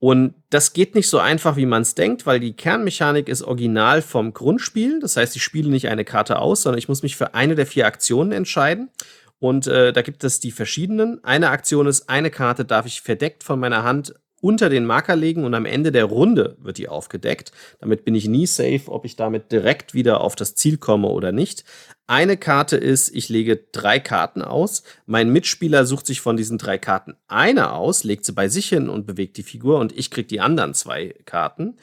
Und 0.00 0.34
das 0.50 0.72
geht 0.74 0.94
nicht 0.94 1.08
so 1.08 1.18
einfach, 1.18 1.56
wie 1.56 1.66
man 1.66 1.82
es 1.82 1.96
denkt, 1.96 2.24
weil 2.24 2.38
die 2.38 2.52
Kernmechanik 2.52 3.28
ist 3.28 3.42
original 3.42 4.00
vom 4.00 4.32
Grundspiel. 4.32 5.00
Das 5.00 5.16
heißt, 5.16 5.34
ich 5.34 5.42
spiele 5.42 5.70
nicht 5.70 5.88
eine 5.88 6.04
Karte 6.04 6.38
aus, 6.38 6.62
sondern 6.62 6.78
ich 6.78 6.88
muss 6.88 7.02
mich 7.02 7.16
für 7.16 7.34
eine 7.34 7.56
der 7.56 7.66
vier 7.66 7.86
Aktionen 7.86 8.30
entscheiden. 8.30 8.90
Und 9.40 9.66
äh, 9.66 9.92
da 9.92 10.02
gibt 10.02 10.24
es 10.24 10.40
die 10.40 10.50
verschiedenen. 10.50 11.22
Eine 11.22 11.50
Aktion 11.50 11.86
ist, 11.86 12.08
eine 12.08 12.30
Karte 12.30 12.64
darf 12.64 12.86
ich 12.86 13.00
verdeckt 13.00 13.44
von 13.44 13.60
meiner 13.60 13.84
Hand 13.84 14.14
unter 14.40 14.68
den 14.68 14.84
Marker 14.84 15.16
legen 15.16 15.44
und 15.44 15.54
am 15.54 15.66
Ende 15.66 15.90
der 15.90 16.04
Runde 16.04 16.56
wird 16.60 16.78
die 16.78 16.88
aufgedeckt. 16.88 17.52
Damit 17.80 18.04
bin 18.04 18.14
ich 18.14 18.28
nie 18.28 18.46
safe, 18.46 18.82
ob 18.86 19.04
ich 19.04 19.16
damit 19.16 19.50
direkt 19.50 19.94
wieder 19.94 20.20
auf 20.20 20.36
das 20.36 20.54
Ziel 20.54 20.76
komme 20.76 21.08
oder 21.08 21.32
nicht. 21.32 21.64
Eine 22.06 22.36
Karte 22.36 22.76
ist, 22.76 23.14
ich 23.14 23.28
lege 23.28 23.56
drei 23.72 23.98
Karten 23.98 24.42
aus. 24.42 24.82
Mein 25.06 25.30
Mitspieler 25.30 25.84
sucht 25.84 26.06
sich 26.06 26.20
von 26.20 26.36
diesen 26.36 26.58
drei 26.58 26.78
Karten 26.78 27.16
eine 27.26 27.72
aus, 27.72 28.04
legt 28.04 28.24
sie 28.24 28.32
bei 28.32 28.48
sich 28.48 28.68
hin 28.68 28.88
und 28.88 29.06
bewegt 29.06 29.36
die 29.36 29.42
Figur 29.42 29.78
und 29.78 29.96
ich 29.96 30.10
kriege 30.10 30.28
die 30.28 30.40
anderen 30.40 30.74
zwei 30.74 31.14
Karten. 31.24 31.76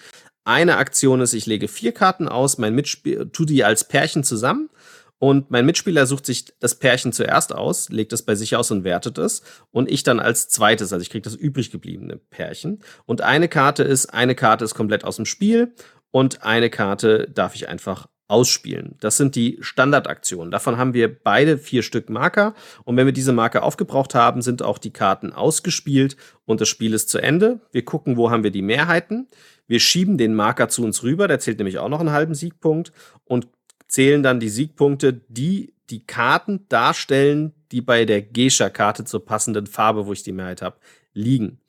Eine 0.46 0.78
Aktion 0.78 1.22
ist, 1.22 1.34
ich 1.34 1.48
lege 1.48 1.68
vier 1.68 1.92
Karten 1.92 2.28
aus, 2.28 2.58
mein 2.58 2.76
Mitspieler 2.76 3.32
tut 3.32 3.50
die 3.50 3.64
als 3.64 3.88
Pärchen 3.88 4.24
zusammen 4.24 4.70
und 5.18 5.50
mein 5.50 5.66
Mitspieler 5.66 6.06
sucht 6.06 6.26
sich 6.26 6.54
das 6.60 6.76
Pärchen 6.76 7.14
zuerst 7.14 7.56
aus, 7.56 7.90
legt 7.90 8.12
es 8.14 8.24
bei 8.24 8.36
sich 8.36 8.56
aus 8.56 8.72
und 8.72 8.84
wertet 8.84 9.18
es. 9.18 9.44
Und 9.72 9.90
ich 9.90 10.04
dann 10.04 10.20
als 10.20 10.50
zweites, 10.50 10.92
also 10.92 11.02
ich 11.02 11.10
kriege 11.10 11.24
das 11.24 11.36
übrig 11.36 11.72
gebliebene 11.72 12.18
Pärchen. 12.18 12.82
Und 13.06 13.22
eine 13.22 13.48
Karte 13.48 13.84
ist, 13.84 14.08
eine 14.08 14.36
Karte 14.36 14.66
ist 14.66 14.76
komplett 14.76 15.06
aus 15.06 15.16
dem 15.16 15.26
Spiel 15.26 15.74
und 16.12 16.44
eine 16.44 16.70
Karte 16.70 17.30
darf 17.34 17.56
ich 17.56 17.70
einfach 17.70 18.08
ausspielen. 18.28 18.96
Das 19.00 19.18
sind 19.18 19.36
die 19.36 19.58
Standardaktionen. 19.62 20.52
Davon 20.52 20.78
haben 20.78 20.94
wir 20.94 21.14
beide 21.14 21.58
vier 21.58 21.84
Stück 21.84 22.10
Marker. 22.10 22.56
Und 22.84 22.98
wenn 22.98 23.06
wir 23.06 23.14
diese 23.14 23.34
Marker 23.34 23.64
aufgebraucht 23.64 24.16
haben, 24.16 24.42
sind 24.42 24.64
auch 24.64 24.80
die 24.80 24.92
Karten 24.92 25.32
ausgespielt 25.32 26.18
und 26.46 26.60
das 26.60 26.68
Spiel 26.68 26.94
ist 26.94 27.10
zu 27.10 27.20
Ende. 27.20 27.60
Wir 27.72 27.86
gucken, 27.86 28.18
wo 28.18 28.32
haben 28.32 28.44
wir 28.44 28.52
die 28.52 28.64
Mehrheiten. 28.64 29.28
Wir 29.68 29.80
schieben 29.80 30.18
den 30.18 30.34
Marker 30.34 30.70
zu 30.70 30.84
uns 30.84 31.04
rüber, 31.04 31.28
der 31.28 31.40
zählt 31.40 31.60
nämlich 31.60 31.78
auch 31.78 31.90
noch 31.90 32.00
einen 32.00 32.12
halben 32.12 32.34
Siegpunkt 32.34 32.92
und 33.26 33.48
zählen 33.88 34.24
dann 34.24 34.40
die 34.40 34.50
Siegpunkte, 34.50 35.22
die 35.28 35.74
die 35.90 36.06
Karten 36.06 36.66
darstellen, 36.70 37.54
die 37.72 37.82
bei 37.82 38.06
der 38.06 38.22
Gescha-Karte 38.22 39.06
zur 39.06 39.26
passenden 39.26 39.68
Farbe, 39.68 40.08
wo 40.08 40.14
ich 40.14 40.24
die 40.24 40.32
Mehrheit 40.32 40.62
habe, 40.62 40.78
liegen. 41.14 41.60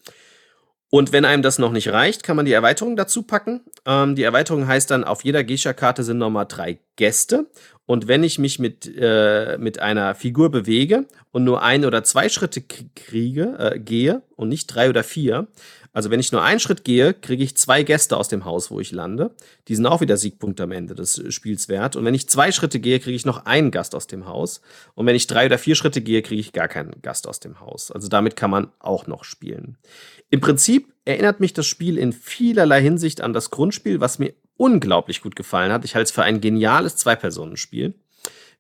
Und 0.89 1.13
wenn 1.13 1.25
einem 1.25 1.43
das 1.43 1.59
noch 1.59 1.73
nicht 1.73 1.89
reicht, 1.89 2.23
kann 2.23 2.37
man 2.37 2.47
die 2.47 2.53
Erweiterung 2.53 2.97
dazu 2.97 3.23
packen. 3.23 3.63
Ähm, 3.85 4.15
die 4.15 4.23
Erweiterung 4.23 4.67
heißt 4.67 4.91
dann, 4.91 5.05
auf 5.05 5.25
jeder 5.25 5.45
Gescha-Karte 5.45 6.05
sind 6.05 6.19
nochmal 6.19 6.47
drei 6.49 6.79
Gäste. 6.97 7.47
Und 7.87 8.09
wenn 8.09 8.25
ich 8.25 8.39
mich 8.39 8.59
mit, 8.59 8.91
äh, 8.99 9.57
mit 9.59 9.79
einer 9.79 10.15
Figur 10.17 10.51
bewege 10.51 11.07
und 11.31 11.45
nur 11.45 11.63
ein 11.63 11.85
oder 11.85 12.03
zwei 12.03 12.29
Schritte 12.29 12.63
kriege, 12.63 13.57
äh, 13.59 13.79
gehe 13.79 14.23
und 14.35 14.49
nicht 14.49 14.67
drei 14.67 14.89
oder 14.89 15.05
vier, 15.05 15.47
also 15.97 16.11
wenn 16.11 16.21
ich 16.21 16.31
nur 16.31 16.43
einen 16.43 16.61
Schritt 16.61 16.85
gehe, 16.85 17.15
kriege 17.15 17.43
ich 17.43 17.57
zwei 17.57 17.83
Gäste 17.83 18.19
aus 18.19 18.29
dem 18.29 18.45
Haus, 18.45 18.71
wo 18.71 18.81
ich 18.81 18.93
lande. 18.93 19.35
Die 19.69 19.75
sind 19.75 19.87
auch 19.87 20.03
wieder 20.03 20.19
Siegpunkte 20.19 20.65
am 20.65 20.73
Ende 20.73 20.95
des 20.95 21.23
Spiels 21.33 21.71
wert. 21.71 21.97
Und 21.97 22.05
wenn 22.05 22.13
ich 22.13 22.29
zwei 22.29 22.53
Schritte 22.53 22.81
gehe, 22.81 23.01
kriege 23.01 23.17
ich 23.17 23.25
noch 23.25 23.47
einen 23.47 23.71
Gast 23.71 23.95
aus 23.95 24.07
dem 24.07 24.27
Haus. 24.27 24.61
Und 24.95 25.07
wenn 25.07 25.17
ich 25.17 25.27
drei 25.27 25.47
oder 25.47 25.57
vier 25.57 25.75
Schritte 25.75 26.03
gehe, 26.03 26.21
kriege 26.21 26.41
ich 26.41 26.53
gar 26.53 26.69
keinen 26.69 27.01
Gast 27.01 27.27
aus 27.27 27.41
dem 27.41 27.61
Haus. 27.61 27.91
Also 27.91 28.09
damit 28.09 28.37
kann 28.37 28.51
man 28.51 28.69
auch 28.79 29.07
noch 29.07 29.25
spielen. 29.25 29.79
Im 30.29 30.41
Prinzip 30.41 30.93
erinnert 31.07 31.41
mich 31.41 31.55
das 31.55 31.67
Spiel 31.67 31.97
in 31.97 32.13
vielerlei 32.13 32.83
Hinsicht 32.83 33.23
an 33.23 33.33
das 33.33 33.51
Grundspiel, 33.51 33.99
was 33.99 34.19
mir 34.19 34.35
unglaublich 34.57 35.23
gut 35.23 35.37
gefallen 35.37 35.73
hat. 35.73 35.85
Ich 35.85 35.95
halte 35.95 36.05
es 36.05 36.11
für 36.11 36.23
ein 36.23 36.41
geniales 36.41 36.97
Zwei-Personen-Spiel. 36.97 37.95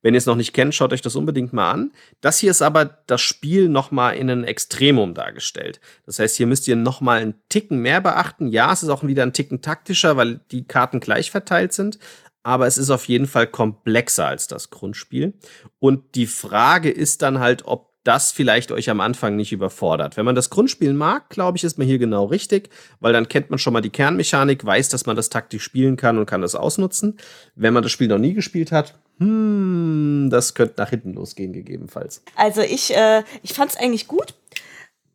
Wenn 0.02 0.14
ihr 0.14 0.18
es 0.18 0.26
noch 0.26 0.36
nicht 0.36 0.52
kennt, 0.52 0.74
schaut 0.74 0.92
euch 0.92 1.00
das 1.00 1.16
unbedingt 1.16 1.52
mal 1.52 1.70
an. 1.70 1.92
Das 2.20 2.38
hier 2.38 2.50
ist 2.50 2.62
aber 2.62 2.84
das 2.84 3.20
Spiel 3.20 3.68
noch 3.68 3.90
mal 3.90 4.12
in 4.12 4.30
einem 4.30 4.44
Extremum 4.44 5.14
dargestellt. 5.14 5.80
Das 6.04 6.18
heißt, 6.18 6.36
hier 6.36 6.46
müsst 6.46 6.68
ihr 6.68 6.76
noch 6.76 7.00
mal 7.00 7.20
einen 7.20 7.34
Ticken 7.48 7.80
mehr 7.80 8.00
beachten. 8.00 8.46
Ja, 8.46 8.72
es 8.72 8.82
ist 8.82 8.88
auch 8.88 9.02
wieder 9.02 9.24
ein 9.24 9.32
Ticken 9.32 9.62
taktischer, 9.62 10.16
weil 10.16 10.40
die 10.52 10.64
Karten 10.64 11.00
gleich 11.00 11.30
verteilt 11.30 11.72
sind. 11.72 11.98
Aber 12.42 12.68
es 12.68 12.78
ist 12.78 12.90
auf 12.90 13.08
jeden 13.08 13.26
Fall 13.26 13.48
komplexer 13.48 14.26
als 14.26 14.46
das 14.46 14.70
Grundspiel. 14.70 15.34
Und 15.80 16.14
die 16.14 16.28
Frage 16.28 16.90
ist 16.90 17.22
dann 17.22 17.40
halt, 17.40 17.64
ob 17.64 17.95
das 18.06 18.30
vielleicht 18.30 18.70
euch 18.70 18.88
am 18.88 19.00
Anfang 19.00 19.34
nicht 19.34 19.52
überfordert. 19.52 20.16
Wenn 20.16 20.24
man 20.24 20.34
das 20.34 20.50
Grundspiel 20.50 20.92
mag, 20.92 21.28
glaube 21.28 21.58
ich, 21.58 21.64
ist 21.64 21.76
man 21.76 21.86
hier 21.86 21.98
genau 21.98 22.26
richtig, 22.26 22.70
weil 23.00 23.12
dann 23.12 23.28
kennt 23.28 23.50
man 23.50 23.58
schon 23.58 23.72
mal 23.72 23.80
die 23.80 23.90
Kernmechanik, 23.90 24.64
weiß, 24.64 24.88
dass 24.90 25.06
man 25.06 25.16
das 25.16 25.28
taktisch 25.28 25.64
spielen 25.64 25.96
kann 25.96 26.16
und 26.18 26.26
kann 26.26 26.40
das 26.40 26.54
ausnutzen. 26.54 27.18
Wenn 27.56 27.74
man 27.74 27.82
das 27.82 27.90
Spiel 27.90 28.08
noch 28.08 28.18
nie 28.18 28.34
gespielt 28.34 28.70
hat, 28.70 28.94
hm, 29.18 30.28
das 30.30 30.54
könnte 30.54 30.74
nach 30.78 30.90
hinten 30.90 31.14
losgehen, 31.14 31.52
gegebenenfalls. 31.52 32.22
Also 32.36 32.60
ich, 32.60 32.94
äh, 32.94 33.24
ich 33.42 33.54
fand 33.54 33.72
es 33.72 33.76
eigentlich 33.76 34.06
gut. 34.06 34.34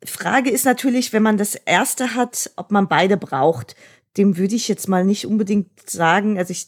Frage 0.04 0.50
ist 0.50 0.66
natürlich, 0.66 1.14
wenn 1.14 1.24
man 1.24 1.38
das 1.38 1.56
erste 1.56 2.16
hat, 2.16 2.52
ob 2.56 2.72
man 2.72 2.88
beide 2.88 3.18
braucht. 3.18 3.76
Dem 4.18 4.38
würde 4.38 4.56
ich 4.56 4.68
jetzt 4.68 4.90
mal 4.90 5.06
nicht 5.06 5.26
unbedingt 5.26 5.90
sagen. 5.90 6.38
Also 6.38 6.52
ich, 6.52 6.68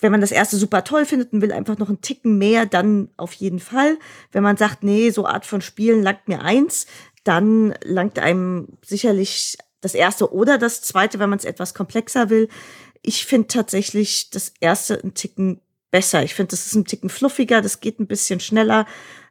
wenn 0.00 0.12
man 0.12 0.20
das 0.20 0.30
erste 0.30 0.56
super 0.56 0.84
toll 0.84 1.04
findet 1.04 1.32
und 1.32 1.42
will 1.42 1.52
einfach 1.52 1.78
noch 1.78 1.88
einen 1.88 2.00
Ticken 2.00 2.38
mehr, 2.38 2.66
dann 2.66 3.08
auf 3.16 3.32
jeden 3.34 3.58
Fall. 3.58 3.98
Wenn 4.30 4.42
man 4.42 4.56
sagt, 4.56 4.82
nee, 4.84 5.10
so 5.10 5.26
Art 5.26 5.44
von 5.44 5.60
Spielen 5.60 6.02
langt 6.02 6.28
mir 6.28 6.42
eins, 6.42 6.86
dann 7.24 7.74
langt 7.82 8.18
einem 8.18 8.68
sicherlich 8.84 9.58
das 9.80 9.94
erste 9.94 10.32
oder 10.32 10.58
das 10.58 10.82
zweite, 10.82 11.18
wenn 11.18 11.30
man 11.30 11.38
es 11.38 11.44
etwas 11.44 11.74
komplexer 11.74 12.30
will. 12.30 12.48
Ich 13.02 13.26
finde 13.26 13.48
tatsächlich 13.48 14.30
das 14.30 14.52
erste 14.60 15.00
einen 15.00 15.14
Ticken 15.14 15.60
besser. 15.90 16.22
Ich 16.22 16.34
finde, 16.34 16.50
das 16.50 16.66
ist 16.66 16.74
ein 16.74 16.84
Ticken 16.84 17.10
fluffiger, 17.10 17.60
das 17.60 17.80
geht 17.80 17.98
ein 18.00 18.06
bisschen 18.06 18.40
schneller. 18.40 18.86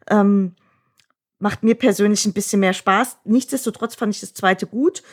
Ähm, 0.10 0.56
macht 1.40 1.64
mir 1.64 1.76
persönlich 1.76 2.26
ein 2.26 2.34
bisschen 2.34 2.60
mehr 2.60 2.74
Spaß. 2.74 3.18
Nichtsdestotrotz 3.26 3.96
fand 3.96 4.16
ich 4.16 4.22
das 4.22 4.34
zweite 4.34 4.68
gut. 4.68 5.04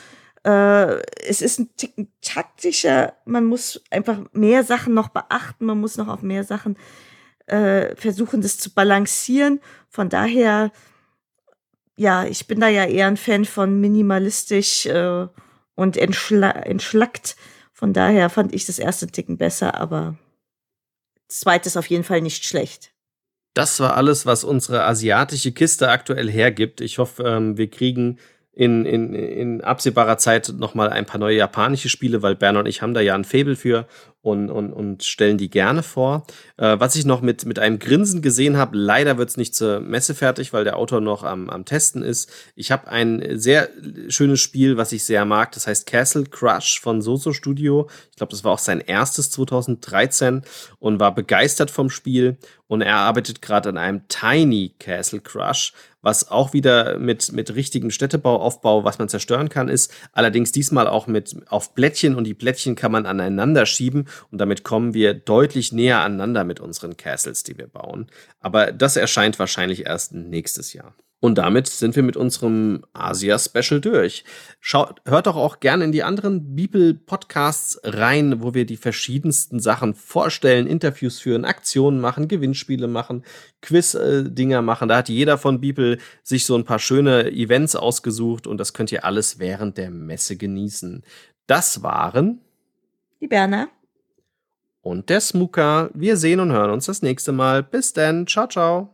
Äh, 0.44 1.00
es 1.26 1.40
ist 1.42 1.58
ein 1.58 1.74
Ticken 1.76 2.12
taktischer. 2.20 3.14
Man 3.24 3.46
muss 3.46 3.82
einfach 3.90 4.20
mehr 4.32 4.62
Sachen 4.62 4.94
noch 4.94 5.08
beachten. 5.08 5.66
Man 5.66 5.80
muss 5.80 5.96
noch 5.96 6.08
auf 6.08 6.22
mehr 6.22 6.44
Sachen 6.44 6.76
äh, 7.46 7.94
versuchen, 7.96 8.42
das 8.42 8.58
zu 8.58 8.70
balancieren. 8.70 9.60
Von 9.88 10.08
daher, 10.08 10.70
ja, 11.96 12.24
ich 12.24 12.46
bin 12.46 12.60
da 12.60 12.68
ja 12.68 12.84
eher 12.84 13.06
ein 13.06 13.16
Fan 13.16 13.44
von 13.44 13.80
minimalistisch 13.80 14.86
äh, 14.86 15.26
und 15.74 15.96
entschla 15.96 16.50
entschlackt. 16.50 17.36
Von 17.72 17.92
daher 17.92 18.30
fand 18.30 18.54
ich 18.54 18.66
das 18.66 18.78
erste 18.78 19.06
Ticken 19.06 19.36
besser, 19.36 19.74
aber 19.74 20.16
zweite 21.28 21.68
ist 21.68 21.76
auf 21.76 21.90
jeden 21.90 22.04
Fall 22.04 22.20
nicht 22.20 22.44
schlecht. 22.44 22.92
Das 23.54 23.78
war 23.78 23.96
alles, 23.96 24.26
was 24.26 24.42
unsere 24.42 24.84
asiatische 24.84 25.52
Kiste 25.52 25.88
aktuell 25.88 26.30
hergibt. 26.30 26.80
Ich 26.80 26.98
hoffe, 26.98 27.22
ähm, 27.22 27.56
wir 27.56 27.70
kriegen 27.70 28.18
in, 28.54 28.86
in, 28.86 29.14
in 29.14 29.60
absehbarer 29.60 30.18
Zeit 30.18 30.52
nochmal 30.58 30.90
ein 30.90 31.06
paar 31.06 31.18
neue 31.18 31.36
japanische 31.36 31.88
Spiele, 31.88 32.22
weil 32.22 32.36
Bern 32.36 32.56
und 32.56 32.66
ich 32.66 32.82
haben 32.82 32.94
da 32.94 33.00
ja 33.00 33.14
ein 33.14 33.24
Faible 33.24 33.56
für 33.56 33.86
und, 34.24 34.48
und, 34.48 34.72
und 34.72 35.04
stellen 35.04 35.36
die 35.36 35.50
gerne 35.50 35.82
vor. 35.82 36.26
Äh, 36.56 36.80
was 36.80 36.96
ich 36.96 37.04
noch 37.04 37.20
mit, 37.20 37.44
mit 37.44 37.58
einem 37.58 37.78
Grinsen 37.78 38.22
gesehen 38.22 38.56
habe, 38.56 38.74
leider 38.76 39.18
wird 39.18 39.28
es 39.28 39.36
nicht 39.36 39.54
zur 39.54 39.80
Messe 39.80 40.14
fertig, 40.14 40.54
weil 40.54 40.64
der 40.64 40.78
Autor 40.78 41.02
noch 41.02 41.24
am, 41.24 41.50
am 41.50 41.66
Testen 41.66 42.02
ist. 42.02 42.32
Ich 42.56 42.72
habe 42.72 42.88
ein 42.88 43.22
sehr 43.38 43.68
schönes 44.08 44.40
Spiel, 44.40 44.78
was 44.78 44.92
ich 44.92 45.04
sehr 45.04 45.26
mag. 45.26 45.52
Das 45.52 45.66
heißt 45.66 45.86
Castle 45.86 46.24
Crush 46.24 46.80
von 46.80 47.02
Soso 47.02 47.34
Studio. 47.34 47.90
Ich 48.12 48.16
glaube, 48.16 48.30
das 48.30 48.44
war 48.44 48.52
auch 48.52 48.58
sein 48.58 48.80
erstes 48.80 49.30
2013 49.30 50.40
und 50.78 51.00
war 51.00 51.14
begeistert 51.14 51.70
vom 51.70 51.90
Spiel. 51.90 52.38
Und 52.66 52.80
er 52.80 52.96
arbeitet 52.96 53.42
gerade 53.42 53.68
an 53.68 53.76
einem 53.76 54.08
Tiny 54.08 54.74
Castle 54.78 55.20
Crush, 55.20 55.74
was 56.00 56.30
auch 56.30 56.52
wieder 56.52 56.98
mit, 56.98 57.32
mit 57.32 57.54
richtigem 57.54 57.90
Städtebauaufbau, 57.90 58.84
was 58.84 58.98
man 58.98 59.08
zerstören 59.08 59.48
kann, 59.48 59.68
ist. 59.68 59.92
Allerdings 60.12 60.50
diesmal 60.50 60.86
auch 60.86 61.06
mit 61.06 61.36
auf 61.48 61.74
Blättchen 61.74 62.14
und 62.14 62.24
die 62.24 62.34
Blättchen 62.34 62.74
kann 62.74 62.92
man 62.92 63.06
aneinander 63.06 63.66
schieben 63.66 64.06
und 64.30 64.38
damit 64.38 64.64
kommen 64.64 64.94
wir 64.94 65.14
deutlich 65.14 65.72
näher 65.72 66.00
aneinander 66.00 66.44
mit 66.44 66.60
unseren 66.60 66.96
Castles, 66.96 67.42
die 67.42 67.58
wir 67.58 67.66
bauen. 67.66 68.06
Aber 68.40 68.72
das 68.72 68.96
erscheint 68.96 69.38
wahrscheinlich 69.38 69.86
erst 69.86 70.12
nächstes 70.12 70.72
Jahr. 70.72 70.94
Und 71.24 71.36
damit 71.36 71.68
sind 71.68 71.96
wir 71.96 72.02
mit 72.02 72.18
unserem 72.18 72.84
Asia-Special 72.92 73.80
durch. 73.80 74.24
Schaut, 74.60 75.00
hört 75.06 75.26
doch 75.26 75.36
auch 75.36 75.58
gerne 75.58 75.84
in 75.84 75.90
die 75.90 76.02
anderen 76.02 76.54
Bibel-Podcasts 76.54 77.80
rein, 77.82 78.42
wo 78.42 78.52
wir 78.52 78.66
die 78.66 78.76
verschiedensten 78.76 79.58
Sachen 79.58 79.94
vorstellen, 79.94 80.66
Interviews 80.66 81.20
führen, 81.20 81.46
Aktionen 81.46 81.98
machen, 81.98 82.28
Gewinnspiele 82.28 82.88
machen, 82.88 83.24
Quiz-Dinger 83.62 84.60
machen. 84.60 84.90
Da 84.90 84.98
hat 84.98 85.08
jeder 85.08 85.38
von 85.38 85.62
Bibel 85.62 85.98
sich 86.22 86.44
so 86.44 86.56
ein 86.56 86.64
paar 86.64 86.78
schöne 86.78 87.32
Events 87.32 87.74
ausgesucht 87.74 88.46
und 88.46 88.58
das 88.58 88.74
könnt 88.74 88.92
ihr 88.92 89.06
alles 89.06 89.38
während 89.38 89.78
der 89.78 89.90
Messe 89.90 90.36
genießen. 90.36 91.04
Das 91.46 91.82
waren 91.82 92.42
die 93.22 93.28
Berner 93.28 93.70
und 94.84 95.08
der 95.08 95.20
Smuka. 95.20 95.90
Wir 95.94 96.16
sehen 96.16 96.40
und 96.40 96.52
hören 96.52 96.70
uns 96.70 96.86
das 96.86 97.02
nächste 97.02 97.32
Mal. 97.32 97.62
Bis 97.62 97.92
dann. 97.92 98.26
Ciao, 98.26 98.46
ciao. 98.46 98.90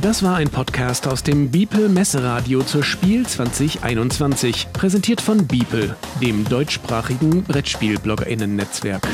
Das 0.00 0.22
war 0.22 0.36
ein 0.36 0.48
Podcast 0.48 1.08
aus 1.08 1.24
dem 1.24 1.50
Biepel 1.50 1.88
Messeradio 1.88 2.62
zur 2.62 2.84
Spiel 2.84 3.26
2021, 3.26 4.68
präsentiert 4.72 5.20
von 5.20 5.46
Biepel, 5.46 5.96
dem 6.22 6.48
deutschsprachigen 6.48 7.42
Brettspiel-BloggerInnen-Netzwerk. 7.42 9.06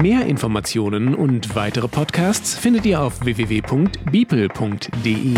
Mehr 0.00 0.26
Informationen 0.26 1.16
und 1.16 1.56
weitere 1.56 1.88
Podcasts 1.88 2.56
findet 2.56 2.86
ihr 2.86 3.02
auf 3.02 3.24
www.beeple.de. 3.24 5.34